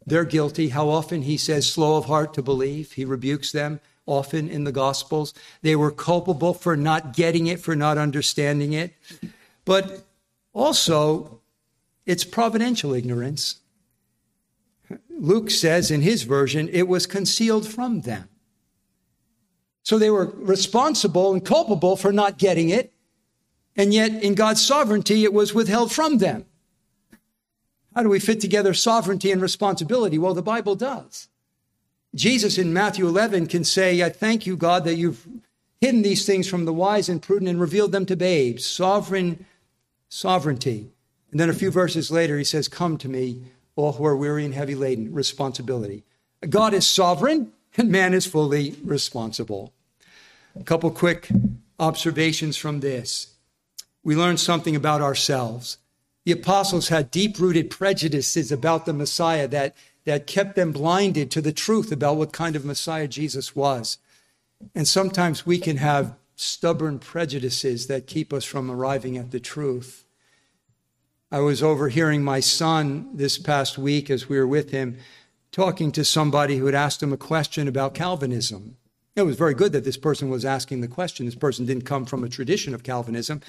They're 0.08 0.24
guilty. 0.24 0.70
How 0.70 0.88
often 0.88 1.22
he 1.22 1.36
says, 1.36 1.70
slow 1.70 1.96
of 1.96 2.06
heart 2.06 2.34
to 2.34 2.42
believe. 2.42 2.92
He 2.92 3.04
rebukes 3.04 3.52
them 3.52 3.80
often 4.06 4.48
in 4.48 4.64
the 4.64 4.72
Gospels. 4.72 5.34
They 5.62 5.76
were 5.76 5.90
culpable 5.90 6.54
for 6.54 6.76
not 6.76 7.14
getting 7.14 7.46
it, 7.46 7.60
for 7.60 7.76
not 7.76 7.98
understanding 7.98 8.72
it. 8.72 8.94
But 9.64 10.04
also, 10.54 11.40
it's 12.06 12.24
providential 12.24 12.94
ignorance. 12.94 13.56
Luke 15.10 15.50
says 15.50 15.90
in 15.90 16.00
his 16.00 16.22
version, 16.22 16.68
it 16.72 16.88
was 16.88 17.06
concealed 17.06 17.66
from 17.66 18.00
them. 18.02 18.28
So 19.82 19.98
they 19.98 20.10
were 20.10 20.32
responsible 20.36 21.32
and 21.32 21.44
culpable 21.44 21.96
for 21.96 22.12
not 22.12 22.38
getting 22.38 22.68
it, 22.70 22.92
and 23.76 23.92
yet 23.92 24.22
in 24.22 24.34
God's 24.34 24.64
sovereignty, 24.64 25.24
it 25.24 25.32
was 25.32 25.54
withheld 25.54 25.92
from 25.92 26.18
them. 26.18 26.46
How 27.98 28.04
do 28.04 28.10
we 28.10 28.20
fit 28.20 28.40
together 28.40 28.74
sovereignty 28.74 29.32
and 29.32 29.42
responsibility? 29.42 30.18
Well, 30.18 30.32
the 30.32 30.40
Bible 30.40 30.76
does. 30.76 31.26
Jesus 32.14 32.56
in 32.56 32.72
Matthew 32.72 33.08
11 33.08 33.48
can 33.48 33.64
say, 33.64 34.04
I 34.04 34.08
thank 34.08 34.46
you, 34.46 34.56
God, 34.56 34.84
that 34.84 34.94
you've 34.94 35.26
hidden 35.80 36.02
these 36.02 36.24
things 36.24 36.48
from 36.48 36.64
the 36.64 36.72
wise 36.72 37.08
and 37.08 37.20
prudent 37.20 37.48
and 37.48 37.60
revealed 37.60 37.90
them 37.90 38.06
to 38.06 38.14
babes. 38.14 38.64
Sovereign 38.64 39.44
sovereignty. 40.08 40.92
And 41.32 41.40
then 41.40 41.50
a 41.50 41.52
few 41.52 41.72
verses 41.72 42.08
later, 42.08 42.38
he 42.38 42.44
says, 42.44 42.68
Come 42.68 42.98
to 42.98 43.08
me, 43.08 43.42
all 43.74 43.94
who 43.94 44.06
are 44.06 44.16
weary 44.16 44.44
and 44.44 44.54
heavy 44.54 44.76
laden, 44.76 45.12
responsibility. 45.12 46.04
God 46.48 46.74
is 46.74 46.86
sovereign 46.86 47.50
and 47.76 47.90
man 47.90 48.14
is 48.14 48.26
fully 48.26 48.76
responsible. 48.84 49.72
A 50.54 50.62
couple 50.62 50.92
quick 50.92 51.30
observations 51.80 52.56
from 52.56 52.78
this. 52.78 53.34
We 54.04 54.14
learn 54.14 54.36
something 54.36 54.76
about 54.76 55.02
ourselves. 55.02 55.78
The 56.28 56.34
apostles 56.34 56.88
had 56.88 57.10
deep 57.10 57.38
rooted 57.38 57.70
prejudices 57.70 58.52
about 58.52 58.84
the 58.84 58.92
Messiah 58.92 59.48
that, 59.48 59.74
that 60.04 60.26
kept 60.26 60.56
them 60.56 60.72
blinded 60.72 61.30
to 61.30 61.40
the 61.40 61.52
truth 61.52 61.90
about 61.90 62.18
what 62.18 62.34
kind 62.34 62.54
of 62.54 62.66
Messiah 62.66 63.08
Jesus 63.08 63.56
was. 63.56 63.96
And 64.74 64.86
sometimes 64.86 65.46
we 65.46 65.56
can 65.56 65.78
have 65.78 66.16
stubborn 66.36 66.98
prejudices 66.98 67.86
that 67.86 68.06
keep 68.06 68.34
us 68.34 68.44
from 68.44 68.70
arriving 68.70 69.16
at 69.16 69.30
the 69.30 69.40
truth. 69.40 70.04
I 71.32 71.40
was 71.40 71.62
overhearing 71.62 72.22
my 72.22 72.40
son 72.40 73.08
this 73.14 73.38
past 73.38 73.78
week 73.78 74.10
as 74.10 74.28
we 74.28 74.36
were 74.36 74.46
with 74.46 74.70
him 74.70 74.98
talking 75.50 75.90
to 75.92 76.04
somebody 76.04 76.58
who 76.58 76.66
had 76.66 76.74
asked 76.74 77.02
him 77.02 77.14
a 77.14 77.16
question 77.16 77.66
about 77.66 77.94
Calvinism. 77.94 78.76
It 79.18 79.26
was 79.26 79.36
very 79.36 79.54
good 79.54 79.72
that 79.72 79.84
this 79.84 79.96
person 79.96 80.30
was 80.30 80.44
asking 80.44 80.80
the 80.80 80.88
question. 80.88 81.26
This 81.26 81.34
person 81.34 81.66
didn't 81.66 81.84
come 81.84 82.04
from 82.04 82.24
a 82.24 82.28
tradition 82.28 82.74
of 82.74 82.82
Calvinism 82.82 83.40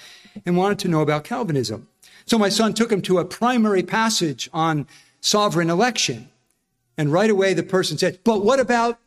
and 0.46 0.58
wanted 0.58 0.80
to 0.80 0.88
know 0.88 1.02
about 1.02 1.24
Calvinism. 1.24 1.88
So 2.26 2.38
my 2.38 2.50
son 2.50 2.74
took 2.74 2.92
him 2.92 3.02
to 3.04 3.20
a 3.20 3.26
primary 3.26 3.84
passage 3.84 4.50
on 4.54 4.88
sovereign 5.22 5.70
election. 5.70 6.30
And 6.98 7.12
right 7.14 7.30
away 7.30 7.54
the 7.54 7.64
person 7.64 7.98
said, 7.98 8.20
But 8.24 8.44
what 8.44 8.60
about 8.60 9.00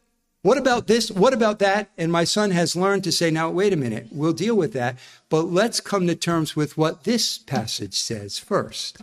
what 0.43 0.59
about 0.59 0.89
this? 0.89 1.09
What 1.09 1.33
about 1.33 1.61
that? 1.61 1.91
And 1.97 2.11
my 2.11 2.25
son 2.25 2.51
has 2.51 2.75
learned 2.75 3.05
to 3.05 3.13
say, 3.13 3.31
now, 3.31 3.49
wait 3.49 3.73
a 3.73 3.77
minute, 3.77 4.09
we'll 4.11 4.33
deal 4.33 4.57
with 4.57 4.73
that, 4.73 4.99
but 5.29 5.43
let's 5.43 5.79
come 5.79 6.09
to 6.09 6.17
terms 6.17 6.57
with 6.57 6.77
what 6.77 7.05
this 7.05 7.39
passage 7.39 7.95
says 7.95 8.41
first. 8.41 9.03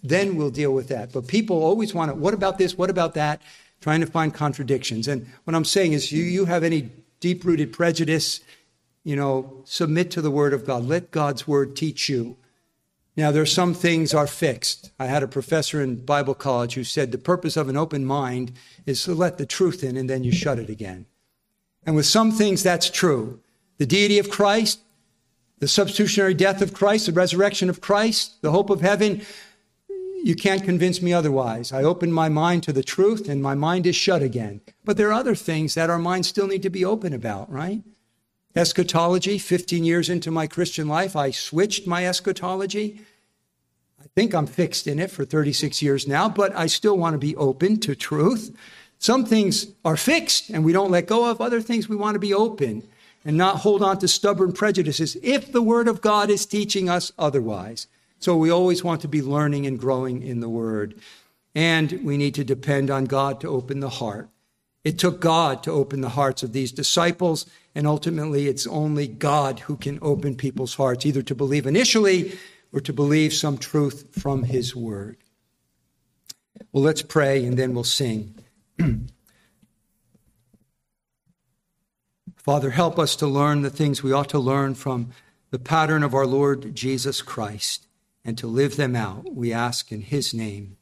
Then 0.00 0.36
we'll 0.36 0.50
deal 0.50 0.72
with 0.72 0.86
that. 0.88 1.12
But 1.12 1.26
people 1.26 1.60
always 1.60 1.92
want 1.92 2.12
to, 2.12 2.14
what 2.14 2.34
about 2.34 2.58
this? 2.58 2.78
What 2.78 2.90
about 2.90 3.14
that? 3.14 3.42
Trying 3.86 4.00
to 4.00 4.06
find 4.08 4.34
contradictions. 4.34 5.06
And 5.06 5.28
what 5.44 5.54
I'm 5.54 5.64
saying 5.64 5.92
is, 5.92 6.10
you, 6.10 6.24
you 6.24 6.46
have 6.46 6.64
any 6.64 6.90
deep 7.20 7.44
rooted 7.44 7.72
prejudice, 7.72 8.40
you 9.04 9.14
know, 9.14 9.62
submit 9.64 10.10
to 10.10 10.20
the 10.20 10.30
word 10.32 10.52
of 10.52 10.66
God. 10.66 10.84
Let 10.84 11.12
God's 11.12 11.46
word 11.46 11.76
teach 11.76 12.08
you. 12.08 12.36
Now, 13.16 13.30
there 13.30 13.42
are 13.42 13.46
some 13.46 13.74
things 13.74 14.12
are 14.12 14.26
fixed. 14.26 14.90
I 14.98 15.06
had 15.06 15.22
a 15.22 15.28
professor 15.28 15.80
in 15.80 16.04
Bible 16.04 16.34
college 16.34 16.74
who 16.74 16.82
said 16.82 17.12
the 17.12 17.16
purpose 17.16 17.56
of 17.56 17.68
an 17.68 17.76
open 17.76 18.04
mind 18.04 18.54
is 18.86 19.04
to 19.04 19.14
let 19.14 19.38
the 19.38 19.46
truth 19.46 19.84
in 19.84 19.96
and 19.96 20.10
then 20.10 20.24
you 20.24 20.32
shut 20.32 20.58
it 20.58 20.68
again. 20.68 21.06
And 21.86 21.94
with 21.94 22.06
some 22.06 22.32
things, 22.32 22.64
that's 22.64 22.90
true. 22.90 23.38
The 23.78 23.86
deity 23.86 24.18
of 24.18 24.30
Christ, 24.30 24.80
the 25.60 25.68
substitutionary 25.68 26.34
death 26.34 26.60
of 26.60 26.74
Christ, 26.74 27.06
the 27.06 27.12
resurrection 27.12 27.70
of 27.70 27.80
Christ, 27.80 28.42
the 28.42 28.50
hope 28.50 28.68
of 28.68 28.80
heaven, 28.80 29.22
you 30.26 30.34
can't 30.34 30.64
convince 30.64 31.00
me 31.00 31.12
otherwise. 31.12 31.70
I 31.72 31.84
open 31.84 32.10
my 32.10 32.28
mind 32.28 32.64
to 32.64 32.72
the 32.72 32.82
truth 32.82 33.28
and 33.28 33.40
my 33.40 33.54
mind 33.54 33.86
is 33.86 33.94
shut 33.94 34.22
again. 34.22 34.60
But 34.84 34.96
there 34.96 35.10
are 35.10 35.12
other 35.12 35.36
things 35.36 35.76
that 35.76 35.88
our 35.88 36.00
minds 36.00 36.26
still 36.26 36.48
need 36.48 36.64
to 36.64 36.68
be 36.68 36.84
open 36.84 37.12
about, 37.12 37.48
right? 37.48 37.84
Eschatology, 38.56 39.38
15 39.38 39.84
years 39.84 40.10
into 40.10 40.32
my 40.32 40.48
Christian 40.48 40.88
life, 40.88 41.14
I 41.14 41.30
switched 41.30 41.86
my 41.86 42.08
eschatology. 42.08 43.02
I 44.00 44.06
think 44.16 44.34
I'm 44.34 44.48
fixed 44.48 44.88
in 44.88 44.98
it 44.98 45.12
for 45.12 45.24
36 45.24 45.80
years 45.80 46.08
now, 46.08 46.28
but 46.28 46.52
I 46.56 46.66
still 46.66 46.98
want 46.98 47.14
to 47.14 47.18
be 47.18 47.36
open 47.36 47.78
to 47.82 47.94
truth. 47.94 48.52
Some 48.98 49.24
things 49.24 49.68
are 49.84 49.96
fixed 49.96 50.50
and 50.50 50.64
we 50.64 50.72
don't 50.72 50.90
let 50.90 51.06
go 51.06 51.30
of, 51.30 51.40
other 51.40 51.60
things 51.60 51.88
we 51.88 51.94
want 51.94 52.16
to 52.16 52.18
be 52.18 52.34
open 52.34 52.82
and 53.24 53.36
not 53.36 53.58
hold 53.58 53.80
on 53.80 54.00
to 54.00 54.08
stubborn 54.08 54.50
prejudices 54.50 55.16
if 55.22 55.52
the 55.52 55.62
Word 55.62 55.86
of 55.86 56.00
God 56.00 56.30
is 56.30 56.46
teaching 56.46 56.88
us 56.88 57.12
otherwise. 57.16 57.86
So 58.18 58.36
we 58.36 58.50
always 58.50 58.82
want 58.82 59.00
to 59.02 59.08
be 59.08 59.22
learning 59.22 59.66
and 59.66 59.78
growing 59.78 60.22
in 60.22 60.40
the 60.40 60.48
Word. 60.48 61.00
And 61.54 62.00
we 62.02 62.16
need 62.16 62.34
to 62.36 62.44
depend 62.44 62.90
on 62.90 63.04
God 63.04 63.40
to 63.40 63.48
open 63.48 63.80
the 63.80 63.88
heart. 63.88 64.28
It 64.84 64.98
took 64.98 65.20
God 65.20 65.62
to 65.64 65.72
open 65.72 66.00
the 66.00 66.10
hearts 66.10 66.42
of 66.42 66.52
these 66.52 66.70
disciples, 66.70 67.46
and 67.74 67.86
ultimately 67.86 68.46
it's 68.46 68.66
only 68.66 69.08
God 69.08 69.60
who 69.60 69.76
can 69.76 69.98
open 70.00 70.36
people's 70.36 70.74
hearts, 70.76 71.04
either 71.04 71.22
to 71.22 71.34
believe 71.34 71.66
initially 71.66 72.38
or 72.72 72.80
to 72.80 72.92
believe 72.92 73.32
some 73.32 73.58
truth 73.58 74.06
from 74.12 74.44
His 74.44 74.76
Word. 74.76 75.16
Well, 76.72 76.84
let's 76.84 77.02
pray 77.02 77.44
and 77.44 77.58
then 77.58 77.74
we'll 77.74 77.84
sing. 77.84 78.38
Father, 82.36 82.70
help 82.70 82.98
us 82.98 83.16
to 83.16 83.26
learn 83.26 83.62
the 83.62 83.70
things 83.70 84.02
we 84.02 84.12
ought 84.12 84.28
to 84.28 84.38
learn 84.38 84.74
from 84.74 85.10
the 85.50 85.58
pattern 85.58 86.02
of 86.02 86.14
our 86.14 86.26
Lord 86.26 86.74
Jesus 86.74 87.22
Christ 87.22 87.86
and 88.26 88.36
to 88.36 88.48
live 88.48 88.76
them 88.76 88.96
out. 88.96 89.32
We 89.32 89.52
ask 89.52 89.92
in 89.92 90.02
His 90.02 90.34
name. 90.34 90.76